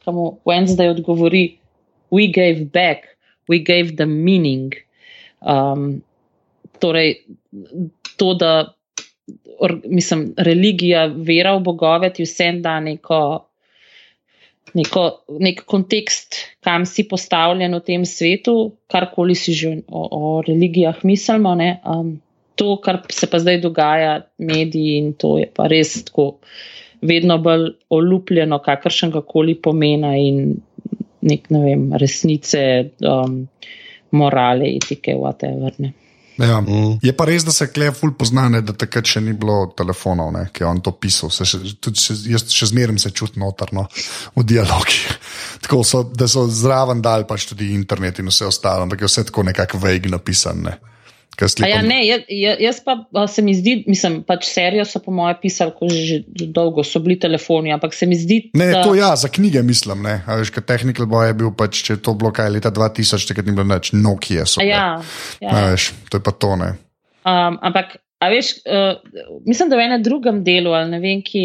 kam 0.07 0.21
Wednesday 0.47 0.93
odgovori: 0.93 1.59
We 2.15 2.29
gave 2.31 2.71
back, 2.71 3.19
we 3.51 3.59
gave 3.59 3.97
the 3.99 4.07
meaning. 4.07 4.79
Um, 5.43 6.05
torej, 6.79 7.27
to, 8.17 8.35
da 8.39 8.79
or, 9.59 9.81
mislim, 9.85 10.35
religija, 10.39 11.07
vera 11.07 11.57
v 11.57 11.63
bogove 11.67 12.13
ti 12.15 12.23
vsem 12.23 12.63
da 12.63 12.79
neko, 12.81 13.48
neko, 14.75 15.05
nek 15.41 15.63
kontekst, 15.69 16.37
kam 16.65 16.87
si 16.87 17.05
postavljen 17.09 17.77
v 17.77 17.83
tem 17.85 18.07
svetu, 18.09 18.73
karkoli 18.91 19.37
si 19.39 19.55
že 19.57 19.79
o, 19.89 20.03
o 20.11 20.43
religijah 20.43 21.05
mislimo. 21.05 21.55
Um, 21.85 22.19
to, 22.59 22.77
kar 22.83 23.03
se 23.13 23.29
pa 23.31 23.39
zdaj 23.39 23.61
dogaja, 23.63 24.27
mediji 24.39 24.99
in 24.99 25.13
to 25.15 25.39
je 25.39 25.47
pa 25.47 25.69
res 25.71 26.05
tako. 26.11 26.39
Vedno 27.01 27.37
bolj 27.39 27.77
olupljeno, 27.95 28.59
kakršen 28.59 29.13
koli 29.23 29.55
pomena 29.55 30.17
in 30.19 30.57
nek, 31.23 31.47
ne 31.55 31.61
vem, 31.63 31.85
resnice, 31.95 32.63
um, 33.07 33.45
morale, 34.11 34.67
etike, 34.81 35.15
whatever. 35.15 35.75
Ne. 35.79 35.93
Ja. 36.39 36.61
Mm. 36.61 36.99
Je 37.03 37.13
pa 37.17 37.27
res, 37.27 37.43
da 37.45 37.53
se 37.53 37.67
kleje 37.73 37.93
ful 37.99 38.13
poznane, 38.19 38.61
da 38.63 38.75
takrat 38.79 39.11
še 39.11 39.23
ni 39.25 39.33
bilo 39.35 39.73
telefonov, 39.79 40.31
ne, 40.37 40.45
ki 40.55 40.63
je 40.63 40.69
on 40.69 40.81
to 40.85 40.93
pisal. 40.95 41.33
Se 41.35 41.47
še, 41.49 41.59
še, 41.67 42.15
jaz 42.31 42.47
še 42.55 42.71
zmeraj 42.71 43.01
se 43.03 43.11
čutim 43.11 43.43
notrno 43.43 43.89
v 44.37 44.45
dialogi. 44.47 45.03
tako 45.65 45.83
so, 45.87 46.05
da 46.07 46.31
so 46.31 46.47
zraven 46.47 47.03
dal 47.03 47.27
pač 47.27 47.49
tudi 47.51 47.73
internet 47.75 48.23
in 48.23 48.31
vse 48.31 48.47
ostalo, 48.47 48.87
ampak 48.87 49.03
je 49.03 49.11
vse 49.11 49.27
tako 49.33 49.49
nekako 49.51 49.83
vejg 49.83 50.07
napisan. 50.15 50.63
Ne. 50.69 50.79
Ja, 51.39 51.83
ne, 51.87 52.01
jaz 52.59 52.81
pa 52.83 53.27
se 53.31 53.43
mi 53.47 53.53
zdi, 53.55 53.85
mislim, 53.87 54.23
pač 54.27 54.49
serijo 54.51 54.83
so 54.89 54.99
po 54.99 55.13
mojem 55.15 55.37
pisali, 55.43 55.75
ko 55.77 55.87
že 55.87 56.25
dolgo 56.51 56.83
so 56.83 56.99
bili 57.05 57.15
telefoni, 57.21 57.71
ampak 57.71 57.95
se 57.95 58.09
mi 58.11 58.19
zdi. 58.19 58.41
Ne, 58.59 58.73
da... 58.75 58.83
to 58.83 58.97
ja, 58.99 59.13
za 59.17 59.31
knjige 59.31 59.63
mislim, 59.63 60.03
ne. 60.03 60.17
Veš, 60.27 60.51
kaj 60.57 60.67
Technical 60.67 61.07
Boy 61.07 61.31
je 61.31 61.37
bil, 61.39 61.53
pač, 61.55 61.83
če 61.87 61.95
je 61.95 62.03
to 62.03 62.17
bilo 62.19 62.33
kaj 62.35 62.51
leta 62.57 62.73
2000, 62.75 63.31
takrat 63.31 63.47
ni 63.47 63.55
bilo 63.55 63.67
več 63.71 63.93
Nokia. 63.95 64.49
So, 64.51 64.65
ja, 64.67 64.97
ja. 65.39 65.53
Veš, 65.55 65.93
to 66.11 66.19
je 66.19 66.25
pa 66.27 66.35
to, 66.35 66.57
ne. 66.59 66.73
Um, 67.23 67.61
ampak, 67.71 68.01
a 68.19 68.31
veš, 68.33 68.57
uh, 68.67 68.99
mislim, 69.47 69.71
da 69.71 69.79
v 69.79 69.85
enem 69.87 70.03
drugem 70.03 70.41
delu, 70.47 70.75
ali 70.75 70.91
ne 70.91 71.01
vem, 71.05 71.23
ki 71.23 71.45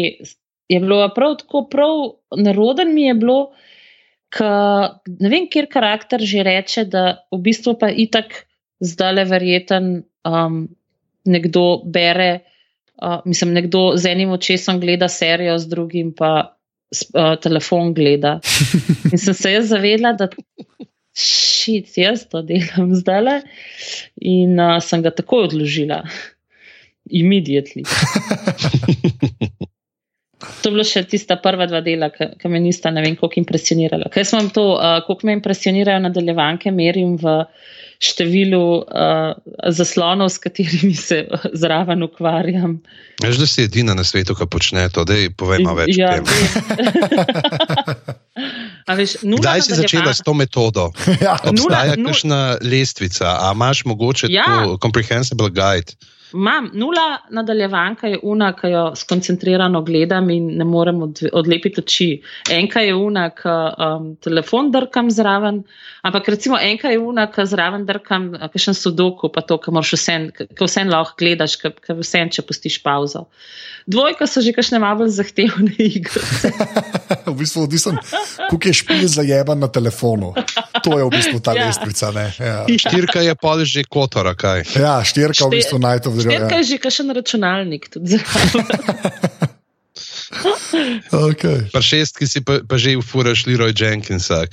je 0.74 0.80
bilo 0.82 0.98
prav 1.14 1.36
tako, 1.44 1.68
prav 1.70 2.02
neroden 2.40 2.90
mi 2.96 3.06
je 3.06 3.14
bilo, 3.20 3.38
ka, 4.34 4.50
ne 5.06 5.30
vem, 5.30 5.46
kjer 5.50 5.70
karakter 5.70 6.24
že 6.26 6.42
reče, 6.42 6.86
da 6.90 7.04
v 7.30 7.40
bistvu 7.46 7.76
pa 7.78 7.92
itak 7.94 8.42
zdaj 8.84 9.14
le 9.18 9.24
verjeten 9.28 9.92
um, 10.28 10.64
nekdo 11.24 11.82
bere, 11.84 12.44
uh, 13.02 13.20
mislim, 13.24 13.54
nekdo 13.56 13.94
z 13.96 14.12
enim 14.12 14.34
očesom 14.34 14.80
gleda 14.80 15.08
serijo, 15.08 15.58
z 15.58 15.70
drugim 15.72 16.12
pa 16.16 16.32
uh, 16.44 17.34
telefon 17.40 17.94
gleda. 17.94 18.38
In 19.12 19.18
sem 19.18 19.34
se 19.34 19.52
jaz 19.56 19.70
zavedla, 19.72 20.14
da 20.18 20.28
šit, 21.14 21.94
jaz 21.96 22.26
to 22.30 22.42
delam 22.42 22.94
zdaj 22.98 23.20
le 23.22 23.34
in 24.18 24.58
uh, 24.58 24.80
sem 24.82 25.02
ga 25.02 25.14
takoj 25.14 25.48
odložila. 25.48 26.02
Immediately. 27.10 27.84
To 30.64 30.68
je 30.68 30.72
bilo 30.74 30.84
še 30.84 31.02
tista 31.08 31.36
prva 31.40 31.66
dva 31.68 31.80
dela, 31.84 32.10
ki 32.12 32.48
me 32.48 32.58
nista, 32.60 32.90
ne 32.92 33.02
vem, 33.04 33.16
koliko 33.16 33.36
impresionirala. 33.40 34.10
Kaj 34.12 34.24
sem 34.28 34.38
vam 34.38 34.50
to, 34.52 34.64
uh, 34.76 34.98
koliko 35.06 35.28
me 35.28 35.36
impresionirajo 35.38 36.02
nadaljevanke, 36.04 36.72
merim 36.72 37.14
v 37.20 37.34
številu 38.02 38.82
uh, 38.82 39.34
zaslonov, 39.70 40.28
s 40.34 40.38
katerimi 40.42 40.94
se 40.94 41.24
zraven 41.52 42.02
ukvarjam. 42.02 42.80
Veš, 43.22 43.36
da 43.38 43.46
si 43.46 43.62
edina 43.64 43.94
na 43.94 44.04
svetu, 44.04 44.34
ki 44.34 44.46
počne 44.50 44.88
to, 44.92 45.04
da 45.06 45.14
povemo 45.36 45.74
več. 45.78 45.96
Ja, 45.98 46.18
Kdaj 48.84 49.60
si 49.62 49.72
začela 49.78 50.12
s 50.12 50.20
to 50.20 50.34
metodo? 50.34 50.90
Ja. 51.24 51.38
Obstaja 51.46 51.94
kakšna 51.96 52.58
lestvica, 52.60 53.38
a 53.46 53.52
imaš 53.54 53.84
mogoče 53.88 54.26
ja. 54.32 54.66
comprehensible 54.82 55.48
guide? 55.54 55.94
Imam 56.32 56.70
nula 56.72 57.18
nadaljevanka, 57.30 58.08
je 58.08 58.18
una, 58.22 58.52
ki 58.56 58.70
jo 58.72 58.84
skoncentrirano 58.96 59.82
gledam 59.82 60.30
in 60.30 60.46
ne 60.58 60.64
morem 60.64 61.02
odlepiti 61.04 61.82
oči. 61.82 62.08
Enka 62.50 62.80
je 62.80 62.94
una, 62.94 63.28
ki 63.36 63.54
um, 63.86 64.08
telefon 64.24 64.70
drkam 64.74 65.10
zraven, 65.14 65.62
ampak 66.02 66.32
recimo 66.34 66.58
enka 66.60 66.90
je 66.90 66.98
una, 66.98 67.28
ki 67.30 67.46
zraven 67.50 67.84
drkam, 67.86 68.30
ki 68.52 68.62
še 68.64 68.72
en 68.72 68.78
sudoku, 68.80 69.30
pa 69.34 69.44
to, 69.46 69.60
ki 69.62 69.74
moraš 69.74 69.94
vse, 69.98 70.16
ki 70.40 70.64
vse 70.64 70.86
lahko 70.88 71.18
gledaš, 71.20 71.58
ki 71.60 71.98
vse, 72.00 72.24
če 72.38 72.46
pustiš 72.48 72.80
pauzo. 72.82 73.26
Dvojka 73.84 74.24
so 74.24 74.40
že 74.40 74.54
kakšne 74.56 74.80
malo 74.80 75.04
zahtevne 75.04 75.76
igre. 76.00 76.24
v 77.28 77.36
bistvu 77.36 77.68
odvisen, 77.68 78.00
koliko 78.48 78.68
je 78.68 78.74
špil 78.80 79.04
zajeban 79.12 79.60
na 79.60 79.68
telefonu. 79.68 80.32
To 80.80 80.96
je 80.98 81.04
v 81.04 81.10
bistvu 81.12 81.38
ta 81.44 81.52
ja. 81.52 81.68
lestvica. 81.68 82.08
Ja. 82.40 82.64
Štirka 82.64 83.20
je 83.20 83.34
pa 83.36 83.52
že 83.64 83.84
kotora, 83.84 84.32
kaj. 84.32 84.64
Ja, 84.80 85.04
štirka 85.04 85.44
v 85.48 85.60
bistvu 85.60 85.76
najto 85.78 86.10
Štirka 86.24 86.54
je 86.60 86.64
že 86.64 86.78
kakšen 86.78 87.08
računalnik. 87.10 87.90
Okay. 91.12 91.70
Pa 91.72 91.78
šestki 91.82 92.26
si 92.26 92.40
pa, 92.42 92.58
pa 92.66 92.76
že 92.80 92.96
ufuraš 92.98 93.46
Leroy 93.46 93.70
Jenkinsa. 93.70 94.44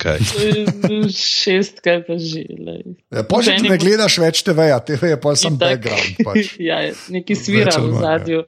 šestka 1.10 2.02
pa 2.06 2.14
že. 2.18 2.46
Ja, 3.10 3.22
Pože 3.26 3.56
ne 3.58 3.76
gledaš 3.78 4.18
več 4.22 4.42
TV-ja, 4.46 4.78
TV 4.84 5.14
je 5.14 5.18
pa 5.18 5.34
samo 5.34 5.58
background. 5.58 6.22
Pač. 6.22 6.54
ja, 6.70 6.92
neki 7.10 7.34
svira 7.34 7.74
v 7.74 7.98
zadju. 7.98 8.40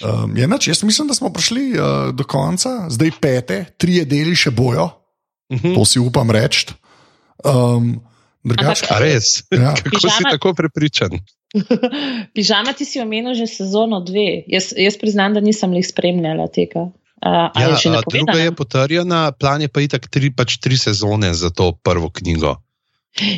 Um, 0.00 0.32
je, 0.38 0.46
nač, 0.46 0.70
jaz 0.70 0.84
mislim, 0.86 1.10
da 1.10 1.16
smo 1.18 1.32
prišli 1.34 1.74
uh, 1.74 2.14
do 2.14 2.24
konca, 2.24 2.86
zdaj 2.88 3.10
pete, 3.20 3.58
tri 3.74 4.00
deli 4.06 4.36
še 4.38 4.54
bojo, 4.54 4.86
uh 4.86 5.56
mhm. 5.56 5.66
-huh. 5.66 5.74
to 5.74 5.84
si 5.84 5.98
upam 5.98 6.30
reči. 6.30 6.70
Um, 7.44 8.00
drugač, 8.44 8.84
A 8.88 9.00
res? 9.00 9.42
Ja. 9.50 9.74
Kako 9.74 9.90
Pižama... 9.90 10.16
si 10.16 10.22
tako 10.30 10.54
prepričan? 10.54 11.20
Pižama, 12.34 12.72
ti 12.72 12.86
si 12.86 13.02
omenil 13.02 13.34
že 13.34 13.46
sezono 13.50 14.00
dve. 14.00 14.46
Jaz, 14.46 14.72
jaz 14.76 14.96
priznam, 15.00 15.34
da 15.34 15.42
nisem 15.42 15.74
jih 15.74 15.86
spremljala 15.86 16.46
tega. 16.52 16.90
Uh, 17.20 17.52
ja, 17.52 17.76
je 17.76 18.00
druga 18.08 18.38
je 18.40 18.52
potrjena, 18.56 19.32
plan 19.32 19.60
je 19.60 19.68
pa 19.68 19.82
itak 19.84 20.08
tri, 20.08 20.30
pač 20.32 20.56
tri 20.56 20.78
sezone 20.80 21.34
za 21.36 21.50
to 21.52 21.72
prvo 21.76 22.08
knjigo. 22.08 22.56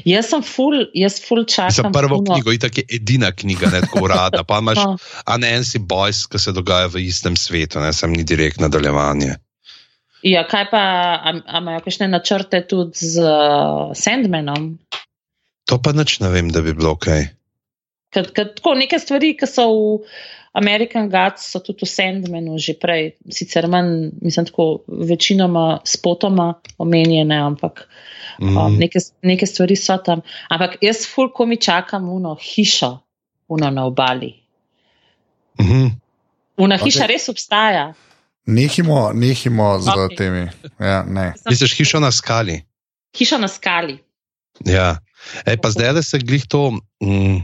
Jaz 0.05 0.29
sem 0.29 0.43
full, 0.45 0.85
jaz 0.95 1.17
full 1.25 1.47
čakam. 1.49 1.75
Za 1.75 1.91
prvo 1.91 2.21
puno. 2.21 2.35
knjigo, 2.35 2.53
itak 2.53 2.79
je 2.79 2.85
edina 3.01 3.33
knjiga, 3.33 3.73
ne 3.73 3.81
tako 3.81 4.05
urada. 4.05 4.45
Pa 4.45 4.61
imaš 4.63 4.79
no. 4.87 4.97
Anansi 5.25 5.81
Boys, 5.81 6.27
ki 6.31 6.39
se 6.39 6.53
dogaja 6.53 6.93
v 6.93 7.03
istem 7.09 7.37
svetu, 7.37 7.81
ne 7.81 7.91
sem 7.97 8.13
ni 8.13 8.23
direkt 8.23 8.61
nadaljevanje. 8.61 9.35
Ja, 10.23 10.45
kaj 10.47 10.69
pa, 10.71 10.83
imajo 11.59 11.83
kakšne 11.83 12.07
načrte 12.13 12.63
tudi 12.63 12.95
z 12.95 13.25
uh, 13.25 13.91
Sandmanom? 13.99 14.77
To 15.67 15.83
pa 15.83 15.91
nič 15.97 16.21
ne 16.23 16.31
vem, 16.31 16.53
da 16.55 16.63
bi 16.63 16.77
bilo 16.77 16.95
ok. 16.95 17.09
Kad, 18.13 18.33
kad, 18.33 18.55
tako, 18.57 18.75
neke 18.77 18.99
stvari, 19.01 19.33
ki 19.39 19.49
so 19.49 19.67
v 19.73 20.01
American 20.61 21.09
Gods, 21.09 21.47
so 21.49 21.63
tudi 21.65 21.87
v 21.87 21.89
Sandmanu 21.89 22.59
že 22.61 22.75
prej, 22.77 23.15
sicer 23.33 23.69
manj, 23.73 24.13
mislim, 24.21 24.47
tako 24.51 24.85
večinoma 24.89 25.81
spotoma 25.89 26.55
omenjene, 26.79 27.39
ampak. 27.41 27.87
Mm. 28.41 28.57
Um, 28.57 28.77
neke, 28.81 29.01
neke 29.23 29.49
stvari 29.49 29.77
so 29.77 29.97
tam. 30.05 30.21
Ampak 30.53 30.77
jaz, 30.85 31.07
fulko 31.09 31.47
mi 31.47 31.57
čakam, 31.57 32.09
uno 32.09 32.37
hišo, 32.37 32.99
uno 33.49 33.71
na 33.71 33.87
obali. 33.87 34.35
Mm 35.61 35.67
-hmm. 35.67 35.91
Una 36.57 36.77
hiša 36.77 37.05
okay. 37.05 37.09
res 37.09 37.29
obstaja. 37.29 37.95
Nehimo, 38.47 39.13
nehimo 39.15 39.79
z 39.79 39.89
okay. 39.89 40.17
temi. 40.17 40.49
Ja, 40.81 41.05
ne. 41.09 41.33
Misliš 41.49 41.77
hišo 41.77 42.01
na 42.01 42.13
skali? 42.13 42.63
Hiša 43.17 43.39
na 43.39 43.49
skali. 43.49 43.99
Ja, 44.65 44.99
Ej, 45.47 45.57
pa 45.63 45.71
zdaj, 45.71 45.93
da 45.93 46.03
se 46.03 46.19
glih 46.19 46.47
to. 46.49 46.71
Mm, 47.03 47.43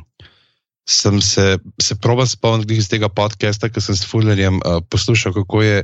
Sem 0.89 1.21
se, 1.21 1.59
se 1.77 1.95
proba 2.01 2.25
spomniti 2.27 2.79
iz 2.81 2.89
tega 2.89 3.11
podcasta, 3.13 3.69
ki 3.69 3.81
sem 3.85 3.97
s 3.97 4.09
Fullerjem 4.09 4.63
uh, 4.65 4.81
poslušal, 4.89 5.35
kako 5.37 5.63
je 5.63 5.83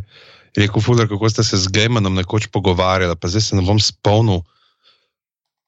rekel 0.56 0.82
Fuller, 0.82 1.09
kako 1.09 1.28
ste 1.31 1.44
se 1.44 1.59
z 1.60 1.68
Gaimanom 1.68 2.14
nekoč 2.14 2.47
pogovarjali, 2.48 3.16
pa 3.20 3.28
zdaj 3.28 3.43
se 3.43 3.56
ne 3.56 3.62
bom 3.66 3.81
spomnil, 3.81 4.40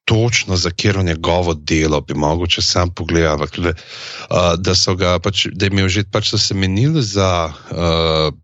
točno 0.06 0.56
za 0.56 0.70
kjer 0.70 1.04
njegovo 1.04 1.54
delo 1.54 2.00
bi 2.00 2.14
mogoče 2.14 2.62
sam 2.62 2.90
pogledal. 2.90 3.32
ampak 3.32 3.58
Uh, 3.58 4.54
da 4.58 4.74
so 4.74 4.94
ga 4.94 5.18
pač, 5.18 5.46
da 5.52 5.66
jim 5.66 5.78
je 5.78 5.88
že 5.88 6.02
pač 6.10 6.30
so 6.30 6.38
se 6.38 6.54
menili 6.54 7.02
za 7.02 7.52
uh, 7.52 8.34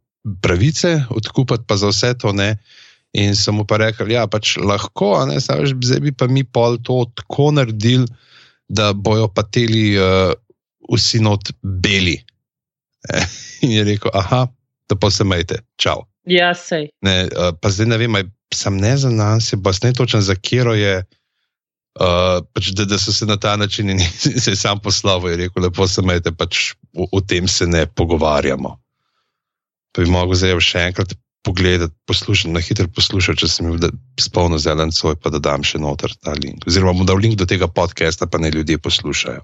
pravice 0.43 1.05
odkupiti, 1.10 1.64
pa 1.66 1.77
za 1.77 1.89
vse 1.89 2.14
to 2.19 2.32
ne. 2.32 2.59
In 3.12 3.36
sem 3.36 3.55
mu 3.55 3.64
pa 3.64 3.77
rekel, 3.77 4.06
da 4.06 4.14
ja, 4.14 4.27
pač 4.27 4.56
lahko, 4.56 5.27
ne, 5.27 5.40
znaš, 5.40 5.74
zdaj 5.82 6.01
bi 6.01 6.12
pa 6.12 6.27
mi 6.27 6.44
pol 6.44 6.78
to 6.82 7.06
tako 7.14 7.51
naredili, 7.51 8.06
da 8.69 8.93
bojo 8.93 9.28
pateli 9.28 9.98
uh, 9.98 10.32
vsi 10.93 11.23
not 11.24 11.52
beli. 11.62 12.19
Eh, 13.10 13.27
In 13.62 13.70
je 13.70 13.85
rekel, 13.85 14.10
aha, 14.14 14.47
da 14.90 14.97
pa 14.98 15.10
se 15.10 15.24
majte, 15.24 15.62
čau. 15.78 16.05
Ja, 16.28 16.52
sej. 16.55 16.90
Ne, 17.02 17.27
uh, 17.31 17.51
pa 17.59 17.70
zdaj 17.70 17.90
ne 17.90 17.98
vem, 17.98 18.16
sem 18.55 18.77
ne 18.78 18.93
za 18.98 19.10
nas, 19.10 19.51
pa 19.64 19.73
ne 19.82 19.93
točen 19.97 20.23
za 20.23 20.35
kjero 20.35 20.74
je. 20.74 21.02
Uh, 21.93 22.40
pač, 22.55 22.70
da, 22.73 22.86
da 22.89 22.97
so 22.98 23.12
se 23.12 23.27
na 23.28 23.36
ta 23.36 23.56
način 23.56 23.90
in 23.90 24.01
se 24.43 24.51
je 24.51 24.56
sam 24.56 24.81
poslovo 24.81 25.31
in 25.31 25.36
rekel, 25.39 25.62
lepo 25.62 25.89
se 25.89 26.02
majte, 26.02 26.32
pač 26.32 26.73
o, 26.97 27.09
o 27.12 27.20
tem 27.20 27.48
se 27.48 27.66
ne 27.66 27.85
pogovarjamo. 27.86 28.78
Pa 29.93 30.02
bi 30.02 30.09
mogel 30.10 30.39
zdaj 30.40 30.56
še 30.64 30.86
enkrat 30.89 31.12
pogledati, 31.43 31.94
poslušati, 32.06 32.52
na 32.55 32.62
hitro 32.62 32.86
poslušati, 32.94 33.43
če 33.43 33.48
sem 33.51 33.69
jim 33.69 33.98
spolno 34.20 34.59
zelen 34.62 34.93
svoj, 34.94 35.19
pa 35.20 35.31
da 35.35 35.43
dam 35.43 35.66
še 35.66 35.82
noter 35.82 36.14
ta 36.23 36.36
link. 36.39 36.64
Oziroma, 36.70 36.94
bom 37.02 37.09
dal 37.09 37.20
link 37.20 37.36
do 37.36 37.48
tega 37.51 37.69
podcasta, 37.69 38.31
pa 38.31 38.39
ne 38.39 38.52
ljudje 38.55 38.78
poslušajo. 38.78 39.43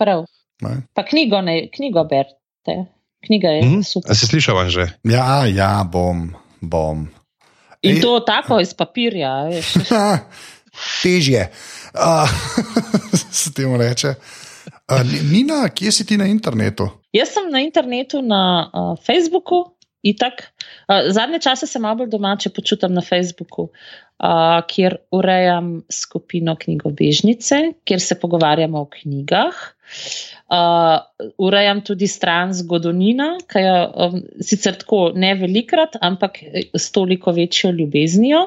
Prav. 0.00 0.24
Ne? 0.62 0.82
Pa 0.94 1.02
knjigo, 1.04 1.40
ne, 1.40 1.68
knjigo 1.70 2.04
berete. 2.04 2.84
Knjiga 3.26 3.48
je 3.48 3.62
Mhm. 3.64 3.80
super. 3.82 4.10
A 4.10 4.14
se 4.14 4.26
slišal 4.26 4.68
že? 4.70 4.86
Ja, 5.04 5.46
ja, 5.46 5.84
bom, 5.84 6.34
bom. 6.60 7.08
In 7.82 7.96
Ej. 7.96 8.02
to 8.02 8.20
tako 8.20 8.60
iz 8.60 8.74
papirja. 8.74 9.44
veš. 9.50 9.72
Težje. 11.02 11.50
Uh, 11.94 12.28
se 13.32 13.52
temu 13.54 13.76
reče. 13.78 14.14
Uh, 14.88 15.02
Nina, 15.32 15.68
kje 15.68 15.92
si 15.92 16.06
ti 16.06 16.16
na 16.16 16.26
internetu? 16.26 16.88
Jaz 17.12 17.28
sem 17.28 17.50
na 17.50 17.60
internetu, 17.60 18.22
na 18.22 18.70
uh, 18.70 18.94
Facebooku. 19.06 19.64
Itak. 20.02 20.54
Uh, 20.86 21.10
zadnje 21.10 21.38
čase 21.40 21.66
se 21.66 21.78
malo 21.78 21.96
bolj 21.96 22.10
domače 22.10 22.50
počutim 22.50 22.94
na 22.94 23.02
Facebooku, 23.02 23.62
uh, 23.62 24.28
kjer 24.66 24.96
urejam 25.10 25.82
skupino 25.90 26.54
knjigobežnice, 26.56 27.54
kjer 27.84 28.00
se 28.00 28.14
pogovarjamo 28.14 28.78
o 28.80 28.86
knjigah. 28.86 29.54
Uh, 30.48 31.02
urejam 31.44 31.82
tudi 31.84 32.06
stran 32.08 32.54
zgodovina, 32.56 33.34
ki 33.44 33.60
je 33.60 33.72
um, 33.84 34.14
sicer 34.40 34.78
tako 34.80 35.10
ne 35.12 35.34
velikrat, 35.36 35.98
ampak 36.00 36.40
s 36.72 36.88
toliko 36.94 37.34
večjo 37.36 37.68
ljubeznijo. 37.76 38.46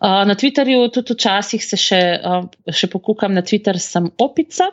Uh, 0.00 0.24
na 0.26 0.34
Twitterju 0.34 0.88
tudi 0.90 1.14
včasih 1.14 1.62
se 1.62 1.78
še, 1.78 2.00
uh, 2.18 2.72
še 2.74 2.90
pokukam 2.90 3.36
na 3.36 3.44
Twitter, 3.46 3.78
sem 3.78 4.08
opica. 4.18 4.72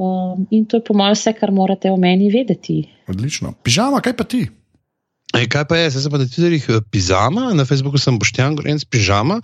Um, 0.00 0.46
in 0.50 0.64
to 0.64 0.80
je 0.80 0.86
po 0.86 0.96
mojem 0.96 1.18
vse, 1.18 1.34
kar 1.36 1.52
morate 1.52 1.92
o 1.92 1.98
meni 2.00 2.30
vedeti. 2.32 2.86
Odlično. 3.12 3.52
Pižama, 3.60 4.00
kaj 4.00 4.16
pa 4.16 4.24
ti? 4.24 4.46
E, 5.36 5.44
kaj 5.48 5.66
pa 5.68 5.82
je, 5.82 5.90
zdaj 5.92 6.06
sem 6.06 6.14
pa 6.14 6.20
na 6.22 6.28
Twitterjih 6.28 6.70
eh, 6.72 6.80
pižama, 6.92 7.50
na 7.56 7.68
Facebooku 7.68 8.00
sem 8.00 8.16
Boštjan 8.20 8.56
Gorenc 8.56 8.84
pižama. 8.88 9.40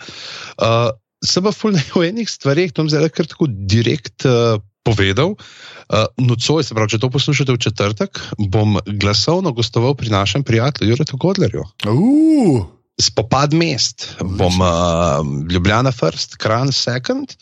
Uh, 0.56 0.88
sem 1.24 1.44
pa 1.44 1.52
ful 1.52 1.76
o 1.98 2.02
enih 2.04 2.28
bom 2.76 2.88
zdaj 2.88 3.10
kar 3.10 3.26
tako 3.26 3.48
direkt 3.48 4.24
uh, 4.24 4.60
povedal. 4.88 5.34
Uh, 5.88 6.08
nocoj, 6.20 6.64
se 6.64 6.76
pravi, 6.76 6.92
če 6.92 7.00
to 7.00 7.08
poslušate 7.12 7.54
v 7.54 7.60
četrtek, 7.64 8.18
bom 8.36 8.76
glasovno 8.86 9.54
gostoval 9.56 9.94
pri 9.96 10.12
našem 10.12 10.44
prijatelju 10.44 10.90
Juretu 10.92 11.16
Godlerju. 11.16 11.64
Uh, 11.88 12.66
Spopad 12.98 13.54
mest, 13.54 14.08
bom 14.20 14.60
uh, 14.60 15.22
Ljubljana 15.48 15.92
First, 15.94 16.36
Kran 16.36 16.72
Second. 16.74 17.36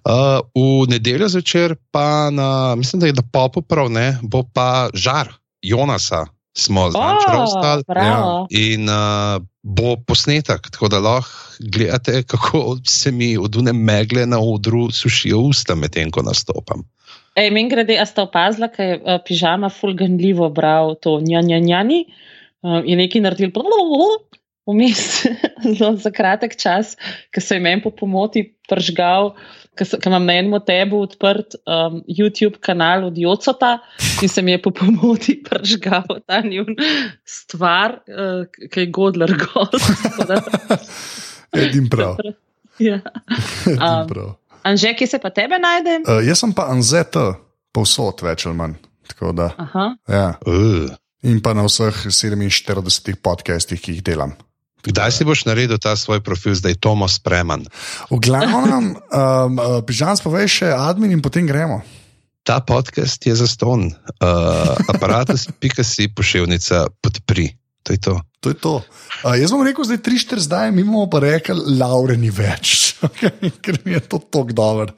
Uh, 0.00 0.40
v 0.56 0.88
nedeljo 0.88 1.28
zvečer, 1.28 1.76
pa 1.92 2.30
na, 2.32 2.74
mislim, 2.74 3.00
da 3.00 3.06
je 3.06 3.18
na 3.18 3.22
popu 3.32 3.62
prav 3.62 3.90
ne, 3.92 4.18
bo 4.22 4.42
pa 4.42 4.88
žar 4.94 5.28
Jonasa, 5.62 6.24
smo 6.52 6.90
značili 6.90 7.42
ostali. 7.42 7.82
bravo. 7.88 8.46
In 8.50 8.88
uh, 8.88 9.42
bo 9.62 9.96
posnetek, 10.06 10.70
tako 10.70 10.88
da 10.88 10.98
lahko 10.98 11.30
gledate, 11.60 12.22
kako 12.22 12.76
se 12.86 13.12
mi 13.12 13.36
od 13.36 13.56
une 13.56 13.72
megle 13.72 14.26
na 14.26 14.38
odru 14.40 14.90
sušijo 14.90 15.38
usta, 15.38 15.74
medtem 15.74 16.10
ko 16.10 16.22
nastopam. 16.22 16.82
Ej, 17.34 17.50
men 17.50 17.68
grede, 17.68 17.98
a 17.98 18.06
ste 18.06 18.22
opazili, 18.22 18.68
da 18.76 18.82
je 18.82 18.96
uh, 18.98 19.20
pižama 19.26 19.68
fulganljivo 19.68 20.48
bral 20.50 20.94
to 20.94 21.20
njanjanjani 21.20 22.04
uh, 22.62 22.82
in 22.84 22.98
nekaj 22.98 23.20
naredil. 23.20 23.50
Vmes 24.66 25.26
zelo 25.78 25.96
za 26.04 26.10
kratek 26.10 26.56
čas, 26.60 26.96
ki 27.34 27.40
se 27.40 27.56
je 27.56 27.60
meni 27.60 27.82
po 27.82 27.90
pomoti 27.90 28.44
pržgal, 28.68 29.34
ker 29.78 30.10
imam 30.10 30.26
na 30.26 30.36
enem 30.40 30.56
tebu 30.66 31.02
odprt 31.06 31.56
um, 31.64 32.00
YouTube 32.08 32.60
kanal 32.60 33.06
od 33.08 33.18
Jocota 33.18 33.78
in 34.22 34.28
se 34.28 34.42
mi 34.42 34.52
je 34.52 34.62
po 34.62 34.70
pomoti 34.70 35.36
pržgal 35.42 36.06
ta 36.26 36.40
njun 36.44 36.74
stvar, 37.24 38.00
uh, 38.08 38.44
ki 38.70 38.86
je 38.86 38.90
Godler 38.90 39.34
gost. 39.38 39.90
edim 41.64 41.88
prav. 41.90 42.18
ja. 42.78 43.00
Edim 43.66 43.80
Um, 43.80 44.08
prav. 44.08 44.34
Anže, 44.62 44.92
kje 44.94 45.06
se 45.06 45.18
pa 45.18 45.30
tebe 45.32 45.58
najde? 45.58 46.02
Uh, 46.04 46.20
jaz 46.26 46.42
sem 46.42 46.52
pa 46.52 46.68
Anzet, 46.72 47.16
povsod 47.72 48.20
več 48.26 48.46
ali 48.46 48.56
manj. 48.56 48.76
Tako 49.10 49.32
Da, 49.32 49.50
Aha. 49.58 49.86
ja. 50.08 50.26
Uh. 50.46 50.90
In 51.22 51.42
pa 51.44 51.52
na 51.52 51.66
vseh 51.66 52.06
47 52.08 53.18
podcastih, 53.20 53.80
ki 53.80 53.98
jih 53.98 54.04
delam. 54.04 54.32
Kdaj 54.80 55.10
si 55.12 55.22
boš 55.28 55.44
naredil 55.44 55.76
ta 55.76 55.92
svoj 55.96 56.24
profil, 56.24 56.56
zdaj 56.56 56.80
Tomo 56.80 57.08
spreman? 57.08 57.68
V 58.08 58.16
glavnem, 58.20 58.96
um, 58.96 59.60
uh, 59.60 59.80
pižam 59.84 60.16
povej 60.16 60.48
še 60.48 60.68
admin 60.72 61.12
in 61.12 61.20
potem 61.20 61.44
gremo. 61.44 61.84
Ta 62.42 62.64
podcast 62.64 63.20
je 63.20 63.36
za 63.36 63.44
ston. 63.44 63.92
Uh, 64.18 64.72
aparatus.si 64.88 66.08
pošiljnica 66.16 66.88
podpri. 67.04 67.52
To 67.84 67.92
je 67.92 68.00
to. 68.00 68.14
To 68.40 68.48
je 68.48 68.56
to. 68.56 68.74
Uh, 69.20 69.36
jaz 69.36 69.52
bom 69.52 69.60
rekel, 69.60 69.84
zdaj 69.84 70.00
tri, 70.00 70.16
štiri 70.16 70.40
zdaj, 70.40 70.72
mi 70.72 70.84
bomo 70.84 71.04
pa 71.12 71.20
rekli, 71.20 71.76
Laure 71.76 72.16
ni 72.16 72.32
več, 72.32 72.94
okay? 73.06 73.52
ker 73.60 73.80
mi 73.84 73.92
je 73.92 74.00
to 74.00 74.16
tako 74.16 74.56
dobro. 74.56 74.96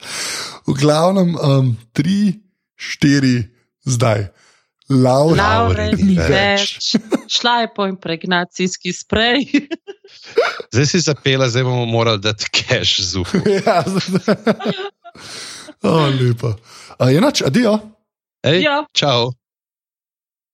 V 0.63 0.75
glavnem, 0.79 1.35
um, 1.35 1.75
tri, 1.91 2.39
štiri 2.79 3.51
zdaj. 3.83 4.31
Laure, 4.93 5.37
Laure 5.41 5.87
ni 5.97 6.15
več. 6.17 6.93
Šla 7.27 7.59
je 7.65 7.69
po 7.75 7.87
impregnacijski 7.89 8.93
sprej. 8.93 9.45
Zdaj 10.73 10.85
si 10.89 10.99
zapela, 10.99 11.49
zdaj 11.49 11.63
bomo 11.63 11.85
morali 11.85 12.21
dati 12.21 12.45
cash 12.49 13.01
z 13.09 13.15
uho. 13.21 13.41
ja, 13.65 13.83
zdaj. 13.85 14.35
oh, 15.83 16.09
lepa. 16.21 16.55
Uh, 16.99 17.09
enač, 17.09 17.41
adijo. 17.45 17.79
Ej, 18.43 18.63
Ja. 18.63 18.83
Čau. 18.93 19.31